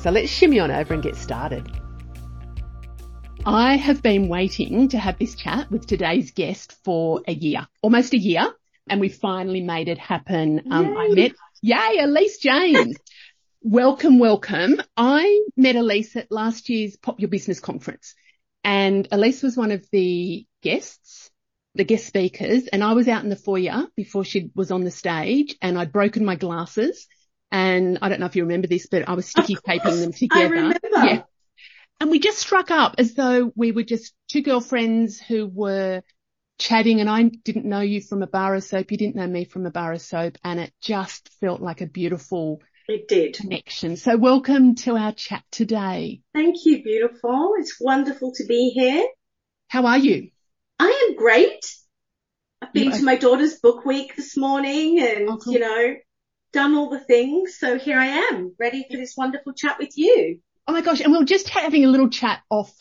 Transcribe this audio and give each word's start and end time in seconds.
So 0.00 0.10
let's 0.10 0.30
shimmy 0.30 0.60
on 0.60 0.70
over 0.70 0.94
and 0.94 1.02
get 1.02 1.16
started. 1.16 1.68
I 3.44 3.76
have 3.76 4.00
been 4.00 4.28
waiting 4.28 4.88
to 4.90 4.98
have 4.98 5.18
this 5.18 5.34
chat 5.34 5.70
with 5.70 5.86
today's 5.86 6.30
guest 6.30 6.76
for 6.84 7.22
a 7.26 7.32
year, 7.32 7.66
almost 7.82 8.14
a 8.14 8.18
year, 8.18 8.52
and 8.88 9.00
we 9.00 9.08
finally 9.08 9.60
made 9.60 9.88
it 9.88 9.98
happen. 9.98 10.62
Um, 10.70 10.96
I 10.96 11.08
met, 11.08 11.32
yay, 11.62 11.98
Alise 11.98 12.38
James. 12.40 12.96
welcome, 13.62 14.20
welcome. 14.20 14.80
I 14.96 15.44
met 15.56 15.74
Alise 15.74 16.14
at 16.14 16.30
last 16.30 16.68
year's 16.68 16.96
Pop 16.96 17.18
Your 17.18 17.28
Business 17.28 17.58
conference 17.58 18.14
and 18.62 19.08
Alise 19.10 19.42
was 19.42 19.56
one 19.56 19.72
of 19.72 19.84
the 19.90 20.46
guests, 20.62 21.30
the 21.74 21.84
guest 21.84 22.06
speakers, 22.06 22.68
and 22.68 22.84
I 22.84 22.92
was 22.92 23.08
out 23.08 23.24
in 23.24 23.30
the 23.30 23.36
foyer 23.36 23.86
before 23.96 24.24
she 24.24 24.50
was 24.54 24.70
on 24.70 24.84
the 24.84 24.90
stage 24.90 25.56
and 25.60 25.78
I'd 25.78 25.90
broken 25.90 26.24
my 26.24 26.36
glasses 26.36 27.08
and 27.50 27.98
I 28.02 28.08
don't 28.08 28.20
know 28.20 28.26
if 28.26 28.36
you 28.36 28.42
remember 28.42 28.66
this, 28.66 28.86
but 28.86 29.08
I 29.08 29.14
was 29.14 29.26
sticky 29.26 29.56
taping 29.66 30.00
them 30.00 30.12
together. 30.12 30.40
I 30.40 30.48
remember. 30.48 30.78
Yeah. 30.92 31.22
And 32.00 32.10
we 32.10 32.20
just 32.20 32.38
struck 32.38 32.70
up 32.70 32.94
as 32.98 33.14
though 33.14 33.52
we 33.56 33.72
were 33.72 33.82
just 33.82 34.14
two 34.28 34.42
girlfriends 34.42 35.18
who 35.20 35.46
were 35.46 36.02
chatting 36.58 37.00
and 37.00 37.10
I 37.10 37.24
didn't 37.24 37.64
know 37.64 37.80
you 37.80 38.00
from 38.00 38.22
a 38.22 38.26
bar 38.26 38.54
of 38.54 38.64
soap. 38.64 38.92
You 38.92 38.98
didn't 38.98 39.16
know 39.16 39.26
me 39.26 39.44
from 39.44 39.66
a 39.66 39.70
bar 39.70 39.92
of 39.92 40.00
soap 40.00 40.38
and 40.44 40.60
it 40.60 40.72
just 40.80 41.28
felt 41.40 41.60
like 41.60 41.80
a 41.80 41.86
beautiful 41.86 42.60
it 42.88 43.08
did. 43.08 43.34
connection. 43.34 43.96
So 43.96 44.16
welcome 44.16 44.74
to 44.76 44.96
our 44.96 45.12
chat 45.12 45.44
today. 45.50 46.20
Thank 46.34 46.56
you, 46.64 46.82
beautiful. 46.82 47.54
It's 47.58 47.76
wonderful 47.80 48.32
to 48.36 48.44
be 48.46 48.70
here. 48.70 49.04
How 49.68 49.86
are 49.86 49.98
you? 49.98 50.30
I 50.78 51.08
am 51.08 51.16
great. 51.16 51.64
I've 52.62 52.72
been 52.72 52.92
to 52.92 53.02
my 53.02 53.16
daughter's 53.16 53.58
book 53.60 53.84
week 53.84 54.16
this 54.16 54.36
morning 54.36 55.00
and, 55.00 55.28
oh, 55.28 55.36
cool. 55.36 55.52
you 55.52 55.58
know, 55.60 55.94
done 56.52 56.74
all 56.74 56.90
the 56.90 57.00
things. 57.00 57.58
So 57.58 57.78
here 57.78 57.98
I 57.98 58.06
am 58.06 58.54
ready 58.58 58.86
for 58.90 58.96
this 58.96 59.16
wonderful 59.16 59.52
chat 59.52 59.78
with 59.78 59.96
you. 59.96 60.40
Oh 60.66 60.72
my 60.72 60.80
gosh. 60.80 61.00
And 61.00 61.12
we 61.12 61.18
are 61.18 61.24
just 61.24 61.48
having 61.48 61.84
a 61.84 61.88
little 61.88 62.08
chat 62.10 62.40
off, 62.50 62.72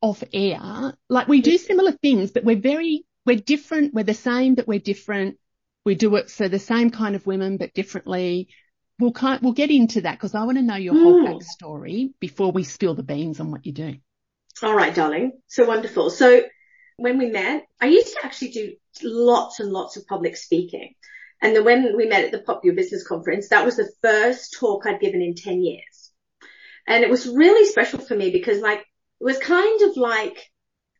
off 0.00 0.22
air. 0.32 0.94
Like 1.08 1.28
we 1.28 1.40
do 1.40 1.58
similar 1.58 1.92
things, 1.92 2.30
but 2.30 2.44
we're 2.44 2.60
very, 2.60 3.04
we're 3.26 3.36
different. 3.36 3.94
We're 3.94 4.04
the 4.04 4.14
same, 4.14 4.54
but 4.54 4.68
we're 4.68 4.78
different. 4.78 5.38
We 5.84 5.94
do 5.94 6.16
it 6.16 6.30
for 6.30 6.48
the 6.48 6.58
same 6.58 6.90
kind 6.90 7.14
of 7.14 7.26
women, 7.26 7.56
but 7.56 7.74
differently. 7.74 8.48
We'll 8.98 9.12
kind, 9.12 9.42
we'll 9.42 9.52
get 9.52 9.70
into 9.70 10.02
that 10.02 10.12
because 10.12 10.34
I 10.34 10.44
want 10.44 10.56
to 10.58 10.62
know 10.62 10.76
your 10.76 10.94
whole 10.94 11.20
mm. 11.20 11.40
backstory 11.40 12.12
before 12.20 12.52
we 12.52 12.62
spill 12.62 12.94
the 12.94 13.02
beans 13.02 13.40
on 13.40 13.50
what 13.50 13.66
you 13.66 13.72
do. 13.72 13.96
All 14.62 14.74
right, 14.74 14.94
darling. 14.94 15.32
So 15.48 15.64
wonderful. 15.66 16.10
So 16.10 16.42
when 16.96 17.18
we 17.18 17.26
met, 17.26 17.66
I 17.80 17.86
used 17.86 18.14
to 18.14 18.24
actually 18.24 18.50
do 18.50 18.74
lots 19.02 19.58
and 19.58 19.70
lots 19.70 19.96
of 19.96 20.06
public 20.06 20.36
speaking. 20.36 20.94
And 21.44 21.54
then 21.54 21.64
when 21.64 21.94
we 21.94 22.06
met 22.06 22.24
at 22.24 22.32
the 22.32 22.38
Pop 22.38 22.64
Your 22.64 22.74
Business 22.74 23.06
conference, 23.06 23.50
that 23.50 23.66
was 23.66 23.76
the 23.76 23.92
first 24.00 24.54
talk 24.58 24.86
I'd 24.86 24.98
given 24.98 25.20
in 25.20 25.34
10 25.34 25.62
years. 25.62 26.10
And 26.88 27.04
it 27.04 27.10
was 27.10 27.28
really 27.28 27.66
special 27.66 27.98
for 27.98 28.16
me 28.16 28.30
because 28.30 28.60
like, 28.60 28.78
it 28.78 29.24
was 29.24 29.36
kind 29.36 29.82
of 29.82 29.98
like 29.98 30.42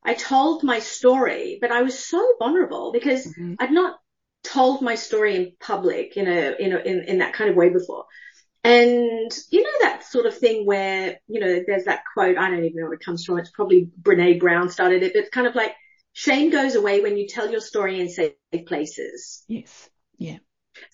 I 0.05 0.13
told 0.13 0.63
my 0.63 0.81
story, 0.81 1.57
but 1.63 1.73
I 1.73 1.81
was 1.81 1.99
so 1.99 2.35
vulnerable 2.39 2.93
because 2.93 3.27
mm-hmm. 3.27 3.55
I'd 3.59 3.71
not 3.71 3.97
told 4.43 4.83
my 4.83 4.97
story 4.97 5.35
in 5.35 5.53
public 5.59 6.19
in 6.19 6.29
a, 6.29 6.55
in 6.59 6.75
a, 6.75 6.79
in, 6.79 7.05
in 7.05 7.19
that 7.21 7.33
kind 7.33 7.49
of 7.49 7.57
way 7.57 7.71
before. 7.71 8.05
And 8.63 9.33
you 9.51 9.63
know 9.63 9.79
that 9.81 10.05
sort 10.05 10.27
of 10.27 10.37
thing 10.37 10.67
where, 10.67 11.21
you 11.27 11.41
know, 11.41 11.63
there's 11.67 11.85
that 11.87 12.03
quote, 12.13 12.37
I 12.37 12.51
don't 12.51 12.65
even 12.65 12.77
know 12.77 12.85
where 12.85 12.93
it 12.93 13.05
comes 13.05 13.25
from. 13.25 13.39
It's 13.39 13.51
probably 13.51 13.89
Brene 14.03 14.41
Brown 14.41 14.69
started 14.69 15.03
it, 15.03 15.15
but 15.15 15.21
it's 15.21 15.31
kind 15.31 15.47
of 15.47 15.55
like 15.55 15.73
shame 16.13 16.51
goes 16.51 16.75
away 16.75 17.01
when 17.01 17.17
you 17.17 17.29
tell 17.29 17.51
your 17.51 17.61
story 17.61 17.99
in 17.99 18.11
safe 18.11 18.35
places. 18.67 19.43
Yes. 19.49 19.89
Yeah. 20.19 20.39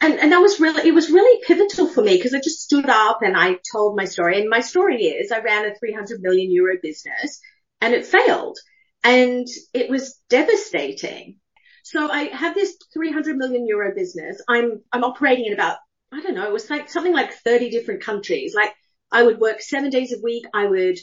And, 0.00 0.19
and 0.19 0.32
that 0.32 0.41
was 0.41 0.60
really, 0.60 0.86
it 0.86 0.94
was 0.94 1.10
really 1.10 1.42
pivotal 1.47 1.88
for 1.88 2.03
me 2.03 2.16
because 2.16 2.34
I 2.34 2.38
just 2.38 2.60
stood 2.60 2.88
up 2.88 3.20
and 3.22 3.36
I 3.36 3.58
told 3.72 3.97
my 3.97 4.04
story. 4.04 4.41
And 4.41 4.48
my 4.48 4.60
story 4.60 5.04
is 5.04 5.32
I 5.32 5.41
ran 5.41 5.64
a 5.64 5.75
300 5.75 6.20
million 6.20 6.50
euro 6.50 6.76
business 6.82 7.41
and 7.81 7.94
it 7.94 8.06
failed 8.06 8.58
and 9.03 9.47
it 9.72 9.88
was 9.88 10.20
devastating. 10.28 11.36
So 11.82 12.10
I 12.10 12.25
have 12.25 12.54
this 12.54 12.76
300 12.92 13.36
million 13.36 13.66
euro 13.66 13.94
business. 13.94 14.41
I'm, 14.48 14.82
I'm 14.92 15.04
operating 15.04 15.47
in 15.47 15.54
about, 15.54 15.78
I 16.12 16.20
don't 16.20 16.34
know, 16.34 16.47
it 16.47 16.52
was 16.52 16.69
like 16.69 16.91
something 16.91 17.14
like 17.14 17.32
30 17.32 17.70
different 17.70 18.02
countries. 18.02 18.54
Like 18.54 18.72
I 19.10 19.22
would 19.22 19.38
work 19.41 19.60
seven 19.60 19.91
days 19.91 20.12
a 20.12 20.22
week. 20.22 20.44
I 20.54 20.66
would 20.66 20.98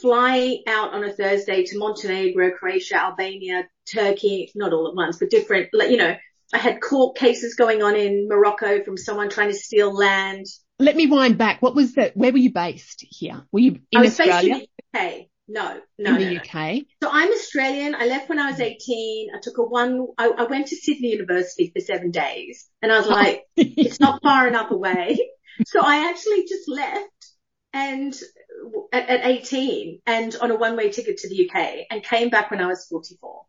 fly 0.00 0.58
out 0.66 0.92
on 0.92 1.04
a 1.04 1.12
Thursday 1.12 1.64
to 1.64 1.78
Montenegro, 1.78 2.52
Croatia, 2.52 2.96
Albania, 2.96 3.66
Turkey, 3.92 4.52
not 4.54 4.72
all 4.72 4.88
at 4.88 4.94
once, 4.94 5.18
but 5.18 5.30
different, 5.30 5.70
like, 5.72 5.90
you 5.90 5.96
know, 5.96 6.14
I 6.52 6.58
had 6.58 6.80
court 6.80 7.16
cases 7.16 7.54
going 7.54 7.82
on 7.82 7.94
in 7.96 8.28
Morocco 8.28 8.82
from 8.84 8.96
someone 8.96 9.30
trying 9.30 9.48
to 9.48 9.56
steal 9.56 9.94
land. 9.94 10.46
Let 10.78 10.96
me 10.96 11.06
wind 11.06 11.38
back. 11.38 11.62
What 11.62 11.74
was 11.74 11.94
that? 11.94 12.16
Where 12.16 12.32
were 12.32 12.38
you 12.38 12.52
based 12.52 13.04
here? 13.08 13.42
Were 13.52 13.60
you 13.60 13.80
in 13.92 13.98
I 13.98 14.02
was 14.02 14.18
Australia? 14.18 14.54
Based 14.54 14.68
in 14.94 15.00
the 15.00 15.18
UK. 15.20 15.26
No, 15.52 15.80
no, 15.98 16.14
in 16.14 16.18
the 16.18 16.34
no, 16.34 16.40
UK. 16.40 16.54
No. 16.54 16.82
So 17.02 17.10
I'm 17.12 17.30
Australian. 17.32 17.94
I 17.94 18.06
left 18.06 18.28
when 18.28 18.38
I 18.38 18.50
was 18.50 18.60
18. 18.60 19.30
I 19.34 19.38
took 19.40 19.58
a 19.58 19.64
one, 19.64 20.06
I, 20.16 20.28
I 20.28 20.44
went 20.44 20.68
to 20.68 20.76
Sydney 20.76 21.08
University 21.08 21.72
for 21.74 21.80
seven 21.80 22.12
days 22.12 22.68
and 22.82 22.92
I 22.92 22.98
was 22.98 23.08
like, 23.08 23.42
it's 23.56 23.98
not 23.98 24.22
far 24.22 24.46
enough 24.46 24.70
away. 24.70 25.18
So 25.66 25.80
I 25.82 26.08
actually 26.08 26.46
just 26.48 26.68
left 26.68 27.10
and 27.72 28.14
at, 28.92 29.08
at 29.08 29.26
18 29.26 30.00
and 30.06 30.36
on 30.40 30.50
a 30.50 30.56
one 30.56 30.76
way 30.76 30.90
ticket 30.90 31.18
to 31.18 31.28
the 31.28 31.48
UK 31.48 31.86
and 31.90 32.02
came 32.02 32.30
back 32.30 32.50
when 32.50 32.60
I 32.60 32.66
was 32.66 32.86
44. 32.88 33.42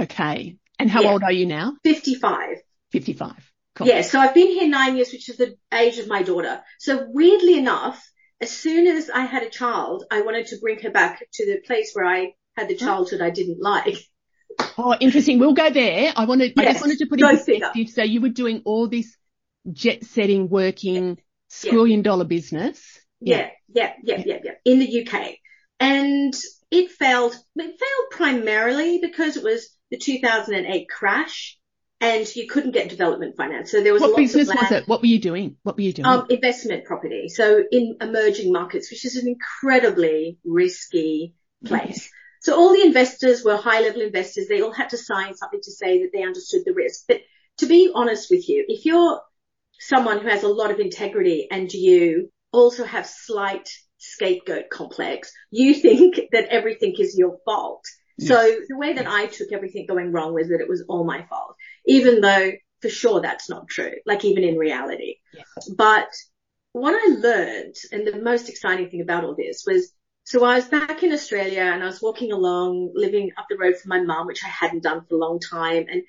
Okay. 0.00 0.58
And 0.78 0.90
how 0.90 1.02
yeah. 1.02 1.12
old 1.12 1.22
are 1.22 1.32
you 1.32 1.46
now? 1.46 1.76
55. 1.84 2.58
55. 2.92 3.32
Cool. 3.74 3.86
Yeah. 3.86 4.02
So 4.02 4.20
I've 4.20 4.34
been 4.34 4.48
here 4.48 4.68
nine 4.68 4.96
years, 4.96 5.12
which 5.12 5.28
is 5.28 5.36
the 5.36 5.56
age 5.72 5.98
of 5.98 6.08
my 6.08 6.22
daughter. 6.22 6.62
So 6.78 7.06
weirdly 7.08 7.58
enough, 7.58 8.04
as 8.40 8.50
soon 8.50 8.86
as 8.86 9.10
I 9.10 9.24
had 9.24 9.42
a 9.42 9.50
child, 9.50 10.04
I 10.10 10.22
wanted 10.22 10.46
to 10.48 10.58
bring 10.58 10.80
her 10.80 10.90
back 10.90 11.24
to 11.34 11.46
the 11.46 11.60
place 11.66 11.90
where 11.92 12.06
I 12.06 12.34
had 12.56 12.68
the 12.68 12.76
childhood 12.76 13.20
I 13.20 13.30
didn't 13.30 13.60
like. 13.60 13.98
Oh, 14.78 14.96
interesting. 15.00 15.38
We'll 15.38 15.54
go 15.54 15.70
there. 15.70 16.12
I 16.14 16.24
wanted, 16.26 16.52
yes. 16.56 16.66
I 16.66 16.72
just 16.72 16.80
wanted 16.84 16.98
to 16.98 17.06
put 17.06 17.20
in 17.20 17.28
perspective. 17.28 17.88
So 17.90 18.02
you 18.02 18.20
were 18.20 18.28
doing 18.28 18.62
all 18.64 18.88
this 18.88 19.16
jet 19.72 20.04
setting, 20.04 20.48
working, 20.48 21.18
squillion 21.50 21.96
yeah. 21.96 22.02
dollar 22.02 22.24
business. 22.24 23.00
Yeah. 23.20 23.50
Yeah, 23.72 23.92
yeah, 24.04 24.22
yeah, 24.22 24.22
yeah, 24.24 24.38
yeah. 24.44 24.52
In 24.64 24.78
the 24.78 25.06
UK. 25.06 25.36
And 25.80 26.34
it 26.70 26.90
failed, 26.92 27.34
it 27.56 27.80
failed 27.80 28.10
primarily 28.10 28.98
because 28.98 29.36
it 29.36 29.42
was 29.42 29.68
the 29.90 29.98
2008 29.98 30.88
crash 30.88 31.58
and 32.00 32.36
you 32.36 32.46
couldn't 32.46 32.72
get 32.72 32.88
development 32.88 33.36
finance. 33.36 33.70
So 33.70 33.82
there 33.82 33.92
was 33.92 34.02
what 34.02 34.16
business 34.16 34.48
was 34.48 34.72
it? 34.72 34.88
What 34.88 35.00
were 35.00 35.06
you 35.06 35.18
doing? 35.18 35.56
What 35.62 35.76
were 35.76 35.82
you 35.82 35.92
doing? 35.92 36.06
Um, 36.06 36.26
investment 36.28 36.84
property. 36.84 37.28
So 37.28 37.62
in 37.70 37.96
emerging 38.00 38.52
markets, 38.52 38.90
which 38.90 39.04
is 39.04 39.16
an 39.16 39.28
incredibly 39.28 40.38
risky 40.44 41.34
place. 41.64 42.10
So 42.40 42.56
all 42.56 42.74
the 42.74 42.82
investors 42.82 43.42
were 43.42 43.56
high 43.56 43.80
level 43.80 44.02
investors. 44.02 44.48
They 44.48 44.60
all 44.60 44.72
had 44.72 44.90
to 44.90 44.98
sign 44.98 45.34
something 45.34 45.60
to 45.62 45.72
say 45.72 46.02
that 46.02 46.10
they 46.12 46.22
understood 46.22 46.62
the 46.66 46.74
risk. 46.74 47.04
But 47.08 47.22
to 47.58 47.66
be 47.66 47.90
honest 47.94 48.30
with 48.30 48.48
you, 48.48 48.64
if 48.68 48.84
you're 48.84 49.20
someone 49.78 50.20
who 50.20 50.28
has 50.28 50.42
a 50.42 50.48
lot 50.48 50.70
of 50.70 50.80
integrity 50.80 51.48
and 51.50 51.72
you 51.72 52.30
also 52.52 52.84
have 52.84 53.06
slight 53.06 53.68
scapegoat 53.98 54.68
complex, 54.70 55.32
you 55.50 55.72
think 55.86 56.20
that 56.32 56.48
everything 56.50 56.94
is 56.98 57.16
your 57.16 57.38
fault. 57.46 57.84
So 58.18 58.60
the 58.68 58.76
way 58.76 58.92
that 58.92 59.08
I 59.08 59.26
took 59.26 59.52
everything 59.52 59.86
going 59.86 60.12
wrong 60.12 60.34
was 60.34 60.48
that 60.48 60.60
it 60.60 60.68
was 60.68 60.84
all 60.88 61.04
my 61.04 61.26
fault, 61.26 61.56
even 61.86 62.20
though 62.20 62.52
for 62.80 62.88
sure 62.88 63.20
that's 63.20 63.48
not 63.50 63.68
true, 63.68 63.92
like 64.06 64.24
even 64.24 64.44
in 64.44 64.56
reality. 64.56 65.16
But 65.74 66.08
what 66.72 66.94
I 66.94 67.14
learned 67.14 67.74
and 67.90 68.06
the 68.06 68.20
most 68.20 68.48
exciting 68.48 68.90
thing 68.90 69.00
about 69.00 69.24
all 69.24 69.34
this 69.34 69.64
was, 69.66 69.92
so 70.24 70.44
I 70.44 70.56
was 70.56 70.66
back 70.66 71.02
in 71.02 71.12
Australia 71.12 71.62
and 71.62 71.82
I 71.82 71.86
was 71.86 72.00
walking 72.00 72.32
along, 72.32 72.92
living 72.94 73.32
up 73.36 73.46
the 73.48 73.56
road 73.56 73.76
from 73.76 73.90
my 73.90 74.00
mum, 74.00 74.26
which 74.26 74.44
I 74.44 74.48
hadn't 74.48 74.82
done 74.82 75.02
for 75.08 75.16
a 75.16 75.18
long 75.18 75.40
time 75.40 75.86
and 75.90 76.02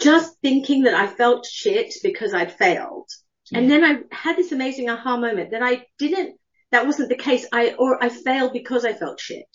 just 0.00 0.36
thinking 0.40 0.84
that 0.84 0.94
I 0.94 1.06
felt 1.06 1.46
shit 1.46 1.94
because 2.02 2.34
I'd 2.34 2.52
failed. 2.52 3.08
Yeah. 3.50 3.58
And 3.58 3.70
then 3.70 3.84
I 3.84 3.98
had 4.10 4.36
this 4.36 4.52
amazing 4.52 4.88
aha 4.88 5.16
moment 5.16 5.50
that 5.50 5.62
I 5.62 5.86
didn't, 5.98 6.36
that 6.70 6.86
wasn't 6.86 7.08
the 7.08 7.16
case. 7.16 7.46
I, 7.52 7.74
or 7.78 8.02
I 8.02 8.08
failed 8.08 8.52
because 8.52 8.84
I 8.84 8.94
felt 8.94 9.20
shit. 9.20 9.46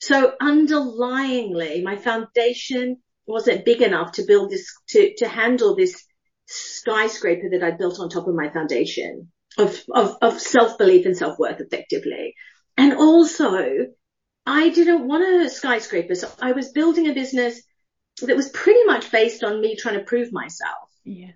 So 0.00 0.34
underlyingly, 0.40 1.82
my 1.82 1.96
foundation 1.96 2.98
wasn't 3.26 3.64
big 3.64 3.82
enough 3.82 4.12
to 4.12 4.24
build 4.26 4.50
this, 4.50 4.72
to, 4.90 5.14
to 5.16 5.28
handle 5.28 5.76
this 5.76 6.04
skyscraper 6.46 7.50
that 7.50 7.62
I 7.62 7.72
built 7.72 8.00
on 8.00 8.08
top 8.08 8.26
of 8.26 8.34
my 8.34 8.48
foundation 8.50 9.30
of, 9.58 9.82
of, 9.92 10.16
of 10.22 10.40
self-belief 10.40 11.04
and 11.04 11.16
self-worth 11.16 11.60
effectively. 11.60 12.34
And 12.76 12.94
also, 12.94 13.88
I 14.46 14.70
didn't 14.70 15.06
want 15.06 15.24
a 15.24 15.50
skyscraper. 15.50 16.14
So 16.14 16.30
I 16.40 16.52
was 16.52 16.70
building 16.70 17.08
a 17.08 17.14
business 17.14 17.60
that 18.22 18.36
was 18.36 18.48
pretty 18.48 18.84
much 18.84 19.10
based 19.10 19.44
on 19.44 19.60
me 19.60 19.76
trying 19.76 19.98
to 19.98 20.04
prove 20.04 20.32
myself. 20.32 20.88
Yeah. 21.04 21.32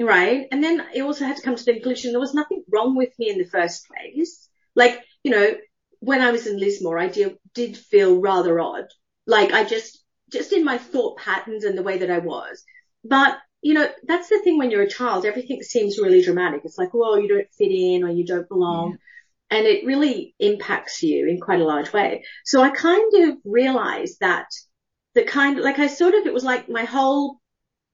Right. 0.00 0.46
And 0.50 0.64
then 0.64 0.80
I 0.80 1.00
also 1.00 1.24
had 1.24 1.36
to 1.36 1.42
come 1.42 1.54
to 1.54 1.64
the 1.64 1.74
conclusion 1.74 2.12
there 2.12 2.20
was 2.20 2.34
nothing 2.34 2.64
wrong 2.72 2.96
with 2.96 3.10
me 3.18 3.30
in 3.30 3.38
the 3.38 3.44
first 3.44 3.86
place. 3.86 4.48
Like, 4.74 5.00
you 5.22 5.30
know, 5.30 5.54
when 6.02 6.20
I 6.20 6.32
was 6.32 6.48
in 6.48 6.58
Lismore, 6.58 6.98
I 6.98 7.06
did, 7.06 7.36
did 7.54 7.76
feel 7.76 8.20
rather 8.20 8.58
odd. 8.58 8.86
Like 9.24 9.52
I 9.52 9.62
just, 9.62 10.02
just 10.32 10.52
in 10.52 10.64
my 10.64 10.76
thought 10.76 11.16
patterns 11.16 11.62
and 11.62 11.78
the 11.78 11.84
way 11.84 11.98
that 11.98 12.10
I 12.10 12.18
was. 12.18 12.64
But, 13.04 13.38
you 13.60 13.74
know, 13.74 13.88
that's 14.08 14.28
the 14.28 14.40
thing 14.40 14.58
when 14.58 14.72
you're 14.72 14.82
a 14.82 14.90
child, 14.90 15.24
everything 15.24 15.62
seems 15.62 15.98
really 15.98 16.20
dramatic. 16.20 16.62
It's 16.64 16.76
like, 16.76 16.92
well, 16.92 17.20
you 17.20 17.28
don't 17.28 17.46
fit 17.56 17.70
in 17.70 18.02
or 18.02 18.10
you 18.10 18.26
don't 18.26 18.48
belong. 18.48 18.90
Yeah. 18.90 19.58
And 19.58 19.66
it 19.68 19.86
really 19.86 20.34
impacts 20.40 21.04
you 21.04 21.28
in 21.28 21.38
quite 21.38 21.60
a 21.60 21.64
large 21.64 21.92
way. 21.92 22.24
So 22.44 22.60
I 22.62 22.70
kind 22.70 23.28
of 23.28 23.36
realized 23.44 24.18
that 24.20 24.46
the 25.14 25.22
kind, 25.22 25.60
like 25.60 25.78
I 25.78 25.86
sort 25.86 26.14
of, 26.14 26.26
it 26.26 26.34
was 26.34 26.42
like 26.42 26.68
my 26.68 26.84
whole 26.84 27.38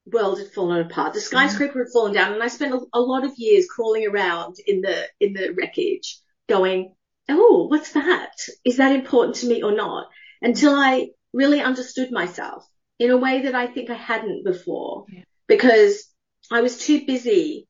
world 0.07 0.39
had 0.39 0.49
fallen 0.49 0.87
apart. 0.87 1.13
The 1.13 1.21
skyscraper 1.21 1.73
mm-hmm. 1.73 1.81
had 1.81 1.93
fallen 1.93 2.15
down 2.15 2.33
and 2.33 2.43
I 2.43 2.49
spent 2.49 2.73
a, 2.73 2.81
a 2.95 3.01
lot 3.01 3.27
of 3.27 3.33
years 3.37 3.67
crawling 3.69 4.07
around 4.07 4.57
in 4.67 4.81
the, 4.81 5.07
in 5.21 5.35
the 5.35 5.53
wreckage 5.53 6.21
going, 6.49 6.95
Oh, 7.29 7.67
what's 7.69 7.93
that? 7.93 8.33
Is 8.65 8.79
that 8.79 8.95
important 8.95 9.37
to 9.37 9.49
me 9.49 9.63
or 9.63 9.73
not? 9.73 10.09
Until 10.41 10.75
I 10.75 11.09
really 11.33 11.61
understood 11.61 12.11
myself 12.11 12.67
in 12.99 13.11
a 13.11 13.17
way 13.17 13.43
that 13.43 13.55
I 13.55 13.67
think 13.67 13.91
I 13.91 13.95
hadn't 13.95 14.45
before 14.45 15.05
yeah. 15.09 15.23
because 15.47 16.09
I 16.51 16.61
was 16.61 16.79
too 16.79 17.05
busy. 17.07 17.67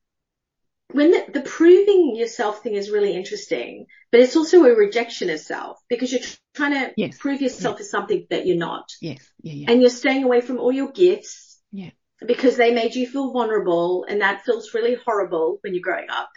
When 0.91 1.11
the, 1.11 1.25
the, 1.33 1.41
proving 1.41 2.15
yourself 2.15 2.63
thing 2.63 2.73
is 2.73 2.89
really 2.89 3.15
interesting, 3.15 3.85
but 4.11 4.21
it's 4.21 4.35
also 4.35 4.63
a 4.65 4.73
rejection 4.73 5.29
of 5.29 5.39
self 5.39 5.77
because 5.87 6.11
you're 6.11 6.21
trying 6.55 6.73
to 6.73 6.93
yes. 6.97 7.17
prove 7.19 7.41
yourself 7.41 7.75
yes. 7.77 7.85
as 7.85 7.91
something 7.91 8.25
that 8.31 8.47
you're 8.47 8.57
not. 8.57 8.91
Yes. 8.99 9.19
Yeah, 9.43 9.53
yeah. 9.53 9.71
And 9.71 9.81
you're 9.81 9.91
staying 9.91 10.23
away 10.23 10.41
from 10.41 10.57
all 10.57 10.71
your 10.71 10.91
gifts. 10.91 11.59
Yeah. 11.71 11.91
Because 12.25 12.57
they 12.57 12.73
made 12.73 12.95
you 12.95 13.07
feel 13.07 13.31
vulnerable 13.31 14.03
and 14.09 14.21
that 14.21 14.43
feels 14.43 14.73
really 14.73 14.97
horrible 15.05 15.59
when 15.61 15.75
you're 15.75 15.83
growing 15.83 16.09
up. 16.09 16.29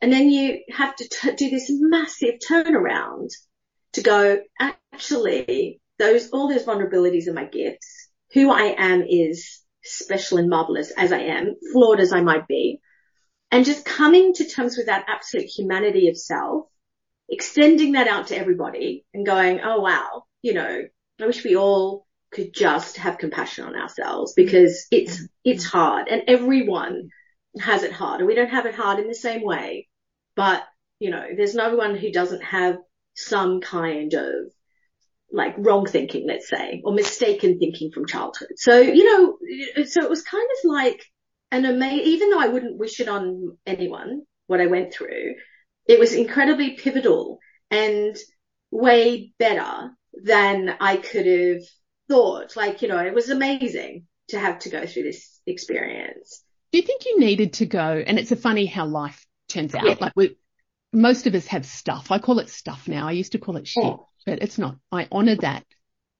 And 0.00 0.12
then 0.12 0.30
you 0.30 0.60
have 0.70 0.94
to 0.96 1.08
t- 1.08 1.34
do 1.36 1.50
this 1.50 1.68
massive 1.70 2.34
turnaround 2.46 3.30
to 3.94 4.02
go, 4.02 4.40
actually, 4.92 5.80
those, 5.98 6.30
all 6.30 6.48
those 6.48 6.64
vulnerabilities 6.64 7.28
are 7.28 7.32
my 7.32 7.46
gifts. 7.46 8.08
Who 8.32 8.50
I 8.50 8.74
am 8.76 9.02
is 9.02 9.60
special 9.82 10.38
and 10.38 10.50
marvelous 10.50 10.90
as 10.96 11.12
I 11.12 11.20
am, 11.20 11.54
flawed 11.72 12.00
as 12.00 12.12
I 12.12 12.20
might 12.20 12.48
be. 12.48 12.80
And 13.50 13.64
just 13.64 13.84
coming 13.84 14.34
to 14.34 14.44
terms 14.44 14.76
with 14.76 14.86
that 14.86 15.04
absolute 15.08 15.46
humanity 15.46 16.08
of 16.08 16.18
self, 16.18 16.66
extending 17.28 17.92
that 17.92 18.08
out 18.08 18.28
to 18.28 18.36
everybody 18.36 19.04
and 19.14 19.24
going, 19.24 19.60
oh 19.62 19.80
wow, 19.80 20.24
you 20.42 20.54
know, 20.54 20.82
I 21.20 21.26
wish 21.26 21.44
we 21.44 21.56
all 21.56 22.06
could 22.32 22.52
just 22.52 22.96
have 22.96 23.18
compassion 23.18 23.64
on 23.64 23.76
ourselves 23.76 24.32
because 24.34 24.86
it's, 24.90 25.22
it's 25.44 25.64
hard 25.64 26.08
and 26.08 26.24
everyone 26.26 27.10
has 27.60 27.82
it 27.82 27.92
hard 27.92 28.20
and 28.20 28.26
we 28.26 28.34
don't 28.34 28.50
have 28.50 28.66
it 28.66 28.74
hard 28.74 28.98
in 28.98 29.08
the 29.08 29.14
same 29.14 29.42
way. 29.44 29.88
But, 30.36 30.62
you 30.98 31.10
know, 31.10 31.24
there's 31.36 31.54
no 31.54 31.76
one 31.76 31.96
who 31.96 32.10
doesn't 32.10 32.42
have 32.42 32.76
some 33.14 33.60
kind 33.60 34.12
of 34.14 34.34
like 35.32 35.54
wrong 35.58 35.86
thinking, 35.86 36.26
let's 36.26 36.48
say, 36.48 36.80
or 36.84 36.92
mistaken 36.92 37.58
thinking 37.58 37.90
from 37.92 38.06
childhood. 38.06 38.52
So, 38.56 38.80
you 38.80 39.04
know, 39.04 39.84
so 39.84 40.02
it 40.02 40.10
was 40.10 40.22
kind 40.22 40.44
of 40.44 40.70
like 40.70 41.02
an 41.50 41.64
amazing, 41.64 42.06
even 42.06 42.30
though 42.30 42.40
I 42.40 42.48
wouldn't 42.48 42.78
wish 42.78 43.00
it 43.00 43.08
on 43.08 43.56
anyone, 43.66 44.22
what 44.46 44.60
I 44.60 44.66
went 44.66 44.92
through, 44.92 45.34
it 45.86 45.98
was 45.98 46.14
incredibly 46.14 46.76
pivotal 46.76 47.38
and 47.70 48.16
way 48.70 49.32
better 49.38 49.90
than 50.22 50.76
I 50.80 50.96
could 50.96 51.26
have 51.26 51.62
thought. 52.08 52.56
Like, 52.56 52.82
you 52.82 52.88
know, 52.88 52.98
it 52.98 53.14
was 53.14 53.30
amazing 53.30 54.06
to 54.28 54.38
have 54.38 54.60
to 54.60 54.70
go 54.70 54.86
through 54.86 55.04
this 55.04 55.40
experience. 55.46 56.43
Do 56.74 56.78
you 56.78 56.84
think 56.84 57.06
you 57.06 57.20
needed 57.20 57.52
to 57.52 57.66
go? 57.66 58.02
And 58.04 58.18
it's 58.18 58.32
a 58.32 58.36
funny 58.36 58.66
how 58.66 58.84
life 58.84 59.24
turns 59.48 59.76
out. 59.76 59.84
Yeah. 59.84 59.94
Like 60.00 60.12
we, 60.16 60.36
most 60.92 61.28
of 61.28 61.34
us 61.36 61.46
have 61.46 61.64
stuff. 61.64 62.10
I 62.10 62.18
call 62.18 62.40
it 62.40 62.50
stuff 62.50 62.88
now. 62.88 63.06
I 63.06 63.12
used 63.12 63.30
to 63.30 63.38
call 63.38 63.56
it 63.58 63.68
shit. 63.68 63.94
But 64.26 64.42
it's 64.42 64.58
not. 64.58 64.74
I 64.90 65.06
honor 65.12 65.36
that. 65.36 65.64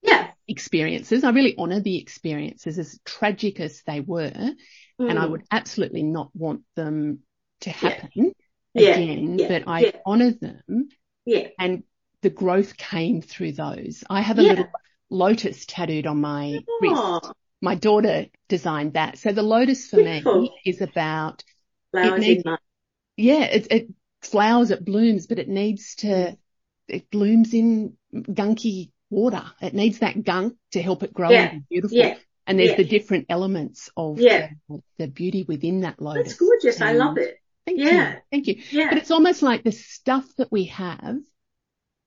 Yeah. 0.01 0.29
Experiences. 0.47 1.25
I 1.25 1.31
really 1.31 1.55
honor 1.57 1.81
the 1.81 1.97
experiences 1.97 2.79
as 2.79 2.97
tragic 3.03 3.59
as 3.59 3.83
they 3.85 3.99
were. 3.99 4.31
Mm. 4.31 4.55
And 4.97 5.19
I 5.19 5.25
mm. 5.25 5.31
would 5.31 5.43
absolutely 5.51 6.03
not 6.03 6.29
want 6.33 6.61
them 6.77 7.19
to 7.59 7.69
happen 7.71 8.31
yeah. 8.73 8.95
again, 8.95 9.35
but 9.35 9.63
I 9.67 9.91
honor 10.05 10.31
them. 10.31 10.87
Yeah. 11.25 11.47
And 11.59 11.83
the 12.21 12.29
growth 12.29 12.77
came 12.77 13.21
through 13.21 13.51
those. 13.51 14.05
I 14.09 14.21
have 14.21 14.39
a 14.39 14.41
little 14.41 14.67
lotus 15.09 15.65
tattooed 15.65 16.07
on 16.07 16.21
my 16.21 16.59
wrist. 16.79 17.33
My 17.61 17.75
daughter 17.75 18.27
designed 18.47 18.93
that. 18.93 19.17
So 19.17 19.31
the 19.31 19.41
lotus 19.41 19.87
for 19.87 19.97
Beautiful. 19.97 20.41
me 20.41 20.51
is 20.65 20.81
about 20.81 21.43
flowers 21.91 22.23
it 22.23 22.27
needs, 22.27 22.43
Yeah, 23.17 23.43
it, 23.43 23.67
it 23.71 23.87
flowers, 24.21 24.71
it 24.71 24.83
blooms, 24.83 25.27
but 25.27 25.39
it 25.39 25.47
needs 25.47 25.95
to 25.95 26.37
it 26.87 27.09
blooms 27.09 27.53
in 27.53 27.97
gunky 28.13 28.91
water. 29.09 29.43
It 29.61 29.73
needs 29.73 29.99
that 29.99 30.23
gunk 30.23 30.55
to 30.71 30.81
help 30.81 31.03
it 31.03 31.13
grow 31.13 31.29
yeah. 31.29 31.49
and 31.49 31.61
be 31.61 31.75
beautiful. 31.75 31.97
Yeah. 31.97 32.15
And 32.47 32.59
there's 32.59 32.71
yeah. 32.71 32.77
the 32.77 32.83
different 32.83 33.25
elements 33.29 33.89
of 33.97 34.19
yeah. 34.19 34.49
the, 34.69 34.81
the, 34.99 35.07
beauty 35.07 35.43
within 35.43 35.81
that 35.81 35.99
lotus. 35.99 36.27
That's 36.27 36.39
gorgeous. 36.39 36.79
And 36.79 36.89
I 36.89 36.93
love 36.93 37.17
it. 37.17 37.39
Thank 37.65 37.79
yeah. 37.79 38.13
you. 38.13 38.19
Thank 38.31 38.47
you. 38.47 38.61
Yeah. 38.69 38.89
But 38.89 38.99
it's 38.99 39.09
almost 39.09 39.41
like 39.41 39.63
the 39.63 39.71
stuff 39.71 40.25
that 40.37 40.51
we 40.51 40.65
have. 40.65 41.17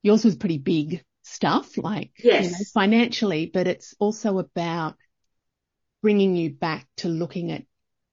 Yours 0.03 0.25
was 0.25 0.37
pretty 0.37 0.59
big 0.59 1.03
stuff, 1.25 1.77
like 1.77 2.13
yes. 2.23 2.45
you 2.45 2.51
know, 2.53 2.59
financially, 2.73 3.51
but 3.53 3.67
it's 3.67 3.95
also 3.99 4.39
about 4.39 4.95
bringing 6.03 6.37
you 6.37 6.51
back 6.51 6.87
to 6.99 7.09
looking 7.09 7.53
at 7.53 7.65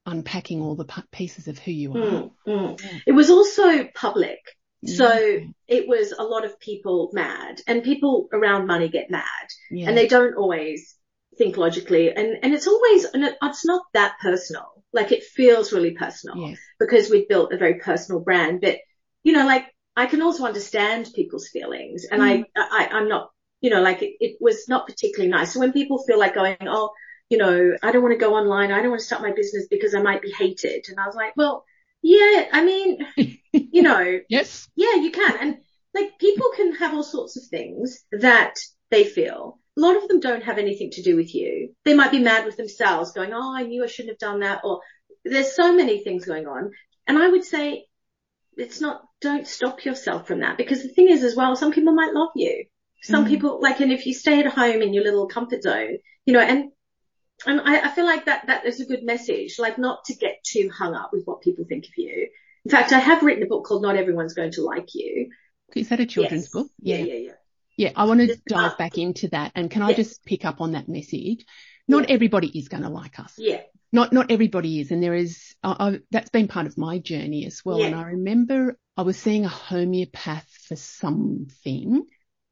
unpacking 0.06 0.62
all 0.62 0.76
the 0.76 0.86
pieces 1.12 1.48
of 1.48 1.58
who 1.58 1.72
you 1.72 1.92
are. 1.92 1.96
Mm, 1.96 2.32
mm. 2.48 3.02
It 3.06 3.12
was 3.12 3.30
also 3.30 3.86
public. 3.94 4.40
So 4.88 5.40
it 5.68 5.88
was 5.88 6.12
a 6.12 6.24
lot 6.24 6.46
of 6.46 6.60
people 6.60 7.10
mad 7.12 7.60
and 7.68 7.82
people 7.84 8.28
around 8.32 8.68
money 8.68 8.88
get 8.88 9.10
mad 9.10 9.24
yeah. 9.72 9.88
and 9.88 9.98
they 9.98 10.08
don't 10.08 10.36
always 10.36 10.96
think 11.40 11.58
logically 11.58 12.12
and, 12.12 12.38
and 12.44 12.54
it's 12.54 12.68
always, 12.68 13.06
and 13.06 13.24
it, 13.24 13.36
it's 13.42 13.66
not 13.66 13.82
that 13.94 14.14
personal. 14.22 14.84
Like 14.94 15.12
it 15.12 15.24
feels 15.24 15.74
really 15.74 15.96
personal 15.96 16.38
yes. 16.38 16.60
because 16.80 17.10
we've 17.10 17.28
built 17.28 17.52
a 17.52 17.58
very 17.58 17.80
personal 17.80 18.22
brand, 18.22 18.62
but 18.62 18.78
you 19.24 19.34
know, 19.34 19.46
like 19.46 19.66
I 19.96 20.06
can 20.06 20.22
also 20.22 20.46
understand 20.46 21.10
people's 21.16 21.50
feelings 21.50 22.06
and 22.06 22.22
mm. 22.22 22.46
I, 22.56 22.62
I, 22.62 22.88
I'm 22.92 23.10
not, 23.10 23.32
you 23.62 23.72
know, 23.72 23.82
like 23.82 24.04
it, 24.04 24.14
it 24.20 24.38
was 24.40 24.70
not 24.70 24.86
particularly 24.86 25.32
nice. 25.32 25.52
So 25.52 25.60
when 25.60 25.74
people 25.74 26.04
feel 26.04 26.20
like 26.20 26.36
going, 26.36 26.58
oh, 26.62 26.92
you 27.30 27.38
know, 27.38 27.76
I 27.82 27.92
don't 27.92 28.04
want 28.04 28.14
to 28.14 28.24
go 28.24 28.36
online. 28.36 28.72
I 28.72 28.82
don't 28.82 28.92
want 28.92 29.00
to 29.00 29.06
start 29.06 29.22
my 29.22 29.34
business 29.34 29.68
because 29.70 29.96
I 29.96 30.02
might 30.02 30.22
be 30.22 30.32
hated. 30.32 30.86
And 30.90 31.00
I 31.00 31.06
was 31.06 31.16
like, 31.16 31.36
well, 31.36 31.66
yeah, 32.02 32.46
I 32.52 32.64
mean, 32.64 33.00
you 33.52 33.82
know, 33.82 34.20
yes, 34.30 34.68
yeah, 34.76 34.96
you 34.96 35.12
can. 35.12 35.38
And 35.40 35.58
like 35.94 36.20
people 36.20 36.50
can 36.56 36.76
have 36.76 36.94
all 36.94 37.04
sorts 37.04 37.38
of 37.38 37.44
things 37.50 38.04
that 38.12 38.56
they 38.92 39.06
feel. 39.06 39.60
A 39.78 39.82
lot 39.82 39.98
of 39.98 40.08
them 40.08 40.20
don't 40.20 40.44
have 40.44 40.58
anything 40.58 40.92
to 40.92 41.02
do 41.02 41.16
with 41.16 41.34
you. 41.34 41.74
They 41.84 41.96
might 41.96 42.12
be 42.12 42.20
mad 42.20 42.46
with 42.46 42.58
themselves 42.58 43.12
going, 43.12 43.34
Oh, 43.34 43.56
I 43.56 43.64
knew 43.64 43.84
I 43.84 43.88
shouldn't 43.88 44.14
have 44.14 44.30
done 44.30 44.42
that. 44.42 44.62
Or 44.64 44.82
there's 45.24 45.56
so 45.56 45.76
many 45.76 46.04
things 46.04 46.26
going 46.26 46.48
on. 46.48 46.72
And 47.08 47.18
I 47.18 47.28
would 47.28 47.44
say 47.44 47.86
it's 48.58 48.80
not, 48.80 49.02
don't 49.20 49.48
stop 49.48 49.84
yourself 49.84 50.28
from 50.28 50.42
that 50.42 50.58
because 50.58 50.84
the 50.84 50.90
thing 50.90 51.10
is 51.10 51.24
as 51.24 51.36
well, 51.36 51.56
some 51.56 51.72
people 51.72 51.94
might 51.94 52.14
love 52.14 52.30
you. 52.36 52.66
Some 53.02 53.26
mm. 53.26 53.30
people 53.30 53.60
like, 53.62 53.80
and 53.82 53.92
if 53.92 54.06
you 54.06 54.14
stay 54.14 54.40
at 54.40 54.46
home 54.46 54.82
in 54.82 54.94
your 54.94 55.04
little 55.04 55.28
comfort 55.28 55.64
zone, 55.64 55.98
you 56.26 56.34
know, 56.34 56.40
and 56.40 56.72
and 57.46 57.62
I, 57.62 57.90
I, 57.90 57.92
feel 57.92 58.06
like 58.06 58.26
that 58.26 58.48
that 58.48 58.66
is 58.66 58.80
a 58.80 58.86
good 58.86 59.04
message, 59.04 59.60
like 59.60 59.78
not 59.78 60.06
to 60.06 60.16
get 60.16 60.44
too 60.44 60.70
hung 60.74 60.94
up 60.96 61.12
with 61.12 61.26
what 61.26 61.42
people 61.42 61.66
think 61.68 61.86
of 61.86 61.98
you. 61.98 62.30
In 62.64 62.72
fact, 62.72 62.94
I 62.94 63.00
have 63.00 63.24
written 63.24 63.44
a 63.44 63.48
book 63.48 63.66
called 63.66 63.84
Not 63.84 63.96
Everyone's 63.96 64.34
Going 64.34 64.52
to 64.54 64.64
Like 64.64 64.96
You. 64.96 65.30
Is 65.76 65.90
that 65.90 66.00
a 66.00 66.06
children's 66.06 66.46
yes. 66.46 66.52
book? 66.52 66.68
Yeah, 66.80 66.98
yeah, 66.98 67.14
yeah. 67.14 67.32
Yeah, 67.78 67.92
I 67.96 68.06
want 68.06 68.22
to 68.22 68.38
dive 68.48 68.78
back 68.78 68.98
into 68.98 69.28
that. 69.30 69.52
And 69.56 69.70
can 69.70 69.82
I 69.82 69.94
just 69.94 70.24
pick 70.26 70.46
up 70.46 70.62
on 70.62 70.72
that 70.72 70.88
message? 70.88 71.46
Not 71.88 72.08
yeah. 72.08 72.16
everybody 72.16 72.48
is 72.58 72.70
going 72.70 72.84
to 72.84 72.90
like 72.90 73.20
us. 73.20 73.34
Yeah. 73.38 73.62
not, 73.92 74.14
not 74.14 74.32
everybody 74.32 74.80
is. 74.80 74.92
And 74.92 75.04
there 75.04 75.14
is, 75.14 75.56
I, 75.62 75.76
I, 75.80 76.00
that's 76.10 76.30
been 76.30 76.48
part 76.48 76.68
of 76.68 76.78
my 76.78 77.00
journey 77.00 77.46
as 77.46 77.62
well. 77.66 77.80
Yeah. 77.80 77.88
And 77.88 77.96
I 77.96 78.04
remember 78.04 78.78
I 78.96 79.02
was 79.02 79.18
seeing 79.18 79.46
a 79.46 79.50
homeopath 79.50 80.48
for 80.68 80.76
something, 80.78 82.06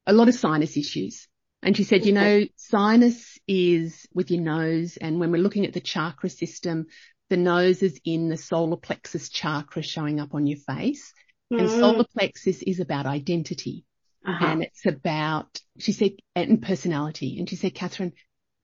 a 0.06 0.12
lot 0.12 0.28
of 0.28 0.34
sinus 0.34 0.76
issues. 0.76 1.26
And 1.64 1.74
she 1.76 1.84
said, 1.84 2.04
you 2.04 2.12
know, 2.12 2.44
sinus 2.56 3.38
is 3.48 4.06
with 4.12 4.30
your 4.30 4.42
nose. 4.42 4.98
And 4.98 5.18
when 5.18 5.32
we're 5.32 5.42
looking 5.42 5.64
at 5.64 5.72
the 5.72 5.80
chakra 5.80 6.28
system, 6.28 6.86
the 7.30 7.38
nose 7.38 7.82
is 7.82 7.98
in 8.04 8.28
the 8.28 8.36
solar 8.36 8.76
plexus 8.76 9.30
chakra 9.30 9.82
showing 9.82 10.20
up 10.20 10.34
on 10.34 10.46
your 10.46 10.58
face. 10.58 11.14
Mm. 11.50 11.60
And 11.60 11.70
solar 11.70 12.04
plexus 12.04 12.62
is 12.62 12.80
about 12.80 13.06
identity. 13.06 13.86
Uh-huh. 14.26 14.46
And 14.46 14.62
it's 14.62 14.84
about, 14.84 15.58
she 15.78 15.92
said, 15.92 16.12
and 16.36 16.62
personality. 16.62 17.38
And 17.38 17.48
she 17.48 17.56
said, 17.56 17.74
Catherine, 17.74 18.12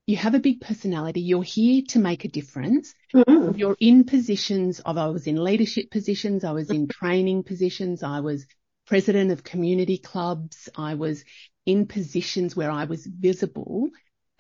you 0.07 0.17
have 0.17 0.35
a 0.35 0.41
big 0.41 0.61
personality. 0.61 1.23
You're 1.23 1.43
here 1.43 1.83
to 1.89 1.99
make 1.99 2.25
a 2.25 2.29
difference. 2.29 2.95
Mm-hmm. 3.15 3.57
You're 3.57 3.77
in 3.81 4.05
positions 4.05 4.81
of, 4.81 4.99
I 4.99 5.09
was 5.09 5.27
in 5.27 5.43
leadership 5.43 5.91
positions. 5.91 6.45
I 6.45 6.53
was 6.53 6.69
in 6.69 6.89
training 7.01 7.45
positions. 7.45 8.03
I 8.03 8.21
was 8.21 8.47
president 8.87 9.31
of 9.31 9.45
community 9.45 9.99
clubs. 9.99 10.69
I 10.77 10.95
was 10.95 11.25
in 11.71 11.87
positions 11.87 12.57
where 12.57 12.71
I 12.71 12.85
was 12.85 13.07
visible 13.07 13.91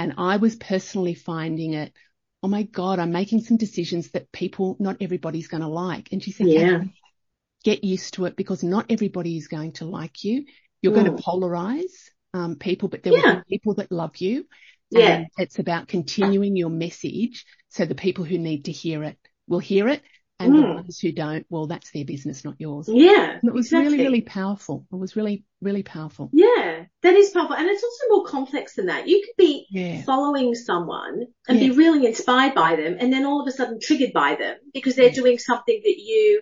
and 0.01 0.15
I 0.19 0.39
was 0.39 0.57
personally 0.57 1.15
finding 1.15 1.75
it. 1.75 1.93
Oh 2.43 2.49
my 2.49 2.65
God, 2.65 2.99
I'm 2.99 3.13
making 3.13 3.43
some 3.43 3.57
decisions 3.57 4.11
that 4.11 4.33
people, 4.33 4.77
not 4.81 4.97
everybody's 5.01 5.47
going 5.47 5.61
to 5.61 5.69
like. 5.69 6.09
And 6.11 6.23
she 6.23 6.33
said, 6.33 6.49
yeah, 6.49 6.83
get 7.63 7.85
used 7.85 8.15
to 8.15 8.25
it 8.25 8.35
because 8.35 8.65
not 8.65 8.87
everybody 8.91 9.37
is 9.37 9.47
going 9.47 9.73
to 9.75 9.85
like 9.85 10.25
you. 10.25 10.47
You're 10.83 10.93
mm. 10.93 11.05
going 11.05 11.17
to 11.17 11.23
polarize 11.23 12.09
um, 12.35 12.57
people, 12.57 12.89
but 12.89 13.05
there 13.05 13.13
yeah. 13.13 13.35
will 13.35 13.43
be 13.47 13.57
people 13.59 13.75
that 13.75 13.93
love 13.93 14.17
you. 14.17 14.47
Yeah. 14.91 15.11
And 15.11 15.27
it's 15.39 15.61
about 15.61 15.87
continuing 15.87 16.57
your 16.57 16.71
message 16.71 17.45
so 17.69 17.85
the 17.85 17.95
people 17.95 18.25
who 18.25 18.39
need 18.39 18.65
to 18.65 18.73
hear 18.73 19.05
it 19.05 19.19
will 19.47 19.61
hear 19.61 19.87
it. 19.87 20.03
And 20.41 20.55
mm. 20.55 20.63
the 20.63 20.75
ones 20.75 20.99
who 20.99 21.13
don't, 21.13 21.45
well, 21.51 21.67
that's 21.67 21.91
their 21.91 22.07
business, 22.07 22.47
not 22.47 22.55
yours. 22.59 22.89
Yeah. 22.91 23.39
And 23.41 23.45
it 23.45 23.53
was 23.53 23.67
exactly. 23.67 23.93
really, 23.93 24.05
really 24.05 24.21
powerful. 24.23 24.87
It 24.91 24.97
was 24.97 25.15
really, 25.15 25.45
really 25.61 25.83
powerful. 25.83 26.31
Yeah, 26.33 26.85
that 27.03 27.15
is 27.15 27.29
powerful. 27.29 27.57
And 27.57 27.69
it's 27.69 27.85
also 27.85 28.05
more 28.09 28.25
complex 28.25 28.75
than 28.75 28.87
that. 28.87 29.07
You 29.07 29.21
could 29.21 29.37
be 29.37 29.67
yeah. 29.71 30.03
following 30.03 30.55
someone 30.55 31.27
and 31.47 31.61
yeah. 31.61 31.69
be 31.69 31.77
really 31.77 32.07
inspired 32.07 32.55
by 32.55 32.77
them 32.77 32.97
and 32.99 33.13
then 33.13 33.27
all 33.27 33.43
of 33.43 33.49
a 33.49 33.51
sudden 33.51 33.81
triggered 33.81 34.15
by 34.15 34.37
them 34.37 34.57
because 34.73 34.97
they're 34.97 35.09
yeah. 35.09 35.15
doing 35.15 35.39
something 35.39 35.79
that 35.85 35.99
you, 35.99 36.41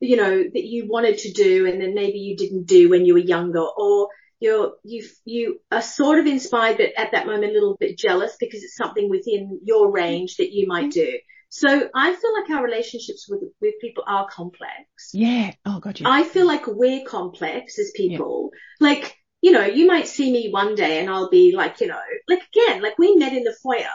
you 0.00 0.16
know, 0.16 0.42
that 0.42 0.64
you 0.64 0.88
wanted 0.88 1.18
to 1.18 1.32
do 1.32 1.66
and 1.66 1.80
then 1.80 1.94
maybe 1.94 2.18
you 2.18 2.36
didn't 2.36 2.66
do 2.66 2.90
when 2.90 3.06
you 3.06 3.14
were 3.14 3.20
younger 3.20 3.62
or 3.62 4.08
you're, 4.40 4.72
you, 4.82 5.06
you 5.24 5.60
are 5.70 5.82
sort 5.82 6.18
of 6.18 6.26
inspired, 6.26 6.78
but 6.78 6.90
at 6.98 7.12
that 7.12 7.26
moment 7.26 7.52
a 7.52 7.54
little 7.54 7.76
bit 7.78 7.96
jealous 7.96 8.36
because 8.40 8.64
it's 8.64 8.76
something 8.76 9.08
within 9.08 9.60
your 9.62 9.92
range 9.92 10.38
that 10.38 10.52
you 10.52 10.66
might 10.66 10.90
do. 10.90 11.16
So 11.56 11.88
I 11.94 12.14
feel 12.14 12.34
like 12.34 12.50
our 12.50 12.62
relationships 12.62 13.26
with, 13.30 13.40
with 13.62 13.74
people 13.80 14.04
are 14.06 14.28
complex. 14.28 15.10
Yeah. 15.14 15.52
Oh 15.64 15.80
God. 15.80 15.98
Yeah. 15.98 16.10
I 16.10 16.22
feel 16.22 16.46
like 16.46 16.66
we're 16.66 17.06
complex 17.06 17.78
as 17.78 17.92
people. 17.96 18.50
Yeah. 18.78 18.88
Like, 18.88 19.16
you 19.40 19.52
know, 19.52 19.64
you 19.64 19.86
might 19.86 20.06
see 20.06 20.30
me 20.30 20.50
one 20.50 20.74
day 20.74 21.00
and 21.00 21.08
I'll 21.08 21.30
be 21.30 21.54
like, 21.56 21.80
you 21.80 21.86
know, 21.86 21.98
like 22.28 22.42
again, 22.54 22.82
like 22.82 22.98
we 22.98 23.16
met 23.16 23.32
in 23.32 23.42
the 23.42 23.56
foyer 23.62 23.88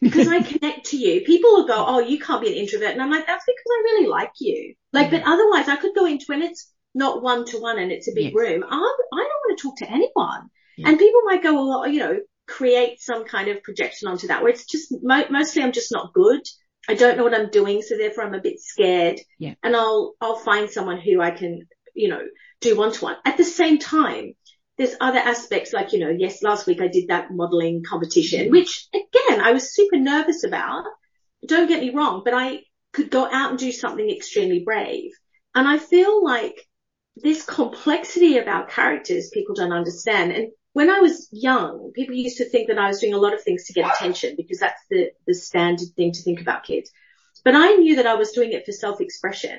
because 0.00 0.28
I 0.28 0.40
connect 0.52 0.86
to 0.90 0.96
you. 0.96 1.22
People 1.22 1.50
will 1.50 1.66
go, 1.66 1.84
oh, 1.84 1.98
you 1.98 2.20
can't 2.20 2.42
be 2.42 2.46
an 2.46 2.54
introvert. 2.54 2.92
And 2.92 3.02
I'm 3.02 3.10
like, 3.10 3.26
that's 3.26 3.44
because 3.44 3.66
I 3.68 3.82
really 3.86 4.06
like 4.06 4.32
you. 4.38 4.74
Like, 4.92 5.10
but 5.10 5.24
otherwise 5.26 5.68
I 5.68 5.76
could 5.80 5.96
go 5.96 6.06
into 6.06 6.26
when 6.28 6.42
it's 6.42 6.70
not 6.94 7.24
one 7.24 7.44
to 7.46 7.58
one 7.58 7.80
and 7.80 7.90
it's 7.90 8.06
a 8.06 8.14
big 8.14 8.36
room. 8.36 8.62
I'm, 8.62 8.70
I 8.72 8.78
don't 8.78 9.42
want 9.48 9.58
to 9.58 9.62
talk 9.62 9.76
to 9.78 9.90
anyone. 9.90 10.48
And 10.78 10.96
people 10.96 11.22
might 11.24 11.42
go, 11.42 11.54
well, 11.54 11.88
you 11.88 11.98
know, 11.98 12.20
create 12.46 13.00
some 13.00 13.24
kind 13.24 13.48
of 13.48 13.62
projection 13.64 14.08
onto 14.08 14.28
that 14.28 14.42
where 14.42 14.50
it's 14.50 14.64
just 14.64 14.94
mo- 15.02 15.26
mostly 15.28 15.62
I'm 15.62 15.72
just 15.72 15.92
not 15.92 16.12
good. 16.14 16.40
I 16.88 16.94
don't 16.94 17.16
know 17.16 17.24
what 17.24 17.34
I'm 17.34 17.50
doing, 17.50 17.82
so 17.82 17.96
therefore 17.96 18.24
I'm 18.24 18.34
a 18.34 18.40
bit 18.40 18.60
scared. 18.60 19.20
Yeah. 19.38 19.54
And 19.62 19.76
I'll 19.76 20.14
I'll 20.20 20.36
find 20.36 20.70
someone 20.70 21.00
who 21.00 21.20
I 21.20 21.30
can, 21.30 21.68
you 21.94 22.08
know, 22.08 22.22
do 22.60 22.76
one 22.76 22.92
to 22.92 23.04
one. 23.04 23.16
At 23.24 23.36
the 23.36 23.44
same 23.44 23.78
time, 23.78 24.34
there's 24.78 24.96
other 25.00 25.18
aspects 25.18 25.72
like, 25.72 25.92
you 25.92 25.98
know, 25.98 26.10
yes, 26.10 26.42
last 26.42 26.66
week 26.66 26.80
I 26.80 26.88
did 26.88 27.08
that 27.08 27.30
modeling 27.30 27.82
competition, 27.82 28.44
mm-hmm. 28.44 28.52
which 28.52 28.88
again 28.94 29.40
I 29.40 29.52
was 29.52 29.74
super 29.74 29.98
nervous 29.98 30.44
about. 30.44 30.84
Don't 31.46 31.68
get 31.68 31.80
me 31.80 31.90
wrong, 31.90 32.22
but 32.24 32.34
I 32.34 32.60
could 32.92 33.10
go 33.10 33.24
out 33.24 33.50
and 33.50 33.58
do 33.58 33.72
something 33.72 34.10
extremely 34.10 34.62
brave. 34.64 35.12
And 35.54 35.66
I 35.66 35.78
feel 35.78 36.24
like 36.24 36.66
this 37.16 37.44
complexity 37.44 38.38
of 38.38 38.46
our 38.46 38.66
characters 38.66 39.30
people 39.32 39.54
don't 39.54 39.72
understand. 39.72 40.32
And 40.32 40.50
when 40.72 40.90
I 40.90 41.00
was 41.00 41.28
young, 41.32 41.92
people 41.94 42.14
used 42.14 42.38
to 42.38 42.48
think 42.48 42.68
that 42.68 42.78
I 42.78 42.88
was 42.88 43.00
doing 43.00 43.14
a 43.14 43.18
lot 43.18 43.34
of 43.34 43.42
things 43.42 43.64
to 43.66 43.72
get 43.72 43.92
attention 43.92 44.34
because 44.36 44.58
that's 44.58 44.80
the, 44.88 45.10
the 45.26 45.34
standard 45.34 45.88
thing 45.96 46.12
to 46.12 46.22
think 46.22 46.40
about 46.40 46.64
kids. 46.64 46.90
But 47.44 47.54
I 47.56 47.74
knew 47.74 47.96
that 47.96 48.06
I 48.06 48.14
was 48.14 48.32
doing 48.32 48.52
it 48.52 48.66
for 48.66 48.72
self-expression. 48.72 49.58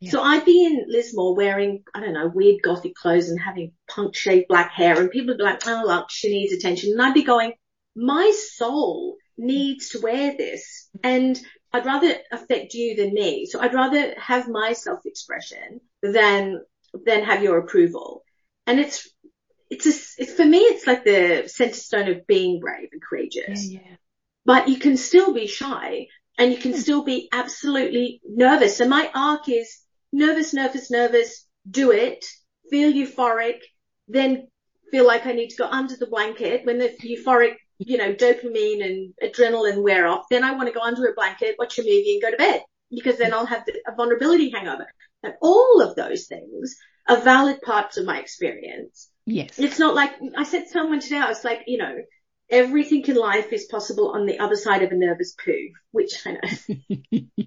Yeah. 0.00 0.10
So 0.10 0.22
I'd 0.22 0.44
be 0.44 0.64
in 0.64 0.84
Lismore 0.88 1.36
wearing, 1.36 1.84
I 1.94 2.00
don't 2.00 2.14
know, 2.14 2.28
weird 2.28 2.62
gothic 2.62 2.94
clothes 2.94 3.28
and 3.28 3.40
having 3.40 3.72
punk 3.88 4.16
shaved 4.16 4.48
black 4.48 4.72
hair 4.72 4.98
and 4.98 5.10
people 5.10 5.28
would 5.28 5.38
be 5.38 5.44
like, 5.44 5.66
oh, 5.66 5.84
look, 5.86 6.10
she 6.10 6.30
needs 6.30 6.52
attention. 6.52 6.92
And 6.92 7.02
I'd 7.02 7.14
be 7.14 7.22
going, 7.22 7.52
my 7.94 8.32
soul 8.56 9.16
needs 9.36 9.90
to 9.90 10.00
wear 10.00 10.36
this 10.36 10.88
and 11.02 11.40
I'd 11.72 11.86
rather 11.86 12.14
affect 12.32 12.74
you 12.74 12.96
than 12.96 13.14
me. 13.14 13.46
So 13.46 13.60
I'd 13.60 13.74
rather 13.74 14.14
have 14.18 14.48
my 14.48 14.72
self-expression 14.72 15.80
than, 16.02 16.62
than 17.06 17.24
have 17.24 17.42
your 17.42 17.58
approval. 17.58 18.24
And 18.66 18.80
it's 18.80 19.08
it's 19.70 19.86
a, 19.86 20.22
it's 20.22 20.34
for 20.34 20.44
me, 20.44 20.58
it's 20.58 20.86
like 20.86 21.04
the 21.04 21.44
center 21.46 21.74
stone 21.74 22.08
of 22.08 22.26
being 22.26 22.60
brave 22.60 22.88
and 22.92 23.00
courageous. 23.00 23.64
Yeah, 23.64 23.80
yeah. 23.84 23.96
But 24.44 24.68
you 24.68 24.78
can 24.78 24.96
still 24.96 25.32
be 25.32 25.46
shy 25.46 26.08
and 26.36 26.50
you 26.50 26.58
can 26.58 26.72
hmm. 26.72 26.78
still 26.78 27.04
be 27.04 27.28
absolutely 27.32 28.20
nervous. 28.26 28.80
And 28.80 28.90
my 28.90 29.10
arc 29.14 29.48
is 29.48 29.78
nervous, 30.12 30.52
nervous, 30.52 30.90
nervous, 30.90 31.46
do 31.70 31.92
it, 31.92 32.24
feel 32.68 32.92
euphoric, 32.92 33.60
then 34.08 34.48
feel 34.90 35.06
like 35.06 35.26
I 35.26 35.32
need 35.32 35.50
to 35.50 35.56
go 35.56 35.66
under 35.66 35.96
the 35.96 36.06
blanket 36.06 36.64
when 36.64 36.78
the 36.78 36.88
euphoric, 37.04 37.54
you 37.78 37.96
know, 37.96 38.12
dopamine 38.12 38.84
and 38.84 39.14
adrenaline 39.22 39.82
wear 39.82 40.08
off. 40.08 40.24
Then 40.30 40.42
I 40.42 40.52
want 40.52 40.68
to 40.68 40.74
go 40.74 40.80
under 40.80 41.06
a 41.06 41.14
blanket, 41.14 41.56
watch 41.58 41.78
a 41.78 41.82
movie 41.82 42.14
and 42.14 42.22
go 42.22 42.30
to 42.30 42.36
bed 42.36 42.62
because 42.90 43.18
then 43.18 43.32
I'll 43.32 43.46
have 43.46 43.64
a 43.86 43.94
vulnerability 43.94 44.50
hangover. 44.50 44.86
And 45.22 45.34
all 45.40 45.80
of 45.82 45.94
those 45.94 46.26
things 46.26 46.76
are 47.08 47.20
valid 47.20 47.60
parts 47.62 47.98
of 47.98 48.06
my 48.06 48.18
experience. 48.18 49.09
Yes. 49.26 49.58
It's 49.58 49.78
not 49.78 49.94
like, 49.94 50.12
I 50.36 50.44
said 50.44 50.64
to 50.64 50.68
someone 50.68 51.00
today, 51.00 51.18
I 51.18 51.28
was 51.28 51.44
like, 51.44 51.62
you 51.66 51.78
know, 51.78 51.96
everything 52.50 53.04
in 53.06 53.16
life 53.16 53.52
is 53.52 53.66
possible 53.66 54.12
on 54.12 54.26
the 54.26 54.40
other 54.40 54.56
side 54.56 54.82
of 54.82 54.90
a 54.90 54.96
nervous 54.96 55.34
poo, 55.34 55.70
which 55.92 56.26
I 56.26 56.32
know. 56.32 57.20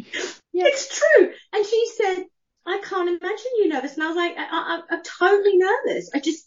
It's 0.52 0.98
true. 0.98 1.30
And 1.52 1.66
she 1.66 1.86
said, 1.96 2.24
I 2.66 2.80
can't 2.84 3.08
imagine 3.08 3.52
you 3.56 3.68
nervous. 3.68 3.94
And 3.94 4.02
I 4.02 4.08
was 4.08 4.16
like, 4.16 4.34
I, 4.36 4.80
am 4.90 5.02
totally 5.02 5.56
nervous. 5.56 6.10
I 6.14 6.20
just 6.20 6.46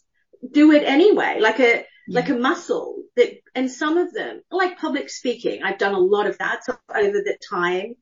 do 0.52 0.72
it 0.72 0.84
anyway, 0.84 1.38
like 1.40 1.58
a, 1.58 1.84
yeah. 2.08 2.20
like 2.20 2.28
a 2.28 2.34
muscle 2.34 3.02
that, 3.16 3.32
and 3.54 3.70
some 3.70 3.98
of 3.98 4.12
them, 4.12 4.42
like 4.50 4.78
public 4.78 5.10
speaking, 5.10 5.62
I've 5.62 5.78
done 5.78 5.94
a 5.94 5.98
lot 5.98 6.26
of 6.26 6.38
that. 6.38 6.64
So 6.64 6.76
over 6.94 7.18
the 7.18 7.36
time, 7.50 7.94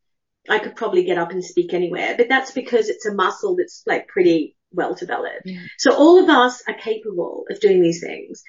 I 0.48 0.58
could 0.58 0.76
probably 0.76 1.04
get 1.04 1.18
up 1.18 1.30
and 1.30 1.44
speak 1.44 1.72
anywhere, 1.72 2.14
but 2.16 2.28
that's 2.28 2.50
because 2.50 2.88
it's 2.88 3.06
a 3.06 3.14
muscle 3.14 3.56
that's 3.56 3.82
like 3.86 4.08
pretty 4.08 4.56
well 4.72 4.94
developed. 4.94 5.42
Yeah. 5.44 5.60
So 5.78 5.94
all 5.94 6.22
of 6.22 6.28
us 6.28 6.62
are 6.66 6.74
capable 6.74 7.44
of 7.50 7.60
doing 7.60 7.80
these 7.80 8.00
things. 8.00 8.42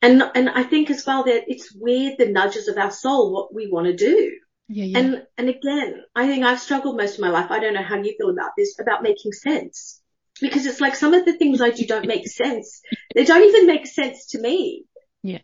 And, 0.00 0.22
and 0.34 0.48
I 0.48 0.62
think 0.62 0.90
as 0.90 1.04
well 1.06 1.24
that 1.24 1.44
it's 1.48 1.74
weird 1.74 2.18
the 2.18 2.28
nudges 2.28 2.68
of 2.68 2.78
our 2.78 2.90
soul, 2.90 3.32
what 3.32 3.54
we 3.54 3.68
want 3.70 3.86
to 3.86 3.96
do. 3.96 4.32
Yeah, 4.68 4.84
yeah. 4.84 4.98
And, 4.98 5.26
and 5.36 5.48
again, 5.48 6.02
I 6.14 6.26
think 6.26 6.44
I've 6.44 6.60
struggled 6.60 6.96
most 6.96 7.14
of 7.14 7.20
my 7.20 7.30
life. 7.30 7.50
I 7.50 7.58
don't 7.58 7.74
know 7.74 7.82
how 7.82 7.96
you 7.96 8.14
feel 8.16 8.30
about 8.30 8.52
this, 8.56 8.78
about 8.78 9.02
making 9.02 9.32
sense. 9.32 10.00
Because 10.40 10.66
it's 10.66 10.80
like 10.80 10.94
some 10.94 11.14
of 11.14 11.24
the 11.24 11.36
things 11.36 11.60
I 11.60 11.70
do 11.70 11.84
don't 11.84 12.06
make 12.06 12.28
sense. 12.30 12.80
They 13.14 13.24
don't 13.24 13.44
even 13.44 13.66
make 13.66 13.86
sense 13.86 14.26
to 14.26 14.40
me. 14.40 14.84
Yeah. 15.22 15.40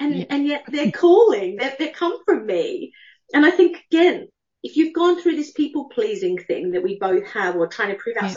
And, 0.00 0.18
yeah. 0.18 0.24
and 0.28 0.46
yet 0.46 0.64
they're 0.68 0.90
calling, 0.92 1.56
they 1.56 1.74
they 1.78 1.88
come 1.88 2.18
from 2.24 2.44
me. 2.44 2.92
And 3.32 3.46
I 3.46 3.50
think 3.50 3.78
again, 3.90 4.28
if 4.62 4.76
you've 4.76 4.94
gone 4.94 5.20
through 5.20 5.36
this 5.36 5.52
people 5.52 5.88
pleasing 5.88 6.38
thing 6.38 6.72
that 6.72 6.82
we 6.82 6.98
both 6.98 7.26
have 7.28 7.56
or 7.56 7.68
trying 7.68 7.90
to 7.90 7.94
prove 7.94 8.16
yeah. 8.20 8.34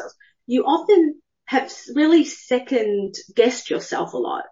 You 0.48 0.64
often 0.64 1.22
have 1.46 1.72
really 1.96 2.24
second 2.24 3.16
guessed 3.36 3.70
yourself 3.70 4.14
a 4.14 4.18
lot. 4.18 4.46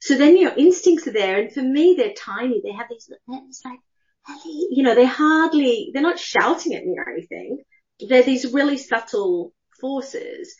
So 0.00 0.16
then 0.16 0.36
your 0.36 0.52
instincts 0.54 1.06
are 1.06 1.12
there. 1.12 1.40
And 1.40 1.52
for 1.52 1.62
me, 1.62 1.94
they're 1.96 2.12
tiny. 2.12 2.60
They 2.62 2.72
have 2.72 2.86
these, 2.88 3.10
it's 3.28 3.64
like, 3.64 3.80
you 4.44 4.82
know, 4.82 4.94
they're 4.94 5.06
hardly, 5.06 5.90
they're 5.92 6.02
not 6.02 6.18
shouting 6.18 6.74
at 6.74 6.84
me 6.84 6.94
or 6.98 7.10
anything. 7.10 7.62
They're 8.08 8.22
these 8.22 8.52
really 8.52 8.76
subtle 8.76 9.52
forces. 9.80 10.54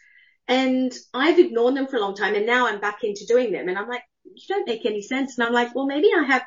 And 0.49 0.93
I've 1.13 1.39
ignored 1.39 1.77
them 1.77 1.87
for 1.87 1.97
a 1.97 2.01
long 2.01 2.17
time 2.17 2.35
and 2.35 2.47
now 2.47 2.67
I'm 2.67 2.81
back 2.81 3.05
into 3.05 3.27
doing 3.27 3.53
them. 3.53 3.69
And 3.69 3.79
I'm 3.79 3.89
like, 3.89 4.03
you 4.25 4.43
don't 4.49 4.67
make 4.67 4.85
any 4.85 5.03
sense. 5.03 5.39
And 5.39 5.47
I'm 5.47 5.55
like, 5.55 5.75
well, 5.75 5.87
maybe 5.87 6.09
I 6.17 6.25
have, 6.25 6.43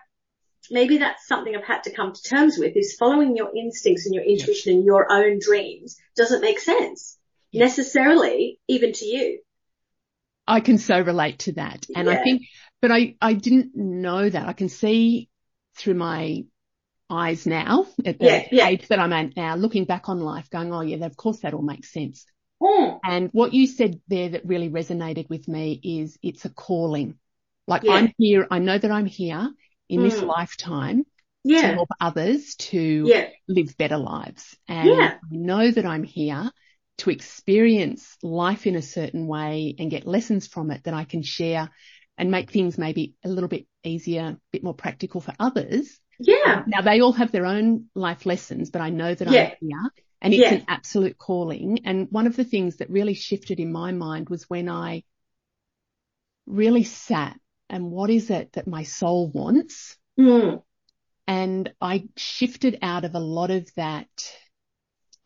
maybe 0.69 0.97
that's 0.97 1.25
something 1.27 1.55
I've 1.55 1.63
had 1.63 1.83
to 1.83 1.93
come 1.93 2.13
to 2.13 2.21
terms 2.21 2.57
with 2.57 2.75
is 2.75 2.95
following 2.99 3.35
your 3.35 3.55
instincts 3.55 4.05
and 4.05 4.13
your 4.13 4.23
intuition 4.23 4.73
and 4.73 4.85
your 4.85 5.11
own 5.11 5.39
dreams 5.39 5.97
doesn't 6.15 6.41
make 6.41 6.59
sense 6.59 7.16
necessarily 7.53 8.59
even 8.67 8.93
to 8.93 9.05
you. 9.05 9.39
I 10.47 10.61
can 10.61 10.77
so 10.77 10.99
relate 10.99 11.39
to 11.39 11.53
that. 11.53 11.85
And 11.95 12.07
yeah. 12.07 12.13
I 12.13 12.23
think, 12.23 12.43
but 12.81 12.91
I, 12.91 13.15
I 13.21 13.33
didn't 13.33 13.75
know 13.75 14.29
that. 14.29 14.47
I 14.47 14.53
can 14.53 14.69
see 14.69 15.29
through 15.75 15.95
my 15.95 16.45
eyes 17.09 17.45
now 17.45 17.85
at 18.05 18.19
the 18.19 18.25
Yeah, 18.25 18.47
yeah. 18.51 18.67
age 18.67 18.87
that 18.87 18.99
I'm 18.99 19.13
at 19.13 19.35
now, 19.35 19.55
looking 19.55 19.85
back 19.85 20.09
on 20.09 20.19
life 20.19 20.49
going, 20.49 20.73
oh 20.73 20.81
yeah, 20.81 21.05
of 21.05 21.17
course 21.17 21.39
that 21.39 21.53
all 21.53 21.61
makes 21.61 21.91
sense. 21.91 22.25
Mm. 22.61 22.99
And 23.03 23.29
what 23.33 23.53
you 23.53 23.67
said 23.67 23.99
there 24.07 24.29
that 24.29 24.45
really 24.45 24.69
resonated 24.69 25.29
with 25.29 25.47
me 25.47 25.79
is 25.83 26.17
it's 26.23 26.45
a 26.45 26.49
calling. 26.49 27.15
Like. 27.67 27.83
I'm 27.87 28.13
here, 28.17 28.47
I 28.49 28.59
know 28.59 28.77
that 28.77 28.91
I'm 28.91 29.05
here 29.05 29.51
in 29.89 30.01
this 30.01 30.21
Mm. 30.21 30.27
lifetime 30.27 31.05
to 31.45 31.61
help 31.61 31.89
others 31.99 32.55
to 32.55 33.23
live 33.47 33.77
better 33.77 33.97
lives. 33.97 34.57
And. 34.67 34.89
I 35.01 35.19
know 35.29 35.69
that 35.69 35.85
I'm 35.85 36.03
here 36.03 36.51
to 36.99 37.09
experience 37.09 38.17
life 38.23 38.65
in 38.65 38.75
a 38.75 38.81
certain 38.81 39.27
way 39.27 39.75
and 39.77 39.91
get 39.91 40.07
lessons 40.07 40.47
from 40.47 40.71
it 40.71 40.83
that 40.85 40.93
I 40.93 41.03
can 41.03 41.21
share 41.21 41.69
and 42.17 42.31
make 42.31 42.51
things 42.51 42.77
maybe 42.77 43.13
a 43.23 43.29
little 43.29 43.47
bit 43.47 43.67
easier, 43.83 44.23
a 44.23 44.37
bit 44.51 44.63
more 44.63 44.73
practical 44.73 45.21
for 45.21 45.33
others. 45.39 45.99
Yeah. 46.19 46.63
Now 46.65 46.81
they 46.81 47.01
all 47.01 47.13
have 47.13 47.31
their 47.31 47.45
own 47.45 47.85
life 47.93 48.25
lessons, 48.25 48.71
but 48.71 48.81
I 48.81 48.89
know 48.89 49.13
that 49.13 49.29
Yeah. 49.29 49.51
I'm 49.61 49.67
here 49.67 49.91
and 50.21 50.33
it's 50.33 50.41
Yeah. 50.41 50.53
an 50.55 50.65
absolute 50.67 51.17
calling. 51.17 51.81
And 51.85 52.07
one 52.09 52.25
of 52.25 52.35
the 52.35 52.43
things 52.43 52.77
that 52.77 52.89
really 52.89 53.13
shifted 53.13 53.59
in 53.59 53.71
my 53.71 53.91
mind 53.91 54.29
was 54.29 54.49
when 54.49 54.67
I 54.67 55.03
really 56.47 56.83
sat 56.83 57.39
and 57.69 57.91
what 57.91 58.09
is 58.09 58.31
it 58.31 58.53
that 58.53 58.67
my 58.67 58.83
soul 58.83 59.29
wants? 59.29 59.95
Mm. 60.19 60.63
And 61.27 61.73
I 61.79 62.07
shifted 62.15 62.79
out 62.81 63.03
of 63.03 63.13
a 63.13 63.19
lot 63.19 63.51
of 63.51 63.71
that. 63.75 64.07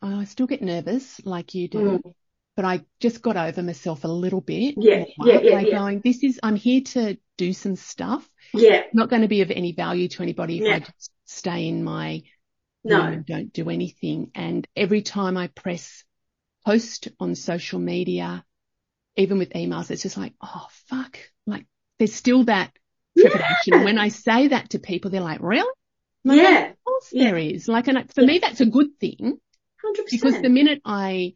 I 0.02 0.24
still 0.24 0.46
get 0.46 0.62
nervous 0.62 1.20
like 1.24 1.54
you 1.54 1.68
do, 1.68 1.78
Mm. 1.78 2.14
but 2.56 2.64
I 2.64 2.84
just 3.00 3.22
got 3.22 3.36
over 3.36 3.62
myself 3.62 4.04
a 4.04 4.08
little 4.08 4.40
bit. 4.40 4.74
Yeah, 4.78 5.04
yeah, 5.24 5.40
yeah, 5.40 5.54
like 5.54 5.66
yeah. 5.68 5.78
going, 5.78 6.00
this 6.04 6.22
is, 6.24 6.40
I'm 6.42 6.56
here 6.56 6.80
to 6.80 7.16
do 7.38 7.52
some 7.52 7.76
stuff. 7.76 8.28
Yeah. 8.52 8.82
Not 8.92 9.08
going 9.08 9.22
to 9.22 9.28
be 9.28 9.40
of 9.42 9.50
any 9.50 9.72
value 9.72 10.08
to 10.08 10.22
anybody 10.22 10.58
if 10.58 10.68
I 10.68 10.78
just 10.80 11.10
stay 11.24 11.68
in 11.68 11.84
my 11.84 12.22
No. 12.84 12.98
room 12.98 13.12
and 13.12 13.26
don't 13.26 13.52
do 13.52 13.70
anything. 13.70 14.30
And 14.34 14.66
every 14.76 15.02
time 15.02 15.36
I 15.36 15.46
press 15.46 16.04
post 16.66 17.08
on 17.18 17.34
social 17.34 17.78
media, 17.78 18.44
even 19.16 19.38
with 19.38 19.50
emails, 19.50 19.90
it's 19.90 20.02
just 20.02 20.16
like, 20.16 20.34
oh 20.40 20.66
fuck, 20.86 21.18
like 21.46 21.66
there's 21.98 22.14
still 22.14 22.44
that 22.44 22.72
trepidation. 23.16 23.54
Yeah. 23.66 23.84
When 23.84 23.98
I 23.98 24.08
say 24.08 24.48
that 24.48 24.70
to 24.70 24.78
people, 24.78 25.10
they're 25.10 25.20
like, 25.20 25.40
really? 25.40 25.68
Like, 26.24 26.38
Yeah. 26.38 26.70
Of 26.70 26.84
course 26.84 27.08
Yeah. 27.12 27.24
there 27.24 27.38
is. 27.38 27.68
Like, 27.68 27.88
and 27.88 28.12
for 28.12 28.22
Yeah. 28.22 28.26
me, 28.26 28.38
that's 28.40 28.60
a 28.60 28.66
good 28.66 28.98
thing 29.00 29.38
Hundred 29.96 30.10
because 30.10 30.40
the 30.40 30.48
minute 30.48 30.80
I, 30.84 31.34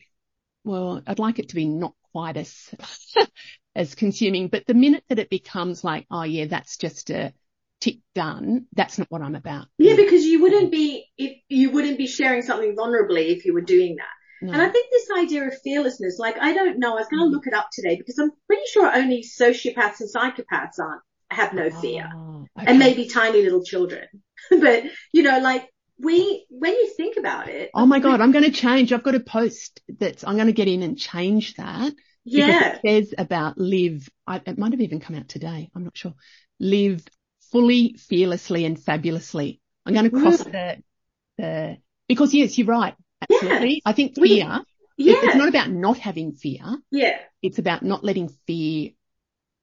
well, 0.65 1.03
I'd 1.07 1.19
like 1.19 1.39
it 1.39 1.51
to 1.51 1.55
be 1.55 1.67
not 1.67 1.95
quite 2.13 2.37
as, 2.37 2.71
as 3.75 3.95
consuming, 3.95 4.49
but 4.49 4.67
the 4.67 4.75
minute 4.75 5.05
that 5.09 5.19
it 5.19 5.31
becomes 5.31 5.85
like, 5.85 6.07
oh 6.11 6.23
yeah, 6.23 6.47
that's 6.47 6.77
just 6.77 7.11
a 7.11 7.33
tick 7.81 7.99
done, 8.15 8.67
that's 8.75 8.99
not 8.99 9.11
what 9.11 9.23
I'm 9.23 9.35
about. 9.35 9.67
Yeah, 9.79 9.97
because 9.97 10.25
you 10.25 10.41
wouldn't 10.43 10.65
mm-hmm. 10.65 10.71
be 10.71 11.05
if 11.19 11.39
you 11.49 11.71
wouldn't 11.71 11.99
be 11.99 12.07
sharing 12.07 12.43
something 12.43 12.75
vulnerably 12.77 13.37
if 13.37 13.45
you 13.45 13.53
were 13.53 13.61
doing 13.61 13.97
that. 13.97 14.47
No. 14.47 14.53
And 14.53 14.63
I 14.63 14.69
think 14.69 14.91
this 14.91 15.09
idea 15.19 15.47
of 15.47 15.55
fearlessness, 15.63 16.19
like 16.19 16.39
I 16.39 16.53
don't 16.53 16.79
know, 16.79 16.93
I 16.93 17.01
was 17.01 17.09
going 17.09 17.21
to 17.21 17.27
mm-hmm. 17.27 17.35
look 17.35 17.47
it 17.47 17.55
up 17.55 17.69
today 17.73 17.97
because 17.97 18.19
I'm 18.19 18.33
pretty 18.47 18.65
sure 18.71 18.95
only 18.95 19.23
sociopaths 19.23 20.01
and 20.01 20.11
psychopaths 20.15 20.79
aren't 20.79 21.03
have 21.31 21.53
no 21.55 21.71
fear, 21.71 22.09
Oh, 22.15 22.47
and 22.57 22.79
maybe 22.79 23.09
tiny 23.09 23.43
little 23.43 23.65
children. 23.65 24.07
but 24.51 24.85
you 25.13 25.23
know, 25.23 25.39
like 25.41 25.69
we 25.99 26.45
when 26.51 26.73
you 26.73 26.89
think 26.97 27.17
about 27.17 27.49
it, 27.49 27.71
Oh 27.75 27.87
my 27.87 28.01
God, 28.01 28.21
I'm 28.21 28.33
going 28.33 28.45
to 28.45 28.51
change. 28.51 28.93
I've 28.93 29.03
got 29.03 29.15
a 29.15 29.21
post 29.21 29.81
that's, 29.99 30.25
I'm 30.25 30.35
going 30.37 30.47
to 30.49 30.53
get 30.53 30.69
in 30.69 30.83
and 30.83 30.99
change 30.99 31.55
that. 31.55 31.93
yeah, 32.25 32.79
it 32.85 33.07
says 33.07 33.15
about 33.17 33.57
live, 33.59 34.09
I, 34.27 34.41
it 34.45 34.59
might 34.59 34.73
have 34.73 34.81
even 34.81 35.01
come 35.01 35.17
out 35.17 35.29
today. 35.29 35.71
I'm 35.75 35.85
not 35.85 35.97
sure. 35.97 36.15
Live 36.61 37.05
fully, 37.53 37.97
fearlessly 37.99 38.65
and 38.65 38.79
fabulously. 38.79 39.61
I'm 39.87 39.95
going 39.95 40.11
to 40.11 40.19
cross 40.21 40.39
the, 40.43 40.83
the, 41.39 41.79
because 42.09 42.35
yes, 42.35 42.59
you're 42.59 42.67
right. 42.67 42.95
Absolutely. 43.31 43.83
I 43.87 43.93
think 43.93 44.15
We- 44.19 44.29
fear, 44.41 44.61
yeah, 44.99 45.15
it's 45.23 45.37
not 45.37 45.49
about 45.49 45.71
not 45.71 45.99
having 45.99 46.33
fear. 46.33 46.63
yeah, 46.91 47.19
It's 47.43 47.59
about 47.59 47.83
not 47.83 48.03
letting 48.05 48.29
fear 48.47 48.91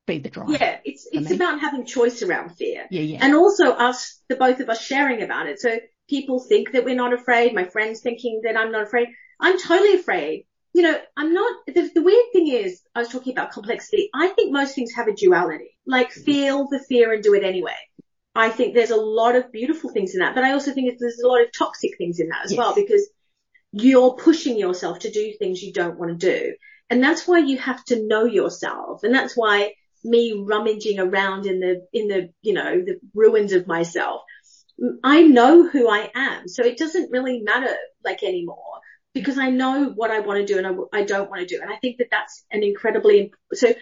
be 0.05 0.19
the 0.19 0.29
driver. 0.29 0.51
yeah. 0.53 0.77
It's 0.85 1.07
it's 1.11 1.29
me. 1.29 1.35
about 1.35 1.59
having 1.61 1.85
choice 1.85 2.21
around 2.23 2.55
fear. 2.55 2.85
Yeah. 2.91 3.01
Yeah. 3.01 3.19
and 3.21 3.33
also 3.35 3.71
us, 3.71 4.19
the 4.29 4.35
both 4.35 4.59
of 4.59 4.69
us 4.69 4.81
sharing 4.83 5.21
about 5.23 5.47
it. 5.47 5.59
So 5.59 5.77
people 6.09 6.39
think 6.39 6.71
that 6.71 6.85
we're 6.85 6.95
not 6.95 7.13
afraid. 7.13 7.53
My 7.53 7.65
friends 7.65 8.01
thinking 8.01 8.41
that 8.43 8.57
I'm 8.57 8.71
not 8.71 8.83
afraid. 8.83 9.09
I'm 9.39 9.59
totally 9.59 9.93
afraid. 9.95 10.45
You 10.73 10.81
know, 10.81 10.99
I'm 11.15 11.33
not, 11.33 11.55
the, 11.67 11.91
the 11.93 12.01
weird 12.01 12.25
thing 12.33 12.47
is, 12.47 12.81
I 12.95 12.99
was 12.99 13.09
talking 13.09 13.33
about 13.33 13.51
complexity. 13.51 14.09
I 14.13 14.27
think 14.29 14.51
most 14.51 14.73
things 14.73 14.93
have 14.93 15.07
a 15.07 15.13
duality, 15.13 15.77
like 15.85 16.11
feel 16.11 16.67
the 16.67 16.79
fear 16.79 17.13
and 17.13 17.21
do 17.23 17.35
it 17.35 17.43
anyway. 17.43 17.75
I 18.35 18.49
think 18.49 18.73
there's 18.73 18.89
a 18.89 18.95
lot 18.95 19.35
of 19.35 19.51
beautiful 19.51 19.91
things 19.91 20.15
in 20.15 20.21
that, 20.21 20.33
but 20.33 20.43
I 20.43 20.53
also 20.53 20.73
think 20.73 20.97
there's 20.99 21.19
a 21.23 21.27
lot 21.27 21.43
of 21.43 21.51
toxic 21.55 21.91
things 21.99 22.19
in 22.19 22.29
that 22.29 22.45
as 22.45 22.51
Yes. 22.51 22.57
well 22.57 22.73
because 22.73 23.07
you're 23.71 24.15
pushing 24.15 24.57
yourself 24.57 24.99
to 24.99 25.11
do 25.11 25.33
things 25.37 25.61
you 25.61 25.73
don't 25.73 25.99
want 25.99 26.19
to 26.19 26.31
do. 26.39 26.55
And 26.89 27.03
that's 27.03 27.27
why 27.27 27.39
you 27.39 27.57
have 27.59 27.83
to 27.85 28.07
know 28.07 28.25
yourself. 28.25 29.03
And 29.03 29.13
that's 29.13 29.37
why 29.37 29.73
me 30.03 30.43
rummaging 30.45 30.99
around 30.99 31.45
in 31.45 31.59
the, 31.59 31.85
in 31.93 32.07
the, 32.07 32.29
you 32.41 32.53
know, 32.53 32.81
the 32.81 32.99
ruins 33.13 33.53
of 33.53 33.67
myself. 33.67 34.21
I 35.03 35.21
know 35.23 35.67
who 35.67 35.87
I 35.89 36.09
am. 36.15 36.47
So 36.47 36.63
it 36.63 36.77
doesn't 36.77 37.11
really 37.11 37.41
matter 37.41 37.73
like 38.03 38.23
anymore 38.23 38.57
because 39.13 39.37
I 39.37 39.49
know 39.49 39.89
what 39.89 40.11
I 40.11 40.19
want 40.21 40.39
to 40.45 40.53
do 40.53 40.57
and 40.57 40.67
I, 40.67 40.99
I 41.01 41.03
don't 41.03 41.29
want 41.29 41.41
to 41.47 41.55
do. 41.55 41.61
And 41.61 41.71
I 41.71 41.77
think 41.77 41.97
that 41.99 42.07
that's 42.11 42.43
an 42.51 42.63
incredibly, 42.63 43.31
so 43.53 43.73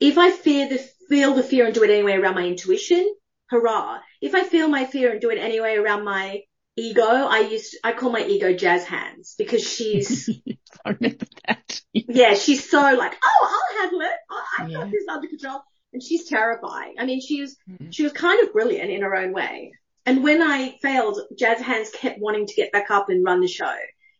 if 0.00 0.18
I 0.18 0.30
fear 0.30 0.68
the, 0.68 0.78
feel 1.08 1.34
the 1.34 1.42
fear 1.42 1.66
and 1.66 1.74
do 1.74 1.84
it 1.84 1.90
anyway 1.90 2.14
around 2.14 2.34
my 2.34 2.46
intuition, 2.46 3.14
hurrah. 3.50 4.00
If 4.20 4.34
I 4.34 4.44
feel 4.44 4.68
my 4.68 4.86
fear 4.86 5.12
and 5.12 5.20
do 5.20 5.30
it 5.30 5.38
anyway 5.38 5.76
around 5.76 6.04
my 6.04 6.40
ego, 6.76 7.02
I 7.04 7.40
used, 7.40 7.76
I 7.84 7.92
call 7.92 8.10
my 8.10 8.24
ego 8.24 8.52
jazz 8.54 8.84
hands 8.84 9.34
because 9.38 9.62
she's, 9.66 10.28
I 10.84 10.90
remember 10.90 11.26
that. 11.48 11.80
yeah, 11.94 12.34
she's 12.34 12.68
so 12.68 12.80
like, 12.80 13.14
oh, 13.24 13.48
I'll 13.74 13.80
handle 13.82 14.00
it. 14.00 14.12
I, 14.30 14.42
I've 14.60 14.68
Yeah. 14.70 14.78
got 14.80 14.90
this 14.90 15.04
under 15.08 15.28
control. 15.28 15.60
And 15.92 16.02
she's 16.02 16.28
terrifying. 16.28 16.94
I 16.98 17.04
mean, 17.04 17.20
she 17.20 17.40
was, 17.40 17.56
Mhm. 17.68 17.92
she 17.92 18.04
was 18.04 18.12
kind 18.12 18.40
of 18.46 18.52
brilliant 18.52 18.90
in 18.90 19.02
her 19.02 19.14
own 19.16 19.32
way. 19.32 19.72
And 20.06 20.22
when 20.22 20.42
I 20.42 20.76
failed, 20.82 21.20
Jazz 21.38 21.60
Hands 21.60 21.88
kept 21.90 22.18
wanting 22.20 22.46
to 22.46 22.54
get 22.54 22.72
back 22.72 22.90
up 22.90 23.08
and 23.10 23.24
run 23.24 23.40
the 23.40 23.48
show. 23.48 23.74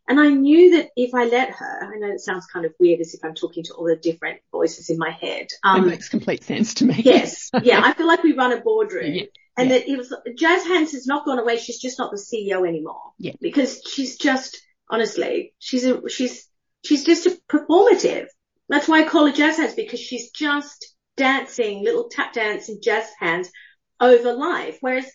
And 0.08 0.18
I 0.18 0.28
knew 0.28 0.76
that 0.76 0.90
if 0.96 1.14
I 1.14 1.24
let 1.26 1.50
her, 1.50 1.92
I 1.94 1.96
know 1.98 2.12
it 2.12 2.20
sounds 2.20 2.46
kind 2.46 2.66
of 2.66 2.74
weird 2.80 3.00
as 3.00 3.14
if 3.14 3.24
I'm 3.24 3.34
talking 3.34 3.62
to 3.64 3.74
all 3.74 3.84
the 3.86 3.96
different 3.96 4.40
voices 4.50 4.90
in 4.90 4.98
my 4.98 5.10
head. 5.10 5.42
It 5.42 5.52
Um, 5.62 5.86
makes 5.86 6.08
complete 6.08 6.42
sense 6.42 6.74
to 6.74 6.84
me. 6.84 6.94
yes. 7.04 7.48
Yeah. 7.62 7.80
I 7.84 7.92
feel 7.94 8.06
like 8.08 8.22
we 8.22 8.32
run 8.32 8.52
a 8.52 8.60
boardroom. 8.60 9.14
Yeah, 9.14 9.22
And 9.56 9.70
yeah. 9.70 9.78
that 9.78 9.88
it 9.88 9.96
was, 9.96 10.12
Jazz 10.36 10.64
Hands 10.64 10.90
has 10.92 11.06
not 11.06 11.24
gone 11.24 11.38
away. 11.38 11.58
She's 11.58 11.78
just 11.78 11.98
not 11.98 12.10
the 12.10 12.18
CEO 12.18 12.66
anymore. 12.66 13.12
Yeah. 13.18 13.32
Because 13.40 13.82
she's 13.88 14.16
just, 14.16 14.60
honestly, 14.88 15.54
she's 15.60 15.84
a, 15.84 16.08
she's, 16.08 16.48
she's 16.84 17.04
just 17.04 17.26
a 17.26 17.38
performative. 17.48 18.26
That's 18.68 18.88
why 18.88 19.02
I 19.02 19.08
call 19.08 19.26
her 19.26 19.32
Jazz 19.32 19.58
Hands 19.58 19.74
because 19.74 20.00
she's 20.00 20.30
just 20.30 20.94
dancing, 21.16 21.84
little 21.84 22.08
tap 22.08 22.32
dance 22.32 22.68
and 22.68 22.82
jazz 22.82 23.06
hands 23.18 23.50
over 24.00 24.32
life. 24.32 24.78
Whereas 24.80 25.10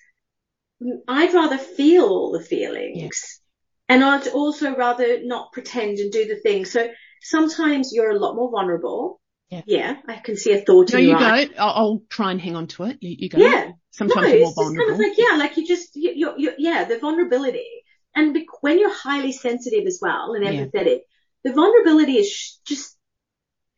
I'd 1.07 1.33
rather 1.33 1.57
feel 1.57 2.05
all 2.05 2.31
the 2.31 2.43
feelings 2.43 3.41
and 3.87 4.03
I'd 4.03 4.27
also 4.27 4.75
rather 4.75 5.19
not 5.23 5.51
pretend 5.53 5.99
and 5.99 6.11
do 6.11 6.25
the 6.25 6.35
thing. 6.35 6.65
So 6.65 6.89
sometimes 7.21 7.91
you're 7.93 8.11
a 8.11 8.19
lot 8.19 8.35
more 8.35 8.51
vulnerable. 8.51 9.21
Yeah. 9.65 9.95
I 10.07 10.17
can 10.17 10.35
see 10.35 10.51
a 10.51 10.61
thought 10.61 10.91
No, 10.91 10.97
in 10.99 11.05
you 11.05 11.09
your 11.11 11.19
go. 11.19 11.25
I'll, 11.25 11.49
I'll 11.57 12.01
try 12.09 12.31
and 12.31 12.41
hang 12.41 12.55
on 12.55 12.67
to 12.67 12.83
it. 12.85 12.97
You, 12.99 13.15
you 13.19 13.29
go. 13.29 13.37
Yeah. 13.37 13.71
Sometimes 13.91 14.27
no, 14.27 14.33
you're 14.33 14.39
more 14.39 14.49
it's 14.49 14.55
just 14.57 14.77
kind 14.77 14.91
of 14.91 14.99
like, 14.99 15.17
yeah, 15.17 15.37
like 15.37 15.57
you 15.57 15.65
just, 15.65 15.95
you, 15.95 16.11
you, 16.13 16.33
you, 16.37 16.51
yeah, 16.57 16.83
the 16.83 16.99
vulnerability. 16.99 17.65
And 18.13 18.33
bec- 18.33 18.61
when 18.61 18.79
you're 18.79 18.93
highly 18.93 19.31
sensitive 19.31 19.85
as 19.85 19.99
well 20.01 20.33
and 20.33 20.43
Yeah. 20.43 20.65
empathetic, 20.65 20.99
the 21.43 21.53
vulnerability 21.53 22.17
is 22.17 22.29
sh- 22.29 22.53
just 22.65 22.97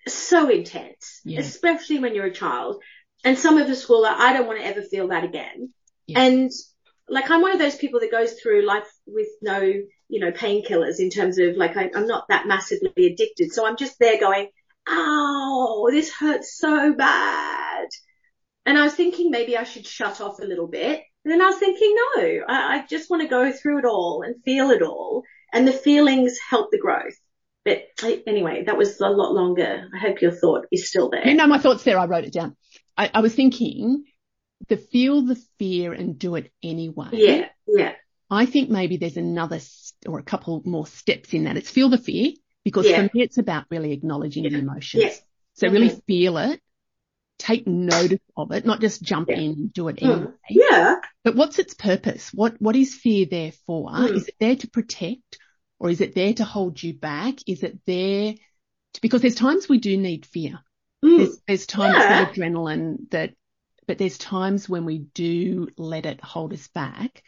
so 0.08 0.50
intense, 0.50 1.22
Yeah. 1.26 1.42
especially 1.42 2.00
when 2.00 2.16
you're 2.16 2.26
a 2.26 2.34
child. 2.34 2.82
And 3.24 3.38
some 3.38 3.58
of 3.58 3.68
us 3.70 3.88
will, 3.88 4.02
like, 4.04 4.18
I 4.18 4.34
don't 4.34 4.48
want 4.48 4.60
to 4.60 4.66
ever 4.66 4.82
feel 4.82 5.10
that 5.10 5.24
again. 5.26 5.74
Yeah. 6.08 6.22
And 6.22 6.52
like, 7.10 7.30
I'm 7.30 7.42
one 7.42 7.54
of 7.54 7.60
those 7.60 7.76
people 7.76 8.00
that 8.02 8.12
goes 8.12 8.34
through 8.34 8.66
life 8.66 8.88
with 9.06 9.28
no, 9.42 9.60
you 9.62 10.20
know, 10.20 10.32
painkillers 10.32 11.00
in 11.00 11.10
terms 11.10 11.38
of 11.38 11.56
like, 11.56 11.78
I, 11.78 11.90
I'm 11.96 12.08
not 12.08 12.26
that 12.30 12.48
massively 12.48 13.06
addicted. 13.06 13.52
So 13.52 13.66
I'm 13.66 13.78
just 13.78 13.98
there 14.00 14.20
going, 14.20 14.50
ow, 14.90 15.88
this 15.90 16.12
hurts 16.12 16.58
so 16.58 16.94
bad. 16.94 17.88
And 18.66 18.78
I 18.78 18.84
was 18.84 18.94
thinking 18.94 19.32
maybe 19.32 19.58
I 19.58 19.64
should 19.64 19.86
shut 19.86 20.20
off 20.20 20.40
a 20.40 20.46
little 20.46 20.68
bit. 20.68 21.02
And 21.24 21.32
then 21.32 21.42
I 21.42 21.48
was 21.48 21.58
thinking, 21.58 21.96
no, 21.96 22.42
I, 22.48 22.78
I 22.78 22.86
just 22.90 23.10
want 23.10 23.22
to 23.22 23.30
go 23.30 23.52
through 23.52 23.80
it 23.80 23.86
all 23.86 24.24
and 24.26 24.44
feel 24.44 24.72
it 24.72 24.82
all. 24.82 25.24
And 25.54 25.68
the 25.68 25.74
feelings 25.74 26.38
help 26.50 26.72
the 26.72 26.78
growth. 26.78 27.16
But 27.64 27.84
I, 28.02 28.22
anyway, 28.28 28.64
that 28.66 28.78
was 28.78 29.00
a 29.00 29.10
lot 29.10 29.34
longer. 29.34 29.88
I 29.94 30.00
hope 30.00 30.22
your 30.22 30.32
thought 30.32 30.66
is 30.72 30.90
still 30.90 31.10
there. 31.10 31.28
You 31.28 31.36
know, 31.36 31.48
my 31.48 31.60
thoughts 31.60 31.84
there, 31.84 32.00
I 32.00 32.06
wrote 32.06 32.26
it 32.26 32.34
down. 32.34 32.56
I, 32.98 33.12
I 33.14 33.22
was 33.22 33.34
thinking 33.36 34.06
the 34.68 34.78
feel 34.78 35.22
the 35.22 35.36
fear 35.60 35.94
and 35.94 36.18
do 36.20 36.36
it 36.36 36.52
anyway. 36.64 37.10
Yeah, 37.14 37.50
yeah, 37.68 37.94
I 38.30 38.46
think 38.46 38.70
maybe 38.70 38.98
there's 38.98 39.18
another 39.18 39.58
s- 39.58 39.94
or 40.06 40.20
a 40.20 40.24
couple 40.24 40.62
more 40.66 40.88
steps 40.88 41.34
in 41.34 41.46
that. 41.46 41.58
It's 41.58 41.70
feel 41.70 41.90
the 41.90 41.98
fear 41.98 42.32
because 42.64 42.88
Yeah. 42.88 43.08
for 43.08 43.18
me 43.18 43.24
it's 43.24 43.38
about 43.38 43.66
really 43.70 43.92
acknowledging 43.94 44.44
the 44.44 44.58
emotions. 44.58 45.04
Yeah. 45.04 45.14
So 45.54 45.70
really 45.70 45.90
Mhm. 45.90 46.04
feel 46.06 46.38
it 46.38 46.62
take 47.40 47.68
notice 47.68 48.20
of 48.36 48.52
it, 48.52 48.66
not 48.66 48.82
just 48.82 49.02
jump 49.04 49.30
Yeah. 49.30 49.38
in 49.38 49.52
and 49.52 49.74
do 49.74 49.88
it 49.90 49.98
Mm. 49.98 50.12
anyway. 50.12 50.32
Yeah. 50.50 50.96
But 51.24 51.36
what's 51.36 51.60
its 51.60 51.76
purpose? 51.76 52.34
What 52.34 52.60
what 52.62 52.76
is 52.76 52.96
fear 52.96 53.26
there 53.28 53.52
for? 53.68 53.90
Mm. 53.92 54.16
Is 54.16 54.28
it 54.28 54.36
there 54.40 54.56
to 54.56 54.68
protect 54.70 55.38
or 55.80 55.90
is 55.92 56.02
it 56.02 56.16
there 56.16 56.34
to 56.34 56.44
hold 56.44 56.82
you 56.82 56.94
back? 56.96 57.36
Is 57.48 57.62
it 57.64 57.80
there 57.86 58.34
to, 58.34 59.02
because 59.02 59.22
there's 59.22 59.36
times 59.36 59.70
we 59.70 59.78
do 59.78 59.96
need 59.98 60.26
fear. 60.26 60.60
Mm. 61.06 61.18
There's 61.18 61.42
there's 61.48 61.68
times 61.68 61.96
Yeah. 61.96 62.28
with 62.28 62.36
adrenaline 62.38 63.10
that 63.12 63.36
but 63.88 63.98
there's 63.98 64.18
times 64.18 64.68
when 64.70 64.86
we 64.86 65.00
do 65.00 65.68
let 65.78 66.06
it 66.06 66.22
hold 66.22 66.54
us 66.54 66.68
back. 66.68 67.24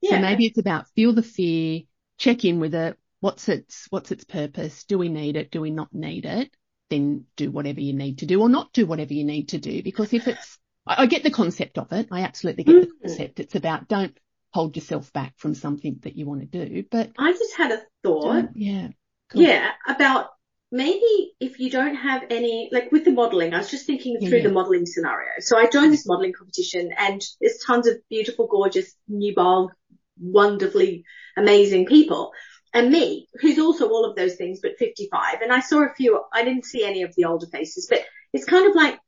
Yeah. 0.00 0.16
So 0.16 0.18
maybe 0.20 0.46
it's 0.46 0.58
about 0.58 0.88
feel 0.96 1.12
the 1.12 1.22
fear, 1.22 1.82
check 2.18 2.44
in 2.44 2.60
with 2.60 2.74
it. 2.74 2.98
What's 3.20 3.48
its 3.48 3.86
what's 3.90 4.10
its 4.10 4.24
purpose? 4.24 4.84
Do 4.84 4.98
we 4.98 5.08
need 5.08 5.36
it? 5.36 5.50
Do 5.50 5.60
we 5.60 5.70
not 5.70 5.92
need 5.92 6.24
it? 6.24 6.50
Then 6.88 7.26
do 7.36 7.50
whatever 7.50 7.80
you 7.80 7.92
need 7.92 8.18
to 8.18 8.26
do 8.26 8.40
or 8.40 8.48
not 8.48 8.72
do 8.72 8.86
whatever 8.86 9.14
you 9.14 9.24
need 9.24 9.50
to 9.50 9.58
do. 9.58 9.82
Because 9.82 10.12
if 10.12 10.26
it's 10.26 10.58
I, 10.86 11.02
I 11.02 11.06
get 11.06 11.22
the 11.22 11.30
concept 11.30 11.78
of 11.78 11.92
it. 11.92 12.08
I 12.10 12.22
absolutely 12.22 12.64
get 12.64 12.80
the 12.80 12.86
Mm. 12.86 13.08
concept. 13.08 13.40
It's 13.40 13.54
about 13.54 13.88
don't 13.88 14.16
hold 14.52 14.76
yourself 14.76 15.12
back 15.12 15.34
from 15.36 15.54
something 15.54 15.98
that 16.02 16.16
you 16.16 16.26
want 16.26 16.40
to 16.40 16.66
do. 16.66 16.84
But 16.90 17.12
I 17.18 17.32
just 17.32 17.56
had 17.56 17.72
a 17.72 17.82
thought. 18.02 18.46
yeah. 18.54 18.88
Cool. 19.30 19.42
Yeah, 19.42 19.70
about 19.86 20.30
maybe 20.72 21.32
if 21.40 21.58
you 21.58 21.70
don't 21.70 21.96
have 21.96 22.24
any, 22.30 22.68
like 22.72 22.92
with 22.92 23.04
the 23.04 23.10
modeling, 23.10 23.54
I 23.54 23.58
was 23.58 23.70
just 23.70 23.86
thinking 23.86 24.18
through 24.20 24.38
yeah. 24.38 24.44
the 24.44 24.52
modeling 24.52 24.86
scenario. 24.86 25.30
So 25.40 25.58
I 25.58 25.68
joined 25.68 25.92
this 25.92 26.06
modeling 26.06 26.32
competition 26.32 26.90
and 26.96 27.22
there's 27.40 27.58
tons 27.66 27.86
of 27.86 27.96
beautiful, 28.08 28.46
gorgeous, 28.46 28.94
new 29.08 29.34
bulb, 29.34 29.72
wonderfully 30.20 31.04
amazing 31.36 31.86
people. 31.86 32.32
And 32.72 32.90
me, 32.90 33.26
who's 33.40 33.58
also 33.58 33.88
all 33.88 34.04
of 34.04 34.14
those 34.14 34.36
things, 34.36 34.60
but 34.62 34.78
55. 34.78 35.42
And 35.42 35.52
I 35.52 35.58
saw 35.60 35.84
a 35.84 35.94
few, 35.94 36.22
I 36.32 36.44
didn't 36.44 36.64
see 36.64 36.84
any 36.84 37.02
of 37.02 37.14
the 37.16 37.24
older 37.24 37.46
faces, 37.46 37.88
but 37.90 38.04
it's 38.32 38.44
kind 38.44 38.68
of 38.68 38.76
like, 38.76 38.98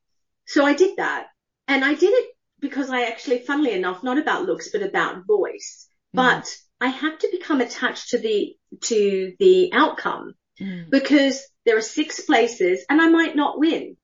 so 0.46 0.64
I 0.64 0.74
did 0.74 0.96
that 0.96 1.28
and 1.68 1.84
I 1.84 1.94
did 1.94 2.10
it 2.12 2.30
because 2.58 2.90
I 2.90 3.04
actually, 3.04 3.38
funnily 3.38 3.72
enough, 3.72 4.02
not 4.02 4.18
about 4.18 4.46
looks, 4.46 4.70
but 4.70 4.82
about 4.82 5.26
voice, 5.26 5.88
Mm. 6.14 6.16
but 6.16 6.56
I 6.80 6.88
had 6.88 7.20
to 7.20 7.28
become 7.30 7.60
attached 7.60 8.10
to 8.10 8.18
the, 8.18 8.56
to 8.82 9.32
the 9.38 9.70
outcome 9.72 10.34
Mm. 10.60 10.90
because 10.90 11.42
there 11.64 11.76
are 11.76 11.82
six 11.82 12.20
places 12.20 12.84
and 12.88 13.00
I 13.00 13.08
might 13.08 13.36
not 13.36 13.58
win. 13.58 13.96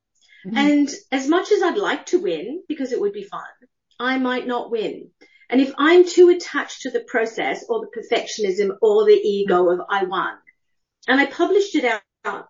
Mm. 0.46 0.56
And 0.56 0.88
as 1.10 1.28
much 1.28 1.50
as 1.52 1.62
I'd 1.62 1.76
like 1.78 2.06
to 2.06 2.20
win 2.20 2.62
because 2.68 2.92
it 2.92 3.00
would 3.00 3.12
be 3.12 3.24
fun, 3.24 3.42
I 3.98 4.18
might 4.18 4.46
not 4.46 4.70
win. 4.70 5.10
And 5.50 5.60
if 5.60 5.72
I'm 5.78 6.06
too 6.06 6.28
attached 6.28 6.82
to 6.82 6.90
the 6.90 7.00
process 7.00 7.64
or 7.68 7.80
the 7.80 8.00
perfectionism 8.00 8.76
or 8.82 9.04
the 9.04 9.12
ego 9.12 9.70
of 9.70 9.80
I 9.88 10.04
won, 10.04 10.34
and 11.06 11.20
I 11.20 11.26
published 11.26 11.74
it 11.74 12.00
out 12.24 12.46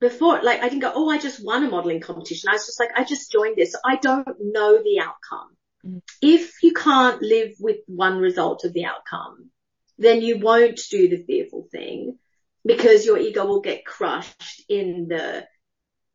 before, 0.00 0.42
like 0.42 0.60
I 0.60 0.68
didn't 0.68 0.80
go, 0.80 0.92
oh, 0.94 1.10
I 1.10 1.18
just 1.18 1.44
won 1.44 1.64
a 1.64 1.68
modeling 1.68 2.00
competition. 2.00 2.48
I 2.48 2.54
was 2.54 2.66
just 2.66 2.80
like, 2.80 2.90
I 2.96 3.04
just 3.04 3.30
joined 3.30 3.56
this. 3.56 3.76
I 3.84 3.96
don't 3.96 4.26
know 4.40 4.78
the 4.82 5.00
outcome. 5.00 5.56
Mm. 5.86 6.02
If 6.22 6.62
you 6.62 6.72
can't 6.72 7.20
live 7.20 7.52
with 7.60 7.78
one 7.86 8.18
result 8.18 8.64
of 8.64 8.72
the 8.72 8.86
outcome, 8.86 9.50
then 9.98 10.22
you 10.22 10.38
won't 10.38 10.80
do 10.90 11.08
the 11.08 11.22
fearful 11.22 11.68
thing 11.70 12.18
because 12.64 13.04
your 13.04 13.18
ego 13.18 13.44
will 13.46 13.60
get 13.60 13.84
crushed 13.84 14.64
in 14.68 15.06
the, 15.08 15.46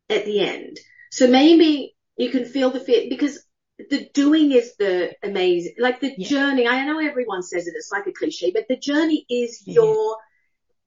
at 0.10 0.26
the 0.26 0.40
end. 0.40 0.78
So 1.12 1.28
maybe 1.28 1.96
you 2.18 2.30
can 2.30 2.46
feel 2.46 2.72
the 2.72 2.80
fear 2.80 3.08
because 3.10 3.44
the 3.90 4.10
doing 4.14 4.52
is 4.52 4.76
the 4.78 5.14
amazing, 5.24 5.76
like 5.80 6.00
the 6.00 6.14
Yeah. 6.18 6.28
journey. 6.28 6.68
I 6.68 6.86
know 6.86 7.00
everyone 7.00 7.44
says 7.44 7.68
it, 7.68 7.74
it's 7.76 7.92
like 7.92 8.08
a 8.08 8.12
cliche, 8.12 8.52
but 8.52 8.66
the 8.68 8.78
journey 8.78 9.26
is 9.30 9.62
Yeah. 9.66 9.76
your 9.76 10.18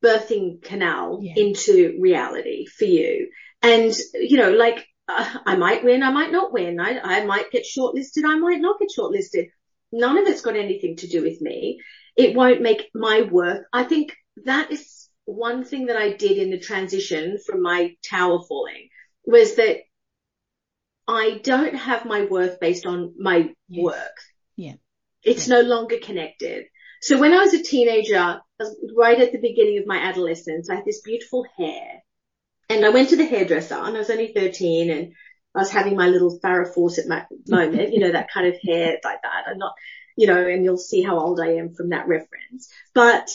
birthing 0.02 0.62
canal 0.62 1.20
Yeah. 1.22 1.34
into 1.36 1.98
reality 2.00 2.66
for 2.66 2.86
you. 2.86 3.30
And, 3.62 3.94
you 4.14 4.38
know, 4.38 4.50
like, 4.50 4.86
uh, 5.06 5.38
I 5.44 5.56
might 5.56 5.84
win, 5.84 6.02
I 6.02 6.10
might 6.10 6.32
not 6.32 6.52
win. 6.52 6.80
I, 6.80 6.98
I 6.98 7.24
might 7.24 7.50
get 7.50 7.64
shortlisted, 7.64 8.24
I 8.24 8.36
might 8.36 8.60
not 8.60 8.78
get 8.78 8.88
shortlisted. 8.96 9.48
None 9.92 10.18
of 10.18 10.26
it's 10.26 10.40
got 10.40 10.56
anything 10.56 10.96
to 10.96 11.08
do 11.08 11.22
with 11.22 11.40
me. 11.40 11.80
It 12.16 12.34
won't 12.34 12.62
make 12.62 12.88
my 12.94 13.22
worth. 13.22 13.64
I 13.72 13.84
think 13.84 14.16
that 14.44 14.70
is 14.70 14.99
one 15.24 15.64
thing 15.64 15.86
that 15.86 15.96
I 15.96 16.12
did 16.12 16.38
in 16.38 16.50
the 16.50 16.58
transition 16.58 17.38
from 17.44 17.62
my 17.62 17.94
tower 18.08 18.40
falling 18.48 18.88
was 19.24 19.56
that 19.56 19.78
I 21.06 21.40
don't 21.42 21.74
have 21.74 22.04
my 22.04 22.24
worth 22.24 22.60
based 22.60 22.86
on 22.86 23.14
my 23.18 23.52
Yes. 23.68 23.84
work. 23.84 24.16
Yeah. 24.56 24.74
It's 25.22 25.48
no 25.48 25.60
longer 25.60 25.98
connected. 25.98 26.66
So 27.02 27.18
when 27.18 27.32
I 27.32 27.38
was 27.38 27.54
a 27.54 27.62
teenager, 27.62 28.40
right 28.96 29.20
at 29.20 29.32
the 29.32 29.40
beginning 29.40 29.78
of 29.78 29.86
my 29.86 29.98
adolescence, 29.98 30.68
I 30.70 30.76
had 30.76 30.84
this 30.84 31.00
beautiful 31.00 31.44
hair 31.56 32.02
and 32.68 32.84
I 32.84 32.90
went 32.90 33.08
to 33.10 33.16
the 33.16 33.24
hairdresser 33.26 33.74
and 33.74 33.96
I 33.96 33.98
was 33.98 34.10
only 34.10 34.32
13 34.32 34.90
and 34.90 35.12
I 35.54 35.58
was 35.58 35.70
having 35.70 35.96
my 35.96 36.08
little 36.08 36.38
Farrah 36.40 36.72
Fawcett 36.72 37.08
ma- 37.08 37.24
moment, 37.48 37.92
you 37.92 38.00
know, 38.00 38.12
that 38.12 38.30
kind 38.30 38.46
of 38.46 38.54
hair 38.62 38.98
like 39.02 39.22
that. 39.22 39.44
I'm 39.48 39.58
not, 39.58 39.72
you 40.16 40.26
know, 40.26 40.46
and 40.46 40.64
you'll 40.64 40.76
see 40.78 41.02
how 41.02 41.18
old 41.18 41.40
I 41.40 41.54
am 41.54 41.74
from 41.74 41.90
that 41.90 42.06
reference. 42.06 42.68
But 42.94 43.28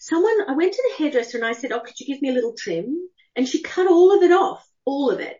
someone, 0.00 0.48
I 0.48 0.54
went 0.54 0.72
to 0.72 0.82
the 0.82 1.04
hairdresser 1.04 1.38
and 1.38 1.46
I 1.46 1.52
said, 1.52 1.70
oh, 1.70 1.80
could 1.80 2.00
you 2.00 2.06
give 2.06 2.20
me 2.20 2.30
a 2.30 2.32
little 2.32 2.54
trim? 2.58 2.98
And 3.36 3.46
she 3.46 3.62
cut 3.62 3.86
all 3.86 4.16
of 4.16 4.22
it 4.22 4.32
off, 4.32 4.66
all 4.84 5.10
of 5.10 5.20
it. 5.20 5.36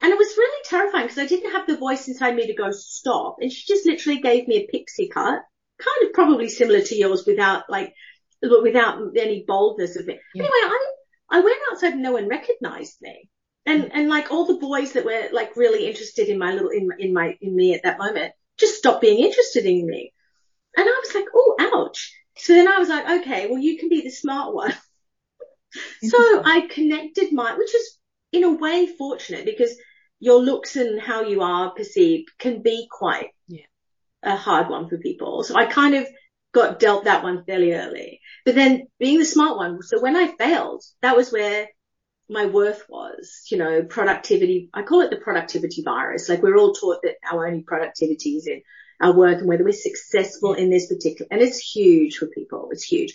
And 0.00 0.12
it 0.12 0.18
was 0.18 0.36
really 0.36 0.62
terrifying 0.64 1.06
because 1.06 1.18
I 1.18 1.26
didn't 1.26 1.52
have 1.52 1.66
the 1.66 1.78
voice 1.78 2.06
inside 2.06 2.36
me 2.36 2.46
to 2.46 2.54
go 2.54 2.70
stop. 2.70 3.38
And 3.40 3.50
she 3.50 3.66
just 3.66 3.86
literally 3.86 4.20
gave 4.20 4.46
me 4.46 4.56
a 4.56 4.66
pixie 4.70 5.08
cut, 5.08 5.42
kind 5.78 6.06
of 6.06 6.12
probably 6.12 6.48
similar 6.48 6.82
to 6.82 6.94
yours 6.94 7.24
without 7.26 7.64
like, 7.68 7.94
but 8.42 8.62
without 8.62 9.00
any 9.16 9.44
boldness 9.46 9.96
of 9.96 10.08
it. 10.08 10.20
Yeah. 10.34 10.44
Anyway, 10.44 10.52
I, 10.52 10.92
I 11.30 11.40
went 11.40 11.62
outside 11.72 11.94
and 11.94 12.02
no 12.02 12.12
one 12.12 12.28
recognized 12.28 12.98
me. 13.00 13.30
And, 13.64 13.84
mm. 13.84 13.90
and 13.94 14.08
like 14.10 14.30
all 14.30 14.46
the 14.46 14.58
boys 14.58 14.92
that 14.92 15.06
were 15.06 15.28
like 15.32 15.56
really 15.56 15.88
interested 15.88 16.28
in 16.28 16.38
my 16.38 16.52
little, 16.52 16.68
in, 16.68 16.90
in 16.98 17.14
my, 17.14 17.34
in 17.40 17.56
me 17.56 17.74
at 17.74 17.82
that 17.84 17.98
moment 17.98 18.32
just 18.58 18.76
stopped 18.76 19.00
being 19.00 19.24
interested 19.24 19.64
in 19.64 19.86
me. 19.86 20.12
And 20.76 20.86
I 20.86 21.00
was 21.02 21.14
like, 21.14 21.24
oh, 21.34 21.56
ouch. 21.58 22.12
So 22.38 22.54
then 22.54 22.68
I 22.68 22.78
was 22.78 22.88
like, 22.88 23.20
okay, 23.20 23.46
well, 23.48 23.58
you 23.58 23.78
can 23.78 23.88
be 23.88 24.02
the 24.02 24.10
smart 24.10 24.54
one. 24.54 24.72
so 26.02 26.42
I 26.44 26.68
connected 26.70 27.32
my, 27.32 27.56
which 27.56 27.74
is 27.74 27.98
in 28.32 28.44
a 28.44 28.52
way 28.52 28.86
fortunate 28.86 29.44
because 29.44 29.74
your 30.20 30.40
looks 30.40 30.76
and 30.76 31.00
how 31.00 31.22
you 31.22 31.42
are 31.42 31.70
perceived 31.74 32.28
can 32.38 32.62
be 32.62 32.88
quite 32.90 33.30
Yeah. 33.48 33.66
a 34.22 34.36
hard 34.36 34.68
one 34.68 34.88
for 34.88 34.98
people. 34.98 35.44
So 35.44 35.56
I 35.56 35.66
kind 35.66 35.94
of 35.94 36.06
got 36.52 36.78
dealt 36.78 37.04
that 37.04 37.22
one 37.22 37.44
fairly 37.44 37.72
early. 37.74 38.20
But 38.44 38.54
then 38.54 38.88
being 38.98 39.18
the 39.18 39.24
smart 39.24 39.56
one, 39.56 39.82
so 39.82 40.00
when 40.00 40.16
I 40.16 40.28
failed, 40.36 40.82
that 41.02 41.16
was 41.16 41.32
where 41.32 41.68
my 42.28 42.46
worth 42.46 42.84
was, 42.88 43.46
you 43.50 43.58
know, 43.58 43.84
productivity. 43.84 44.70
I 44.74 44.82
call 44.82 45.02
it 45.02 45.10
the 45.10 45.16
productivity 45.18 45.82
virus. 45.84 46.28
Like 46.28 46.42
we're 46.42 46.56
all 46.58 46.72
taught 46.74 47.00
that 47.02 47.16
our 47.30 47.46
only 47.46 47.62
productivity 47.62 48.36
is 48.36 48.46
in 48.46 48.62
our 49.00 49.12
work 49.16 49.38
and 49.38 49.48
whether 49.48 49.64
we're 49.64 49.72
successful 49.72 50.54
in 50.54 50.70
this 50.70 50.86
particular, 50.86 51.28
and 51.30 51.40
it's 51.40 51.58
huge 51.58 52.16
for 52.16 52.26
people. 52.26 52.68
It's 52.72 52.84
huge. 52.84 53.14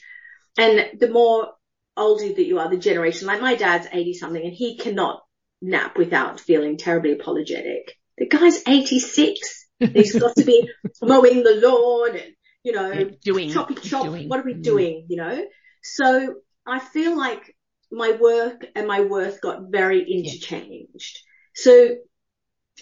And 0.58 1.00
the 1.00 1.10
more 1.10 1.50
older 1.98 2.28
that 2.28 2.46
you 2.46 2.60
are, 2.60 2.70
the 2.70 2.78
generation, 2.78 3.28
like 3.28 3.42
my 3.42 3.56
dad's 3.56 3.88
80 3.92 4.14
something 4.14 4.44
and 4.44 4.54
he 4.54 4.78
cannot 4.78 5.22
nap 5.62 5.98
without 5.98 6.40
feeling 6.40 6.78
terribly 6.78 7.14
apologetic. 7.14 7.94
The 8.18 8.28
guy's 8.28 8.62
86. 8.68 9.68
He's 9.94 10.18
got 10.20 10.36
to 10.38 10.44
be 10.44 10.68
mowing 11.02 11.44
the 11.44 11.56
lawn 11.66 12.16
and, 12.16 12.34
you 12.64 12.72
know, 12.74 12.92
Yeah, 12.92 13.06
doing, 13.24 13.50
choppy 13.50 13.76
chop. 13.76 14.06
doing. 14.06 14.30
What 14.30 14.40
are 14.40 14.44
we 14.44 14.54
Mm. 14.54 14.64
doing? 14.64 15.06
You 15.10 15.18
know? 15.18 15.46
So 15.84 16.36
I 16.66 16.80
feel 16.80 17.18
like 17.18 17.56
my 17.92 18.12
work 18.12 18.66
and 18.76 18.88
my 18.88 19.02
worth 19.02 19.42
got 19.42 19.64
very 19.72 20.04
interchanged. 20.10 21.20
So 21.56 21.96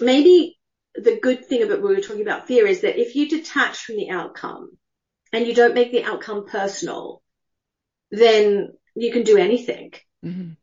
maybe 0.02 0.59
the 1.04 1.20
good 1.22 1.46
thing 1.46 1.64
about 1.64 1.82
what 1.82 1.90
we 1.90 1.96
were 1.96 2.02
talking 2.02 2.22
about 2.22 2.48
fear 2.48 2.68
is 2.68 2.82
that 2.82 3.00
if 3.00 3.16
you 3.16 3.30
detach 3.30 3.78
from 3.78 3.96
the 3.96 4.10
outcome 4.10 4.78
and 5.32 5.46
you 5.48 5.54
don't 5.54 5.74
make 5.74 5.92
the 5.92 6.04
outcome 6.04 6.46
personal, 6.46 7.22
then 8.12 8.70
you 8.96 9.12
can 9.12 9.24
do 9.24 9.38
anything 9.38 9.94
Mhm. 10.26 10.58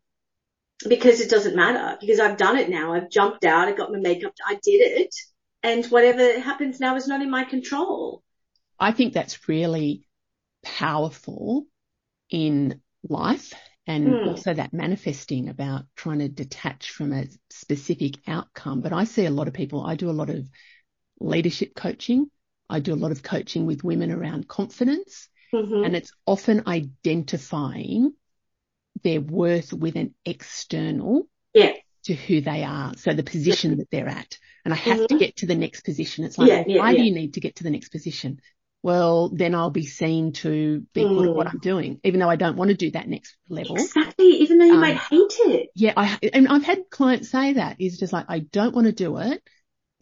because 0.89 1.21
it 1.21 1.31
doesn't 1.31 1.57
matter 1.57 1.97
because 2.01 2.21
I've 2.21 2.37
done 2.37 2.59
it 2.59 2.69
now. 2.69 2.93
I've 2.93 3.11
jumped 3.11 3.45
out. 3.45 3.69
I 3.69 3.73
got 3.73 3.93
my 3.93 3.99
makeup. 3.99 4.35
I 4.47 4.55
did 4.55 4.81
it. 5.01 5.15
And 5.63 5.85
whatever 5.87 6.39
happens 6.39 6.81
now 6.81 6.97
is 6.97 7.09
not 7.09 7.23
in 7.23 7.31
my 7.31 7.45
control. 7.45 8.23
I 8.79 8.93
think 8.93 9.13
that's 9.13 9.49
really 9.49 10.07
powerful 10.63 11.67
in 12.29 12.83
life 13.09 13.55
and 13.87 14.07
Mm. 14.09 14.27
also 14.29 14.53
that 14.55 14.73
manifesting 14.73 15.49
about 15.49 15.85
trying 15.95 16.19
to 16.19 16.29
detach 16.29 16.91
from 16.91 17.13
a 17.13 17.27
specific 17.51 18.17
outcome. 18.27 18.81
But 18.81 18.93
I 18.93 19.05
see 19.05 19.27
a 19.27 19.31
lot 19.31 19.49
of 19.49 19.55
people, 19.55 19.85
I 19.85 19.95
do 19.95 20.11
a 20.11 20.13
lot 20.21 20.31
of 20.31 20.49
leadership 21.21 21.75
coaching. 21.75 22.31
I 22.69 22.81
do 22.81 22.93
a 22.95 22.97
lot 22.97 23.13
of 23.13 23.23
coaching 23.23 23.65
with 23.67 23.85
women 23.85 24.11
around 24.11 24.49
confidence 24.49 25.29
Mhm. 25.53 25.87
and 25.87 25.95
it's 25.97 26.13
often 26.27 26.65
identifying 26.67 28.13
their 29.05 29.21
worth 29.21 29.73
with 29.73 29.95
an 29.97 30.15
external 30.25 31.29
Yeah. 31.55 31.75
to 32.05 32.15
who 32.15 32.41
they 32.41 32.65
are. 32.65 32.95
So 32.97 33.13
the 33.15 33.23
position 33.23 33.77
that 33.79 33.91
they're 33.91 34.09
at. 34.09 34.39
And 34.65 34.75
I 34.75 34.77
have 34.79 35.07
to 35.07 35.15
Mhm. 35.15 35.19
get 35.21 35.37
to 35.37 35.47
the 35.47 35.55
next 35.55 35.85
position. 35.85 36.25
It's 36.25 36.39
like, 36.39 36.49
Yeah, 36.49 36.65
yeah, 36.67 36.79
why 36.81 36.95
do 36.97 37.03
you 37.03 37.13
need 37.15 37.35
to 37.35 37.41
get 37.41 37.57
to 37.57 37.65
the 37.65 37.71
next 37.71 37.91
position? 37.91 38.41
Well, 38.83 39.31
then 39.31 39.55
I'll 39.55 39.71
be 39.71 39.87
seen 39.87 40.33
to 40.35 40.85
be 40.95 41.05
good 41.05 41.27
at 41.27 41.35
what 41.35 41.47
Mm. 41.47 41.55
I'm 41.55 41.59
doing, 41.59 42.01
even 42.05 42.21
though 42.21 42.31
I 42.31 42.37
don't 42.37 42.57
want 42.57 42.69
to 42.69 42.77
do 42.77 42.93
that 42.93 43.09
next 43.09 43.37
level. 43.49 43.77
Exactly. 43.77 44.27
Even 44.27 44.59
though 44.59 44.67
you 44.67 44.75
Um, 44.75 44.81
might 44.81 44.99
hate 44.99 45.33
it. 45.41 45.71
Yeah, 45.75 45.93
I 45.97 46.19
and 46.33 46.47
I've 46.49 46.65
had 46.65 46.89
clients 46.91 47.31
say 47.31 47.55
that 47.55 47.81
is 47.81 47.99
just 47.99 48.13
like 48.13 48.27
I 48.29 48.41
don't 48.41 48.75
want 48.75 48.87
to 48.87 48.93
do 48.93 49.17
it 49.19 49.43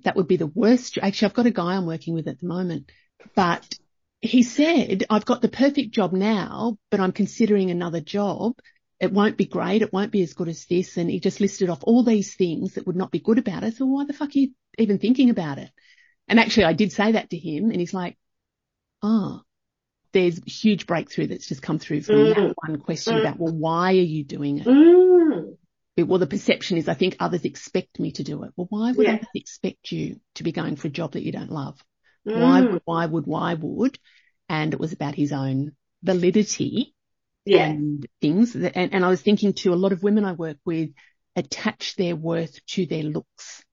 that 0.04 0.16
would 0.16 0.28
be 0.28 0.36
the 0.36 0.46
worst. 0.46 0.98
Actually, 1.00 1.26
I've 1.26 1.34
got 1.34 1.46
a 1.46 1.50
guy 1.50 1.74
I'm 1.74 1.86
working 1.86 2.14
with 2.14 2.28
at 2.28 2.38
the 2.38 2.46
moment, 2.46 2.90
but 3.34 3.78
he 4.20 4.42
said, 4.42 5.04
I've 5.10 5.24
got 5.24 5.42
the 5.42 5.48
perfect 5.48 5.90
job 5.92 6.12
now, 6.12 6.78
but 6.90 7.00
I'm 7.00 7.12
considering 7.12 7.70
another 7.70 8.00
job. 8.00 8.54
It 9.00 9.12
won't 9.12 9.36
be 9.36 9.44
great. 9.46 9.82
It 9.82 9.92
won't 9.92 10.12
be 10.12 10.22
as 10.22 10.34
good 10.34 10.48
as 10.48 10.64
this. 10.66 10.96
And 10.96 11.10
he 11.10 11.20
just 11.20 11.40
listed 11.40 11.68
off 11.68 11.80
all 11.82 12.04
these 12.04 12.34
things 12.34 12.74
that 12.74 12.86
would 12.86 12.96
not 12.96 13.10
be 13.10 13.18
good 13.18 13.38
about 13.38 13.64
it. 13.64 13.76
So 13.76 13.86
why 13.86 14.04
the 14.04 14.12
fuck 14.12 14.34
are 14.34 14.38
you 14.38 14.52
even 14.78 14.98
thinking 14.98 15.30
about 15.30 15.58
it? 15.58 15.70
And 16.28 16.40
actually 16.40 16.64
I 16.64 16.72
did 16.72 16.92
say 16.92 17.12
that 17.12 17.30
to 17.30 17.38
him 17.38 17.70
and 17.70 17.80
he's 17.80 17.92
like, 17.92 18.16
oh, 19.04 19.42
there's 20.12 20.40
huge 20.46 20.86
breakthrough 20.86 21.26
that's 21.26 21.46
just 21.46 21.62
come 21.62 21.78
through 21.78 22.00
from 22.02 22.14
mm. 22.16 22.34
that 22.34 22.54
one 22.56 22.80
question 22.80 23.14
mm. 23.14 23.20
about, 23.20 23.38
well, 23.38 23.52
why 23.52 23.90
are 23.90 23.92
you 23.92 24.24
doing 24.24 24.58
it? 24.58 24.66
Mm. 24.66 25.56
Well, 25.96 26.18
the 26.18 26.26
perception 26.26 26.78
is 26.78 26.88
I 26.88 26.94
think 26.94 27.16
others 27.20 27.44
expect 27.44 28.00
me 28.00 28.12
to 28.12 28.24
do 28.24 28.42
it. 28.44 28.52
Well, 28.56 28.66
why 28.70 28.92
would 28.92 29.06
yeah. 29.06 29.14
others 29.14 29.28
expect 29.34 29.92
you 29.92 30.20
to 30.36 30.42
be 30.42 30.52
going 30.52 30.76
for 30.76 30.88
a 30.88 30.90
job 30.90 31.12
that 31.12 31.22
you 31.22 31.32
don't 31.32 31.52
love? 31.52 31.78
Why 32.24 32.62
mm. 32.62 32.72
would, 32.72 32.82
why 32.84 33.06
would, 33.06 33.26
why 33.26 33.54
would? 33.54 33.98
And 34.48 34.72
it 34.72 34.80
was 34.80 34.92
about 34.92 35.14
his 35.14 35.32
own 35.32 35.72
validity 36.02 36.94
yeah. 37.44 37.66
and 37.66 38.06
things. 38.20 38.54
That, 38.54 38.76
and, 38.76 38.94
and 38.94 39.04
I 39.04 39.08
was 39.08 39.20
thinking 39.20 39.52
too, 39.52 39.74
a 39.74 39.76
lot 39.76 39.92
of 39.92 40.02
women 40.02 40.24
I 40.24 40.32
work 40.32 40.56
with 40.64 40.90
attach 41.36 41.96
their 41.96 42.16
worth 42.16 42.64
to 42.66 42.86
their 42.86 43.02
looks. 43.02 43.64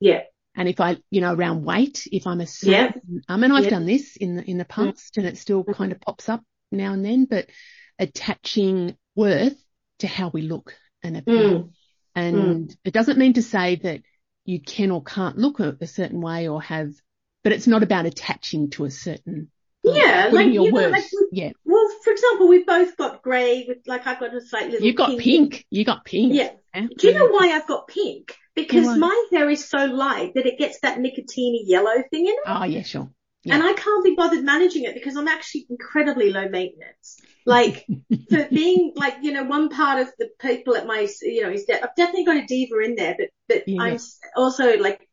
Yeah. 0.00 0.22
And 0.56 0.68
if 0.68 0.80
I, 0.80 0.96
you 1.10 1.20
know, 1.20 1.32
around 1.32 1.64
weight, 1.64 2.06
if 2.10 2.26
I'm 2.26 2.40
a 2.40 2.46
certain, 2.46 3.00
yeah. 3.06 3.20
I 3.28 3.36
mean, 3.36 3.52
I've 3.52 3.64
yeah. 3.64 3.70
done 3.70 3.86
this 3.86 4.16
in 4.16 4.36
the, 4.36 4.50
in 4.50 4.58
the 4.58 4.64
mm. 4.64 4.68
past 4.68 5.16
and 5.16 5.26
it 5.26 5.38
still 5.38 5.64
mm. 5.64 5.74
kind 5.74 5.92
of 5.92 6.00
pops 6.00 6.28
up 6.28 6.42
now 6.72 6.92
and 6.92 7.04
then, 7.04 7.24
but 7.24 7.46
attaching 7.98 8.96
worth 9.14 9.56
to 10.00 10.06
how 10.06 10.28
we 10.28 10.42
look 10.42 10.74
and 11.02 11.16
appear. 11.16 11.50
Mm. 11.50 11.70
And 12.14 12.68
mm. 12.68 12.76
it 12.84 12.92
doesn't 12.92 13.18
mean 13.18 13.34
to 13.34 13.42
say 13.42 13.76
that 13.76 14.02
you 14.44 14.60
can 14.60 14.90
or 14.90 15.02
can't 15.02 15.38
look 15.38 15.60
a, 15.60 15.76
a, 15.80 15.86
certain 15.86 16.20
way 16.20 16.48
or 16.48 16.60
have, 16.62 16.92
but 17.44 17.52
it's 17.52 17.66
not 17.66 17.82
about 17.82 18.06
attaching 18.06 18.70
to 18.70 18.84
a 18.84 18.90
certain. 18.90 19.50
Yeah, 19.82 20.28
like, 20.32 20.48
you 20.48 20.70
know, 20.70 20.88
like 20.88 21.04
yeah. 21.32 21.52
Well, 21.64 21.88
for 22.04 22.12
example, 22.12 22.48
we've 22.48 22.66
both 22.66 22.96
got 22.96 23.22
grey 23.22 23.64
with 23.66 23.78
like 23.86 24.06
I've 24.06 24.20
got 24.20 24.34
a 24.34 24.40
slight 24.40 24.70
little. 24.70 24.86
You 24.86 24.92
got 24.92 25.08
pink. 25.08 25.22
pink. 25.22 25.66
You 25.70 25.84
got 25.84 26.04
pink. 26.04 26.34
Yeah. 26.34 26.50
yeah. 26.74 26.86
Do 26.96 27.06
you 27.06 27.14
know 27.14 27.28
why 27.28 27.52
I've 27.52 27.66
got 27.66 27.88
pink? 27.88 28.36
Because 28.54 28.98
my 28.98 29.26
hair 29.30 29.48
is 29.48 29.66
so 29.66 29.86
light 29.86 30.34
that 30.34 30.44
it 30.44 30.58
gets 30.58 30.80
that 30.80 31.00
nicotine 31.00 31.64
yellow 31.66 32.02
thing 32.10 32.26
in 32.26 32.32
it. 32.32 32.44
Oh 32.46 32.64
yeah, 32.64 32.82
sure. 32.82 33.10
Yeah. 33.42 33.54
And 33.54 33.62
I 33.62 33.72
can't 33.72 34.04
be 34.04 34.14
bothered 34.14 34.44
managing 34.44 34.84
it 34.84 34.92
because 34.92 35.16
I'm 35.16 35.28
actually 35.28 35.66
incredibly 35.70 36.30
low 36.30 36.48
maintenance. 36.48 37.18
Like 37.46 37.86
for 38.30 38.46
being 38.52 38.92
like, 38.96 39.16
you 39.22 39.32
know, 39.32 39.44
one 39.44 39.70
part 39.70 40.02
of 40.02 40.12
the 40.18 40.28
people 40.40 40.76
at 40.76 40.86
my, 40.86 41.08
you 41.22 41.42
know, 41.42 41.50
is 41.50 41.64
de- 41.64 41.82
I've 41.82 41.94
definitely 41.96 42.26
got 42.26 42.36
a 42.36 42.44
diva 42.44 42.78
in 42.80 42.96
there, 42.96 43.16
but, 43.18 43.28
but 43.48 43.66
yeah. 43.66 43.80
I'm 43.80 43.98
also 44.36 44.76
like, 44.76 45.08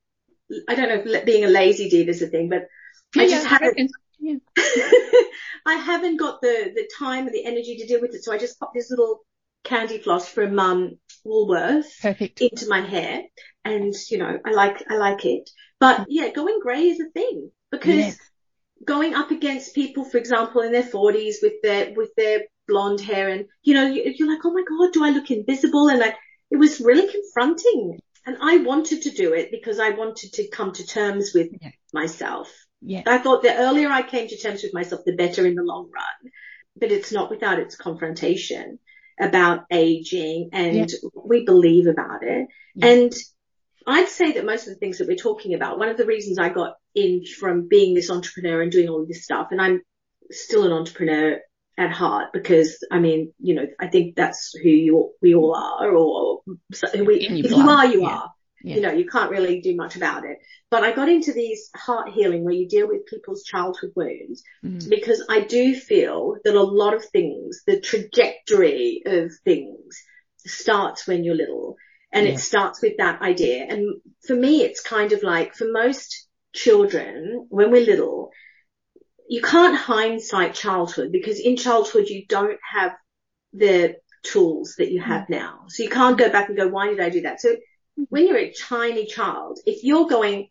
I 0.67 0.75
don't 0.75 0.89
know 0.89 1.13
if 1.13 1.25
being 1.25 1.45
a 1.45 1.49
lazy 1.49 1.88
diva 1.89 2.10
is 2.10 2.21
a 2.21 2.27
thing, 2.27 2.49
but 2.49 2.67
I 3.15 3.30
just 3.30 3.47
haven't, 3.47 3.91
I 5.65 5.73
haven't 5.75 6.17
got 6.17 6.41
the, 6.41 6.71
the 6.75 6.89
time 6.97 7.25
and 7.25 7.34
the 7.34 7.45
energy 7.45 7.77
to 7.77 7.88
deal 7.88 8.01
with 8.01 8.15
it. 8.15 8.23
So 8.23 8.32
I 8.32 8.38
just 8.38 8.60
pop 8.60 8.73
this 8.73 8.89
little 8.89 9.25
candy 9.63 9.97
floss 9.97 10.27
from, 10.27 10.58
um, 10.60 10.97
Woolworth 11.23 11.91
Perfect. 12.01 12.41
into 12.41 12.69
my 12.69 12.82
hair. 12.82 13.23
And, 13.65 13.93
you 14.10 14.17
know, 14.17 14.39
I 14.45 14.51
like, 14.51 14.84
I 14.89 14.95
like 14.95 15.25
it. 15.25 15.49
But 15.80 16.06
yeah, 16.08 16.30
going 16.30 16.60
grey 16.62 16.84
is 16.84 17.01
a 17.01 17.10
thing 17.10 17.51
because 17.69 17.95
yes. 17.95 18.17
going 18.86 19.13
up 19.13 19.32
against 19.32 19.75
people, 19.75 20.06
for 20.06 20.17
example, 20.17 20.62
in 20.62 20.71
their 20.71 20.84
forties 20.84 21.39
with 21.41 21.62
their, 21.63 21.93
with 21.93 22.12
their 22.15 22.43
blonde 22.67 23.01
hair 23.01 23.27
and, 23.30 23.45
you 23.62 23.73
know, 23.73 23.86
you're 23.88 24.30
like, 24.30 24.45
oh 24.45 24.53
my 24.53 24.63
God, 24.63 24.93
do 24.93 25.03
I 25.03 25.10
look 25.10 25.32
invisible? 25.32 25.89
And 25.89 25.99
like, 25.99 26.15
it 26.49 26.58
was 26.58 26.80
really 26.80 27.12
confronting. 27.12 27.99
And 28.25 28.38
I 28.41 28.58
wanted 28.58 29.03
to 29.03 29.12
do 29.12 29.34
it 29.34 29.51
because 29.51 29.80
I 29.80 29.89
wanted 29.89 30.34
to 30.34 30.47
come 30.49 30.71
to 30.73 30.86
terms 30.86 31.32
with 31.34 31.49
yeah. 31.62 31.71
myself. 31.93 32.53
Yeah. 32.82 33.04
I 33.06 33.18
thought 33.18 33.44
the 33.44 33.56
earlier 33.56 33.90
I 33.90 34.04
came 34.04 34.28
to 34.28 34.38
terms 34.38 34.63
with 34.63 34.74
myself, 34.74 35.02
the 35.06 35.16
better 35.16 35.46
in 35.46 35.56
the 35.56 35.63
long 35.63 35.90
run. 35.94 36.32
But 36.80 36.92
it's 36.92 37.12
not 37.12 37.32
without 37.32 37.60
its 37.60 37.76
confrontation 37.76 38.80
about 39.20 39.66
aging 39.72 40.50
and 40.54 40.76
yeah. 40.76 40.86
we 41.26 41.44
believe 41.44 41.88
about 41.88 42.22
it. 42.22 42.48
Yeah. 42.76 42.86
And 42.86 43.13
I'd 43.88 44.10
say 44.10 44.34
that 44.34 44.46
most 44.46 44.68
of 44.68 44.74
the 44.74 44.80
things 44.80 44.98
that 44.98 45.08
we're 45.08 45.16
talking 45.16 45.54
about, 45.54 45.80
one 45.80 45.90
of 45.90 45.98
the 45.98 46.06
reasons 46.06 46.38
I 46.38 46.50
got 46.50 46.76
in 46.94 47.24
from 47.26 47.68
being 47.68 47.96
this 47.96 48.12
entrepreneur 48.12 48.62
and 48.62 48.72
doing 48.72 48.90
all 48.90 49.06
this 49.08 49.24
stuff, 49.24 49.48
and 49.52 49.62
I'm 49.62 49.82
still 50.30 50.66
an 50.66 50.74
entrepreneur 50.74 51.40
at 51.78 51.92
heart 51.92 52.34
because 52.34 52.84
I 52.92 53.00
mean, 53.00 53.34
you 53.40 53.56
know, 53.56 53.66
I 53.80 53.88
think 53.88 54.16
that's 54.16 54.54
who 54.62 54.70
you 54.70 55.12
we 55.22 55.36
all 55.36 55.56
are, 55.56 55.90
or 55.90 56.42
so 56.74 56.88
we, 57.04 57.22
if 57.22 57.52
you 57.52 57.70
are, 57.70 57.86
you 57.86 58.02
yeah. 58.02 58.10
are. 58.10 58.30
Yeah. 58.63 58.76
You 58.76 58.82
know, 58.82 58.91
you 58.91 59.06
can't 59.06 59.32
really 59.32 59.62
do 59.62 59.76
much 59.76 59.96
about 59.96 60.26
it. 60.26 60.39
But 60.72 60.84
I 60.84 60.91
got 60.91 61.10
into 61.10 61.32
these 61.32 61.70
heart 61.76 62.10
healing 62.10 62.43
where 62.43 62.54
you 62.54 62.67
deal 62.67 62.88
with 62.88 63.06
people's 63.06 63.43
childhood 63.43 63.91
wounds 63.96 64.43
mm-hmm. 64.65 64.89
because 64.89 65.24
I 65.30 65.41
do 65.41 65.76
feel 65.76 66.38
that 66.43 66.56
a 66.56 66.62
lot 66.62 66.93
of 66.93 67.06
things, 67.06 67.62
the 67.67 67.80
trajectory 67.80 69.04
of 69.06 69.32
things 69.43 70.04
starts 70.39 71.08
when 71.08 71.24
you're 71.24 71.36
little 71.36 71.76
and 72.12 72.26
yeah. 72.26 72.34
it 72.34 72.39
starts 72.39 72.82
with 72.82 72.98
that 72.98 73.22
idea. 73.22 73.65
And 73.70 74.02
for 74.26 74.36
me, 74.36 74.63
it's 74.63 74.82
kind 74.82 75.12
of 75.12 75.24
like 75.24 75.56
for 75.56 75.67
most 75.70 76.28
children, 76.54 77.46
when 77.50 77.72
we're 77.72 77.86
little, 77.86 78.32
you 79.30 79.41
can't 79.41 79.78
hindsight 79.78 80.54
childhood 80.54 81.12
because 81.12 81.39
in 81.39 81.58
childhood 81.58 82.08
you 82.08 82.26
don't 82.28 82.60
have 82.72 82.93
the 83.54 83.96
tools 84.24 84.76
that 84.78 84.91
you 84.91 85.02
have 85.02 85.24
mm. 85.24 85.32
now. 85.32 85.65
So 85.67 85.84
you 85.84 85.89
can't 85.89 86.17
go 86.17 86.30
back 86.30 86.50
and 86.50 86.58
go, 86.58 86.67
why 86.67 86.88
did 86.88 87.00
I 87.00 87.10
do 87.10 87.22
that? 87.22 87.41
So 87.41 87.56
when 88.10 88.28
you're 88.28 88.38
a 88.38 88.54
tiny 88.54 89.06
child, 89.06 89.60
if 89.66 89.84
you're 89.84 90.08
going, 90.08 90.50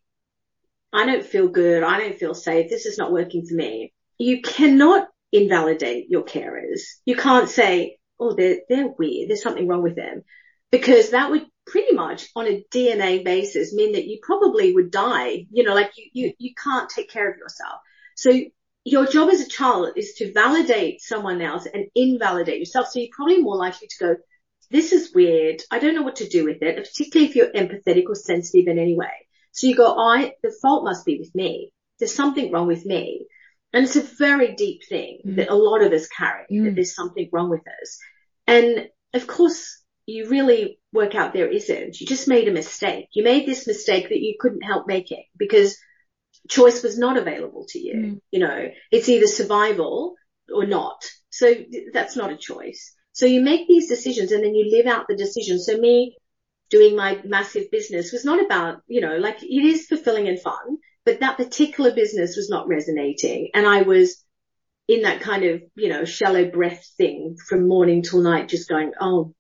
I 0.93 1.07
don't 1.07 1.25
feel 1.25 1.49
good, 1.49 1.83
I 1.83 1.99
don't 1.99 2.19
feel 2.19 2.35
safe, 2.35 2.71
this 2.71 2.87
is 2.87 2.99
not 2.99 3.13
working 3.13 3.47
for 3.47 3.55
me, 3.55 3.93
you 4.19 4.43
cannot 4.43 5.09
invalidate 5.33 6.09
your 6.09 6.25
carers. 6.25 6.81
You 7.05 7.17
can't 7.17 7.49
say, 7.49 7.99
oh, 8.19 8.35
they're, 8.35 8.59
they're 8.69 8.89
weird, 8.89 9.29
there's 9.29 9.43
something 9.43 9.69
wrong 9.69 9.83
with 9.83 9.97
them. 9.97 10.23
Because 10.71 11.11
that 11.11 11.31
would 11.31 11.47
pretty 11.67 11.95
much 11.95 12.29
on 12.35 12.47
a 12.47 12.65
DNA 12.73 13.25
basis 13.25 13.75
mean 13.75 13.93
that 13.93 14.07
you 14.07 14.19
probably 14.23 14.75
would 14.75 14.91
die. 14.91 15.47
You 15.51 15.65
know, 15.65 15.75
like 15.75 15.93
you, 15.97 16.11
you, 16.13 16.33
you 16.39 16.55
can't 16.63 16.89
take 16.89 17.11
care 17.11 17.31
of 17.31 17.39
yourself. 17.39 17.81
So 18.17 18.33
your 18.85 19.07
job 19.07 19.31
as 19.31 19.41
a 19.41 19.49
child 19.49 19.93
is 19.97 20.15
to 20.15 20.33
validate 20.33 21.03
someone 21.03 21.43
else 21.43 21.67
and 21.73 21.87
invalidate 21.95 22.59
yourself. 22.59 22.89
So 22.89 23.01
you're 23.01 23.09
probably 23.13 23.43
more 23.43 23.57
likely 23.57 23.89
to 23.89 23.97
go, 23.99 24.17
this 24.71 24.93
is 24.93 25.15
weird. 25.15 25.63
I 25.71 25.79
don't 25.79 25.95
know 25.95 26.03
what 26.03 26.17
to 26.17 26.29
do 26.29 26.45
with 26.45 26.63
it, 26.63 26.77
particularly 26.77 27.31
if 27.31 27.37
you're 27.37 27.53
empathetic 27.53 28.05
or 28.09 28.15
sensitive 28.15 28.69
in 28.69 28.79
any 28.79 28.97
way. 28.97 29.13
So 29.53 29.67
you 29.67 29.77
go, 29.77 29.97
I, 29.99 30.35
the 30.43 30.55
fault 30.63 30.85
must 30.85 31.07
be 31.07 31.19
with 31.19 31.35
me. 31.35 31.73
There's 31.99 32.15
something 32.15 32.53
wrong 32.53 32.67
with 32.67 32.85
me. 32.85 33.27
And 33.73 33.85
it's 33.85 33.97
a 33.97 34.03
very 34.03 34.55
deep 34.55 34.83
thing 34.89 35.21
mm. 35.27 35.37
that 35.37 35.49
a 35.49 35.55
lot 35.55 35.83
of 35.83 35.93
us 35.93 36.09
carry, 36.09 36.45
mm. 36.51 36.65
that 36.65 36.75
there's 36.75 36.95
something 36.95 37.29
wrong 37.33 37.51
with 37.51 37.63
us. 37.83 37.99
And 38.47 38.89
of 39.15 39.27
course, 39.27 39.83
you 40.07 40.29
really 40.29 40.79
work 40.93 41.15
out 41.15 41.33
there 41.33 41.49
isn't. 41.49 42.01
You 42.01 42.07
just 42.07 42.29
made 42.29 42.49
a 42.49 42.53
mistake. 42.53 43.09
You 43.13 43.25
made 43.25 43.47
this 43.47 43.67
mistake 43.67 44.09
that 44.09 44.21
you 44.21 44.37
couldn't 44.39 44.63
help 44.63 44.87
making 44.87 45.25
because 45.37 45.77
choice 46.49 46.83
was 46.83 46.99
not 46.99 47.17
available 47.17 47.67
to 47.71 47.79
you. 47.79 47.95
Mm. 47.95 48.21
You 48.31 48.41
know, 48.41 48.69
it's 48.93 49.09
either 49.09 49.27
survival 49.27 50.15
or 50.53 50.65
not. 50.65 51.05
So 51.31 51.53
that's 51.93 52.17
not 52.17 52.33
a 52.33 52.37
choice. 52.37 52.95
So 53.17 53.25
you 53.25 53.41
make 53.41 53.67
these 53.67 53.89
decisions 53.89 54.31
and 54.31 54.45
then 54.45 54.55
you 54.55 54.71
live 54.71 54.85
out 54.85 55.07
the 55.09 55.17
decision. 55.17 55.59
So 55.59 55.79
me 55.79 56.19
doing 56.69 56.95
my 56.95 57.19
massive 57.25 57.71
business 57.71 58.13
was 58.13 58.27
not 58.27 58.45
about, 58.45 58.83
you 58.89 59.01
know, 59.01 59.17
like 59.17 59.43
it 59.43 59.65
is 59.65 59.87
fulfilling 59.87 60.29
and 60.29 60.39
fun, 60.39 60.77
but 61.07 61.21
that 61.21 61.39
particular 61.39 61.95
business 61.95 62.37
was 62.37 62.51
not 62.51 62.69
resonating. 62.69 63.49
And 63.55 63.67
I 63.67 63.83
was 63.83 64.23
in 64.87 65.01
that 65.03 65.23
kind 65.23 65.45
of, 65.45 65.63
you 65.75 65.89
know, 65.89 66.05
shallow 66.05 66.51
breath 66.51 66.87
thing 66.99 67.39
from 67.49 67.67
morning 67.67 68.03
till 68.03 68.21
night, 68.21 68.51
just 68.51 68.69
going, 68.69 68.93
oh, 69.01 69.33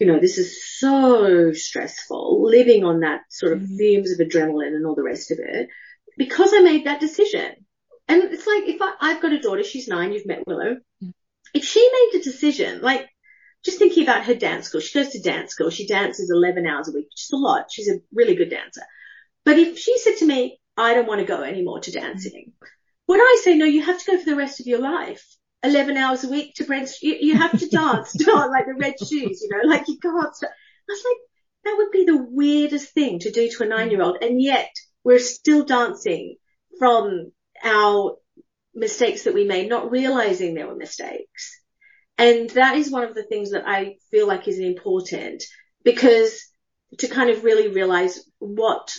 you 0.00 0.06
know, 0.06 0.18
this 0.18 0.38
is 0.38 0.78
so 0.78 1.52
stressful, 1.52 2.48
living 2.48 2.84
on 2.84 3.00
that 3.00 3.20
sort 3.28 3.52
of 3.52 3.58
mm-hmm. 3.58 3.76
fumes 3.76 4.12
of 4.12 4.26
adrenaline 4.26 4.74
and 4.74 4.86
all 4.86 4.94
the 4.94 5.02
rest 5.02 5.30
of 5.30 5.38
it 5.42 5.68
because 6.16 6.54
I 6.54 6.60
made 6.60 6.86
that 6.86 7.00
decision. 7.00 7.52
And 8.08 8.22
it's 8.22 8.46
like, 8.46 8.66
if 8.66 8.80
I, 8.80 8.94
I've 8.98 9.20
got 9.20 9.34
a 9.34 9.40
daughter, 9.40 9.62
she's 9.62 9.88
nine, 9.88 10.14
you've 10.14 10.26
met 10.26 10.46
Willow. 10.46 10.78
Mm 11.04 11.12
if 11.54 11.64
she 11.64 11.80
made 11.80 12.20
a 12.20 12.24
decision, 12.24 12.80
like 12.80 13.08
just 13.64 13.78
thinking 13.78 14.02
about 14.02 14.24
her 14.24 14.34
dance 14.34 14.66
school, 14.66 14.80
she 14.80 14.98
goes 14.98 15.12
to 15.12 15.20
dance 15.20 15.52
school, 15.52 15.70
she 15.70 15.86
dances 15.86 16.30
11 16.30 16.66
hours 16.66 16.88
a 16.88 16.92
week, 16.92 17.06
which 17.06 17.24
is 17.24 17.30
a 17.32 17.36
lot. 17.36 17.66
She's 17.70 17.88
a 17.88 18.00
really 18.12 18.34
good 18.34 18.50
dancer. 18.50 18.82
But 19.44 19.58
if 19.58 19.78
she 19.78 19.98
said 19.98 20.16
to 20.18 20.26
me, 20.26 20.60
I 20.76 20.94
don't 20.94 21.08
want 21.08 21.20
to 21.20 21.26
go 21.26 21.42
anymore 21.42 21.80
to 21.80 21.92
dancing, 21.92 22.52
would 23.06 23.20
I 23.20 23.40
say, 23.42 23.56
no, 23.56 23.66
you 23.66 23.82
have 23.82 23.98
to 23.98 24.10
go 24.10 24.18
for 24.18 24.24
the 24.24 24.36
rest 24.36 24.60
of 24.60 24.66
your 24.66 24.80
life? 24.80 25.24
11 25.62 25.96
hours 25.96 26.24
a 26.24 26.30
week 26.30 26.54
to 26.54 26.64
Brent, 26.64 26.90
you, 27.02 27.16
you 27.20 27.36
have 27.36 27.58
to 27.58 27.68
dance, 27.68 28.12
dance 28.24 28.50
like 28.50 28.66
the 28.66 28.76
red 28.78 28.94
shoes, 28.98 29.42
you 29.42 29.48
know, 29.50 29.68
like 29.68 29.88
you 29.88 29.98
can't 29.98 30.34
stop. 30.34 30.50
I 30.50 30.92
was 30.92 31.04
like, 31.04 31.16
that 31.64 31.74
would 31.76 31.90
be 31.90 32.04
the 32.04 32.24
weirdest 32.30 32.94
thing 32.94 33.18
to 33.20 33.30
do 33.30 33.50
to 33.50 33.64
a 33.64 33.66
nine 33.66 33.90
year 33.90 34.02
old. 34.02 34.18
And 34.22 34.40
yet 34.40 34.70
we're 35.04 35.18
still 35.18 35.64
dancing 35.64 36.36
from 36.78 37.32
our 37.62 38.16
mistakes 38.74 39.24
that 39.24 39.34
we 39.34 39.44
made, 39.44 39.68
not 39.68 39.90
realizing 39.90 40.54
there 40.54 40.66
were 40.66 40.76
mistakes. 40.76 41.59
And 42.20 42.50
that 42.50 42.76
is 42.76 42.90
one 42.90 43.04
of 43.04 43.14
the 43.14 43.22
things 43.22 43.52
that 43.52 43.66
I 43.66 43.96
feel 44.10 44.26
like 44.26 44.46
is 44.46 44.58
important 44.58 45.42
because 45.84 46.38
to 46.98 47.08
kind 47.08 47.30
of 47.30 47.44
really 47.44 47.68
realize 47.68 48.20
what 48.38 48.92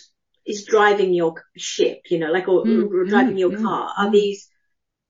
is 0.44 0.66
driving 0.66 1.14
your 1.14 1.36
ship, 1.56 2.00
you 2.10 2.18
know, 2.18 2.32
like, 2.32 2.48
or, 2.48 2.66
Mm, 2.66 2.92
or 2.92 3.06
driving 3.06 3.36
mm, 3.36 3.40
your 3.40 3.52
mm, 3.52 3.64
car 3.64 3.94
are 3.96 4.10
these 4.12 4.50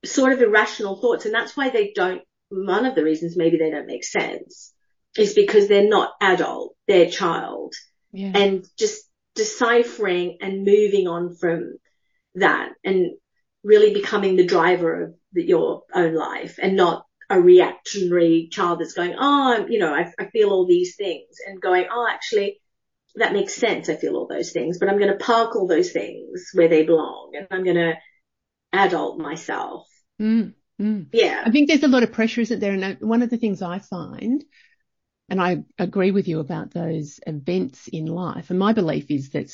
sort 0.04 0.34
of 0.34 0.42
irrational 0.42 0.98
thoughts. 1.00 1.24
And 1.24 1.34
that's 1.34 1.56
why 1.56 1.70
they 1.70 1.94
don't, 1.96 2.22
one 2.50 2.86
of 2.86 2.96
the 2.96 3.04
reasons 3.04 3.38
maybe 3.38 3.58
they 3.58 3.72
don't 3.72 3.88
make 3.88 4.04
sense 4.04 4.74
is 5.18 5.34
because 5.34 5.70
they're 5.70 5.88
not 5.88 6.12
adult, 6.20 6.76
they're 6.90 7.10
child 7.10 7.74
Yeah. 8.12 8.34
and 8.36 8.68
just 8.78 9.06
deciphering 9.36 10.40
and 10.42 10.66
moving 10.66 11.08
on 11.08 11.38
from 11.38 11.78
that 12.36 12.74
and 12.84 13.12
really 13.64 13.94
becoming 13.94 14.36
the 14.36 14.46
driver 14.46 15.04
of 15.04 15.14
the, 15.32 15.44
your 15.44 15.84
own 15.94 16.14
life 16.14 16.60
and 16.62 16.76
not 16.76 17.06
a 17.32 17.40
reactionary 17.40 18.50
child 18.52 18.80
that's 18.80 18.94
going, 18.94 19.16
oh, 19.18 19.54
I'm, 19.54 19.70
you 19.70 19.80
know, 19.80 19.94
I, 19.94 20.12
I 20.20 20.26
feel 20.26 20.50
all 20.50 20.68
these 20.68 20.96
things 20.96 21.38
and 21.48 21.62
going, 21.62 21.86
oh, 21.92 22.08
actually, 22.10 22.60
that 23.16 23.34
makes 23.34 23.56
sense. 23.56 23.90
I 23.90 23.96
feel 23.96 24.16
all 24.16 24.28
those 24.28 24.52
things, 24.52 24.78
but 24.80 24.90
I'm 24.90 25.00
going 25.00 25.18
to 25.18 25.24
park 25.24 25.56
all 25.56 25.68
those 25.68 25.92
things 25.92 26.50
where 26.54 26.68
they 26.68 26.84
belong 26.84 27.32
and 27.36 27.48
I'm 27.50 27.64
going 27.64 27.78
to 27.78 27.94
adult 28.74 29.18
myself. 29.18 29.88
Mm, 30.22 30.54
mm. 30.80 31.08
Yeah. 31.14 31.44
I 31.46 31.52
think 31.52 31.70
there's 31.70 31.84
a 31.84 31.88
lot 31.88 32.04
of 32.04 32.12
pressure, 32.12 32.42
isn't 32.42 32.60
there? 32.60 32.74
And 32.74 32.84
uh, 32.84 32.96
one 33.00 33.22
of 33.22 33.30
the 33.30 33.38
things 33.38 33.62
I 33.62 33.80
find, 33.80 34.44
and 35.30 35.42
I 35.42 35.64
agree 35.80 36.12
with 36.12 36.28
you 36.28 36.40
about 36.40 36.72
those 36.72 37.20
events 37.26 37.88
in 37.88 38.06
life, 38.06 38.50
and 38.50 38.60
my 38.60 38.74
belief 38.74 39.10
is 39.10 39.30
that 39.32 39.52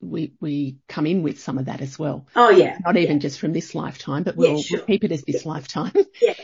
we 0.00 0.34
we 0.40 0.76
come 0.88 1.06
in 1.06 1.22
with 1.22 1.40
some 1.40 1.58
of 1.58 1.64
that 1.64 1.80
as 1.80 1.98
well. 1.98 2.26
Oh 2.36 2.50
yeah. 2.50 2.78
Not 2.84 2.96
even 2.96 3.18
just 3.18 3.40
from 3.40 3.52
this 3.52 3.74
lifetime, 3.74 4.22
but 4.22 4.36
we'll, 4.36 4.56
Yeah, 4.56 4.62
sure. 4.62 4.78
we'll 4.78 4.86
keep 4.86 5.04
it 5.04 5.12
as 5.12 5.22
this 5.22 5.44
lifetime. 5.44 5.92
Yeah. 6.20 6.34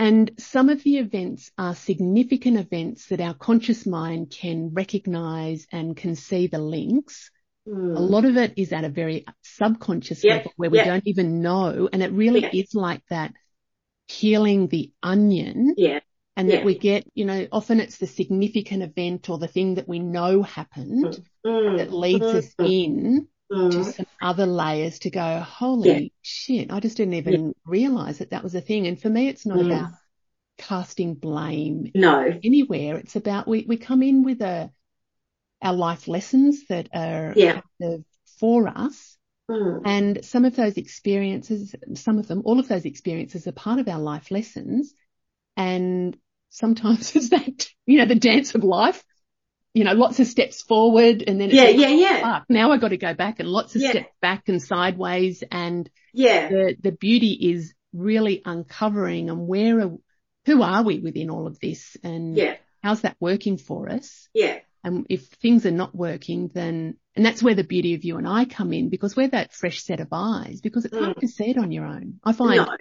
And 0.00 0.30
some 0.38 0.70
of 0.70 0.82
the 0.82 0.96
events 0.96 1.50
are 1.58 1.74
significant 1.74 2.56
events 2.56 3.08
that 3.08 3.20
our 3.20 3.34
conscious 3.34 3.84
mind 3.84 4.30
can 4.30 4.70
recognize 4.72 5.66
and 5.70 5.94
can 5.94 6.16
see 6.16 6.46
the 6.46 6.58
links. 6.58 7.30
Mm. 7.68 7.98
A 7.98 8.00
lot 8.00 8.24
of 8.24 8.38
it 8.38 8.54
is 8.56 8.72
at 8.72 8.84
a 8.84 8.88
very 8.88 9.26
subconscious 9.42 10.24
Yeah, 10.24 10.36
level 10.36 10.52
where 10.56 10.70
we 10.70 10.78
yeah. 10.78 10.86
don't 10.86 11.06
even 11.06 11.42
know. 11.42 11.90
And 11.92 12.02
it 12.02 12.12
really 12.12 12.40
Yeah. 12.40 12.50
is 12.54 12.74
like 12.74 13.02
that 13.10 13.34
peeling 14.08 14.68
the 14.68 14.90
onion 15.02 15.74
Yeah. 15.76 16.00
and 16.34 16.50
that 16.50 16.64
we 16.64 16.78
get, 16.78 17.06
you 17.14 17.26
know, 17.26 17.46
often 17.52 17.78
it's 17.78 17.98
the 17.98 18.06
significant 18.06 18.82
event 18.82 19.28
or 19.28 19.36
the 19.36 19.48
thing 19.48 19.74
that 19.74 19.86
we 19.86 19.98
know 19.98 20.42
happened 20.42 21.20
Mm. 21.46 21.76
that 21.76 21.92
leads 21.92 22.24
us 22.24 22.54
Mm. 23.50 23.70
to 23.72 23.84
some 23.92 24.06
other 24.22 24.46
layers 24.46 25.00
to 25.00 25.10
go, 25.10 25.40
holy 25.40 25.88
Yeah. 25.88 26.08
shit, 26.22 26.72
I 26.72 26.80
just 26.80 26.96
didn't 26.96 27.14
even 27.14 27.54
realize 27.64 28.18
that 28.18 28.30
that 28.30 28.44
was 28.44 28.54
a 28.54 28.60
thing. 28.60 28.86
And 28.86 29.00
for 29.00 29.08
me, 29.10 29.28
it's 29.28 29.44
not 29.44 29.58
Mm. 29.58 29.66
about 29.66 29.90
casting 30.58 31.14
blame 31.14 31.90
No. 31.94 32.38
anywhere. 32.44 32.96
It's 32.98 33.16
about 33.16 33.48
we, 33.48 33.64
we 33.66 33.76
come 33.76 34.02
in 34.02 34.22
with 34.22 34.40
a, 34.42 34.70
our 35.62 35.74
life 35.74 36.06
lessons 36.06 36.66
that 36.68 36.88
are 36.94 37.32
Yeah. 37.36 37.60
kind 37.80 37.94
of 37.94 38.04
for 38.38 38.68
us. 38.68 39.16
Mm. 39.50 39.82
And 39.84 40.24
some 40.24 40.44
of 40.44 40.54
those 40.54 40.76
experiences, 40.76 41.74
some 41.94 42.18
of 42.18 42.28
them, 42.28 42.42
all 42.44 42.60
of 42.60 42.68
those 42.68 42.84
experiences 42.84 43.46
are 43.46 43.52
part 43.52 43.80
of 43.80 43.88
our 43.88 43.98
life 43.98 44.30
lessons. 44.30 44.94
And 45.56 46.16
sometimes 46.50 47.14
it's 47.16 47.30
that, 47.30 47.66
you 47.86 47.98
know, 47.98 48.06
the 48.06 48.14
dance 48.14 48.54
of 48.54 48.62
life, 48.62 49.04
you 49.72 49.84
know, 49.84 49.92
lots 49.92 50.18
of 50.18 50.26
steps 50.26 50.62
forward 50.62 51.22
and 51.26 51.40
then 51.40 51.50
Yeah, 51.50 51.68
yeah, 51.68 51.88
yeah. 51.88 52.20
fuck, 52.20 52.44
now 52.48 52.72
I 52.72 52.78
got 52.78 52.88
to 52.88 52.96
go 52.96 53.14
back 53.14 53.38
and 53.40 53.48
lots 53.48 53.76
of 53.76 53.82
Yeah. 53.82 53.90
steps 53.90 54.12
back 54.20 54.48
and 54.48 54.60
sideways. 54.62 55.44
And 55.50 55.88
Yeah. 56.12 56.48
the, 56.48 56.76
the 56.80 56.92
beauty 56.92 57.32
is 57.52 57.72
really 57.92 58.42
uncovering 58.44 59.30
and 59.30 59.46
where 59.46 59.80
are, 59.80 59.92
who 60.46 60.62
are 60.62 60.82
we 60.82 60.98
within 60.98 61.30
all 61.30 61.46
of 61.46 61.60
this 61.60 61.96
and 62.02 62.36
Yeah. 62.36 62.56
how's 62.82 63.02
that 63.02 63.16
working 63.20 63.58
for 63.58 63.88
us? 63.88 64.28
Yeah. 64.34 64.58
And 64.82 65.06
if 65.10 65.26
things 65.26 65.66
are 65.66 65.70
not 65.70 65.94
working, 65.94 66.50
then, 66.52 66.96
and 67.14 67.24
that's 67.24 67.42
where 67.42 67.54
the 67.54 67.62
beauty 67.64 67.94
of 67.94 68.02
you 68.04 68.16
and 68.16 68.26
I 68.26 68.46
come 68.46 68.72
in 68.72 68.88
because 68.88 69.14
we're 69.14 69.28
that 69.28 69.52
fresh 69.52 69.82
set 69.82 70.00
of 70.00 70.08
eyes 70.10 70.60
because 70.62 70.84
it's 70.84 70.96
hard 70.96 71.18
to 71.20 71.28
see 71.28 71.50
it 71.50 71.56
mm. 71.56 71.62
on 71.62 71.70
your 71.70 71.84
own. 71.84 72.18
I 72.24 72.32
find, 72.32 72.56
No. 72.56 72.76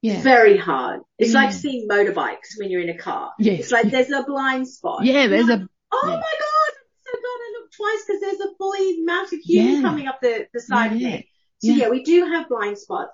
yeah, 0.00 0.22
Very 0.22 0.56
hard. 0.56 1.00
It's 1.18 1.34
like 1.34 1.50
mm. 1.50 1.54
seeing 1.54 1.88
motorbikes 1.88 2.56
when 2.58 2.70
you're 2.70 2.82
in 2.82 2.88
a 2.90 2.96
car. 2.96 3.32
Yes. 3.38 3.60
It's 3.60 3.72
like 3.72 3.90
there's 3.90 4.10
a 4.10 4.22
blind 4.22 4.68
spot. 4.68 5.04
yeah, 5.04 5.26
there's 5.26 5.48
a, 5.48 5.68
oh 5.92 6.00
yeah. 6.04 6.14
my 6.16 6.34
god, 6.38 6.72
I'm 6.76 7.02
so 7.04 7.12
glad 7.12 7.38
I 7.46 7.58
looked 7.60 7.74
twice 7.76 8.04
because 8.06 8.20
there's 8.20 8.40
a 8.40 8.54
fully 8.58 9.02
mounted 9.02 9.40
human 9.44 9.74
Yeah. 9.76 9.82
coming 9.82 10.06
up 10.06 10.18
the, 10.22 10.46
the 10.54 10.60
side 10.60 10.92
of 10.92 11.00
Yeah. 11.00 11.16
me. 11.16 11.28
So 11.58 11.72
Yeah. 11.72 11.88
we 11.88 12.02
do 12.04 12.24
have 12.26 12.48
blind 12.48 12.78
spots. 12.78 13.10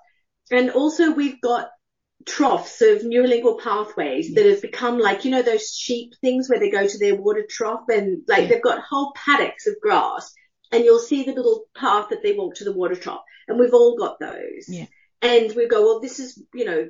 And 0.51 0.69
also 0.71 1.11
we've 1.11 1.41
got 1.41 1.69
troughs 2.25 2.81
of 2.81 3.01
neurolingual 3.01 3.59
pathways 3.61 4.33
that 4.35 4.45
have 4.45 4.61
become 4.61 4.99
like, 4.99 5.23
you 5.25 5.31
know, 5.31 5.41
those 5.41 5.69
sheep 5.69 6.13
things 6.21 6.49
where 6.49 6.59
they 6.59 6.69
go 6.69 6.87
to 6.87 6.97
their 6.97 7.15
water 7.15 7.45
trough 7.49 7.83
and 7.89 8.21
like 8.27 8.49
they've 8.49 8.61
got 8.61 8.79
whole 8.81 9.13
paddocks 9.15 9.67
of 9.67 9.75
grass 9.81 10.33
and 10.71 10.83
you'll 10.83 10.99
see 10.99 11.23
the 11.23 11.33
little 11.33 11.65
path 11.75 12.09
that 12.09 12.23
they 12.23 12.33
walk 12.33 12.55
to 12.55 12.63
the 12.63 12.73
water 12.73 12.95
trough. 12.95 13.21
And 13.47 13.57
we've 13.59 13.73
all 13.73 13.97
got 13.97 14.19
those. 14.19 14.67
Yeah. 14.67 14.85
And 15.21 15.53
we 15.55 15.67
go, 15.67 15.81
well, 15.83 15.99
this 15.99 16.19
is, 16.19 16.41
you 16.53 16.65
know, 16.65 16.89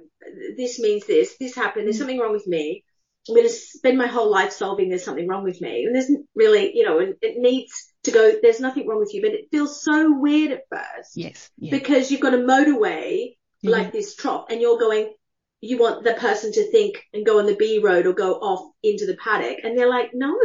this 0.57 0.79
means 0.79 1.05
this, 1.05 1.35
this 1.39 1.55
happened, 1.55 1.85
there's 1.85 1.95
Mm. 1.95 1.99
something 1.99 2.19
wrong 2.19 2.33
with 2.33 2.47
me. 2.47 2.83
I'm 3.29 3.35
going 3.35 3.47
to 3.47 3.53
spend 3.53 3.97
my 3.97 4.07
whole 4.07 4.29
life 4.31 4.51
solving 4.51 4.89
there's 4.89 5.03
something 5.03 5.27
wrong 5.27 5.43
with 5.43 5.59
me. 5.61 5.85
And 5.85 5.95
there's 5.95 6.11
really, 6.35 6.71
you 6.75 6.85
know, 6.85 6.99
it, 6.99 7.17
it 7.21 7.35
needs 7.37 7.71
to 8.03 8.11
go, 8.11 8.33
there's 8.41 8.59
nothing 8.59 8.87
wrong 8.87 8.99
with 8.99 9.13
you, 9.13 9.21
but 9.21 9.31
it 9.31 9.49
feels 9.51 9.83
so 9.83 10.17
weird 10.19 10.51
at 10.51 10.61
first 10.71 11.11
yes, 11.15 11.49
yeah, 11.57 11.71
because 11.71 12.09
you've 12.11 12.21
got 12.21 12.33
a 12.33 12.37
motorway 12.37 13.35
yeah, 13.61 13.71
like 13.71 13.91
this 13.91 14.15
trough 14.15 14.45
and 14.49 14.61
you're 14.61 14.79
going, 14.79 15.13
you 15.61 15.77
want 15.77 16.03
the 16.03 16.13
person 16.13 16.51
to 16.53 16.71
think 16.71 17.03
and 17.13 17.25
go 17.25 17.39
on 17.39 17.45
the 17.47 17.55
B 17.55 17.79
road 17.83 18.05
or 18.05 18.13
go 18.13 18.33
off 18.35 18.71
into 18.83 19.05
the 19.05 19.17
paddock. 19.17 19.57
And 19.63 19.77
they're 19.77 19.89
like, 19.89 20.11
no. 20.13 20.37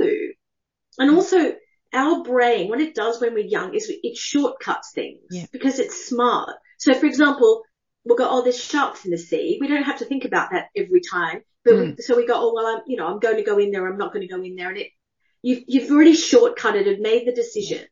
And 0.98 1.10
Mm. 1.10 1.14
also 1.16 1.54
our 1.92 2.22
brain, 2.22 2.68
what 2.68 2.80
it 2.80 2.94
does 2.94 3.20
when 3.20 3.34
we're 3.34 3.44
young 3.44 3.74
is 3.74 3.90
it 4.02 4.16
shortcuts 4.16 4.92
things 4.92 5.20
Yeah. 5.30 5.46
because 5.52 5.78
it's 5.78 6.06
smart. 6.06 6.50
So 6.78 6.94
for 6.94 7.06
example, 7.06 7.62
we'll 8.04 8.16
go, 8.16 8.28
oh, 8.28 8.42
there's 8.42 8.62
sharks 8.62 9.04
in 9.04 9.10
the 9.10 9.18
sea. 9.18 9.58
We 9.60 9.68
don't 9.68 9.82
have 9.84 9.98
to 9.98 10.04
think 10.04 10.24
about 10.24 10.50
that 10.52 10.68
every 10.76 11.00
time. 11.00 11.42
But 11.64 11.74
Mm. 11.74 11.96
we, 11.96 12.02
so 12.02 12.16
we 12.16 12.26
go, 12.26 12.34
oh, 12.36 12.54
well, 12.54 12.66
I'm, 12.66 12.82
you 12.86 12.96
know, 12.96 13.06
I'm 13.06 13.20
going 13.20 13.36
to 13.36 13.42
go 13.42 13.58
in 13.58 13.70
there. 13.70 13.86
I'm 13.86 13.98
not 13.98 14.12
going 14.12 14.26
to 14.26 14.34
go 14.34 14.42
in 14.42 14.56
there. 14.56 14.70
And 14.70 14.78
it, 14.78 14.88
you've, 15.42 15.64
you've 15.66 15.90
already 15.90 16.14
shortcutted 16.14 16.88
and 16.88 17.00
made 17.00 17.26
the 17.26 17.32
decisions. 17.32 17.88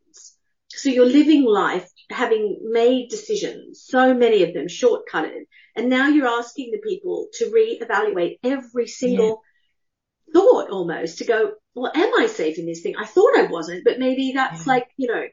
So 0.69 0.89
you're 0.89 1.07
living 1.07 1.45
life 1.45 1.89
having 2.11 2.59
made 2.63 3.11
decisions, 3.11 3.85
so 3.87 4.15
many 4.15 4.43
of 4.43 4.55
them 4.55 4.67
shortcutted. 4.67 5.43
And 5.77 5.89
now 5.89 6.09
you're 6.09 6.27
asking 6.27 6.71
the 6.73 6.79
people 6.79 7.29
to 7.35 7.51
reevaluate 7.51 8.39
every 8.43 8.87
single 8.87 9.43
thought 10.33 10.71
almost 10.71 11.19
to 11.19 11.25
go, 11.25 11.53
well, 11.75 11.93
am 11.95 12.13
I 12.19 12.27
safe 12.27 12.59
in 12.59 12.67
this 12.67 12.81
thing? 12.81 12.95
I 12.99 13.07
thought 13.07 13.39
I 13.39 13.43
wasn't, 13.43 13.85
but 13.85 13.99
maybe 13.99 14.33
that's 14.35 14.67
Yeah. 14.67 14.73
like, 14.73 14.89
you 14.97 15.09
know, 15.09 15.27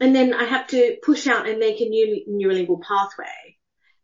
and 0.00 0.14
then 0.14 0.34
I 0.34 0.44
have 0.44 0.66
to 0.68 0.96
push 1.02 1.26
out 1.26 1.48
and 1.48 1.58
make 1.58 1.80
a 1.80 1.88
new 1.88 2.24
neurolingual 2.28 2.82
pathway. 2.82 3.56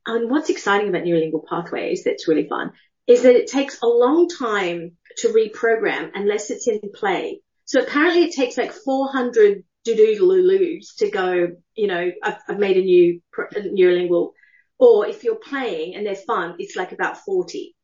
And 0.06 0.30
what's 0.30 0.50
exciting 0.50 0.88
about 0.88 1.02
neurolingual 1.02 1.46
pathways 1.48 2.04
that's 2.04 2.28
really 2.28 2.48
fun 2.48 2.72
is 3.06 3.22
that 3.22 3.36
it 3.36 3.48
takes 3.48 3.80
a 3.82 3.86
long 3.86 4.28
time 4.28 4.96
to 5.18 5.28
reprogram 5.28 6.10
unless 6.14 6.50
it's 6.50 6.68
in 6.68 6.80
play. 6.94 7.40
So 7.64 7.80
apparently 7.80 8.24
it 8.24 8.34
takes 8.34 8.56
like 8.56 8.72
400 8.72 9.64
doodoo 9.86 10.80
to 10.98 11.10
go, 11.10 11.48
you 11.74 11.86
know, 11.86 12.10
I've, 12.22 12.36
I've 12.48 12.58
made 12.58 12.76
a 12.76 12.82
new 12.82 13.20
a 13.36 13.60
neurolingual, 13.60 14.32
or 14.78 15.06
if 15.06 15.24
you're 15.24 15.36
playing 15.36 15.94
and 15.94 16.06
they're 16.06 16.14
fun, 16.14 16.56
it's 16.58 16.76
like 16.76 16.92
about 16.92 17.18
40. 17.18 17.74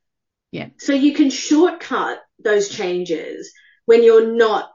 Yeah. 0.52 0.68
So 0.79 0.92
you 0.92 1.14
can 1.14 1.31
shortcut 1.31 2.20
those 2.42 2.68
changes 2.68 3.52
when 3.85 4.02
you're 4.02 4.33
not, 4.33 4.70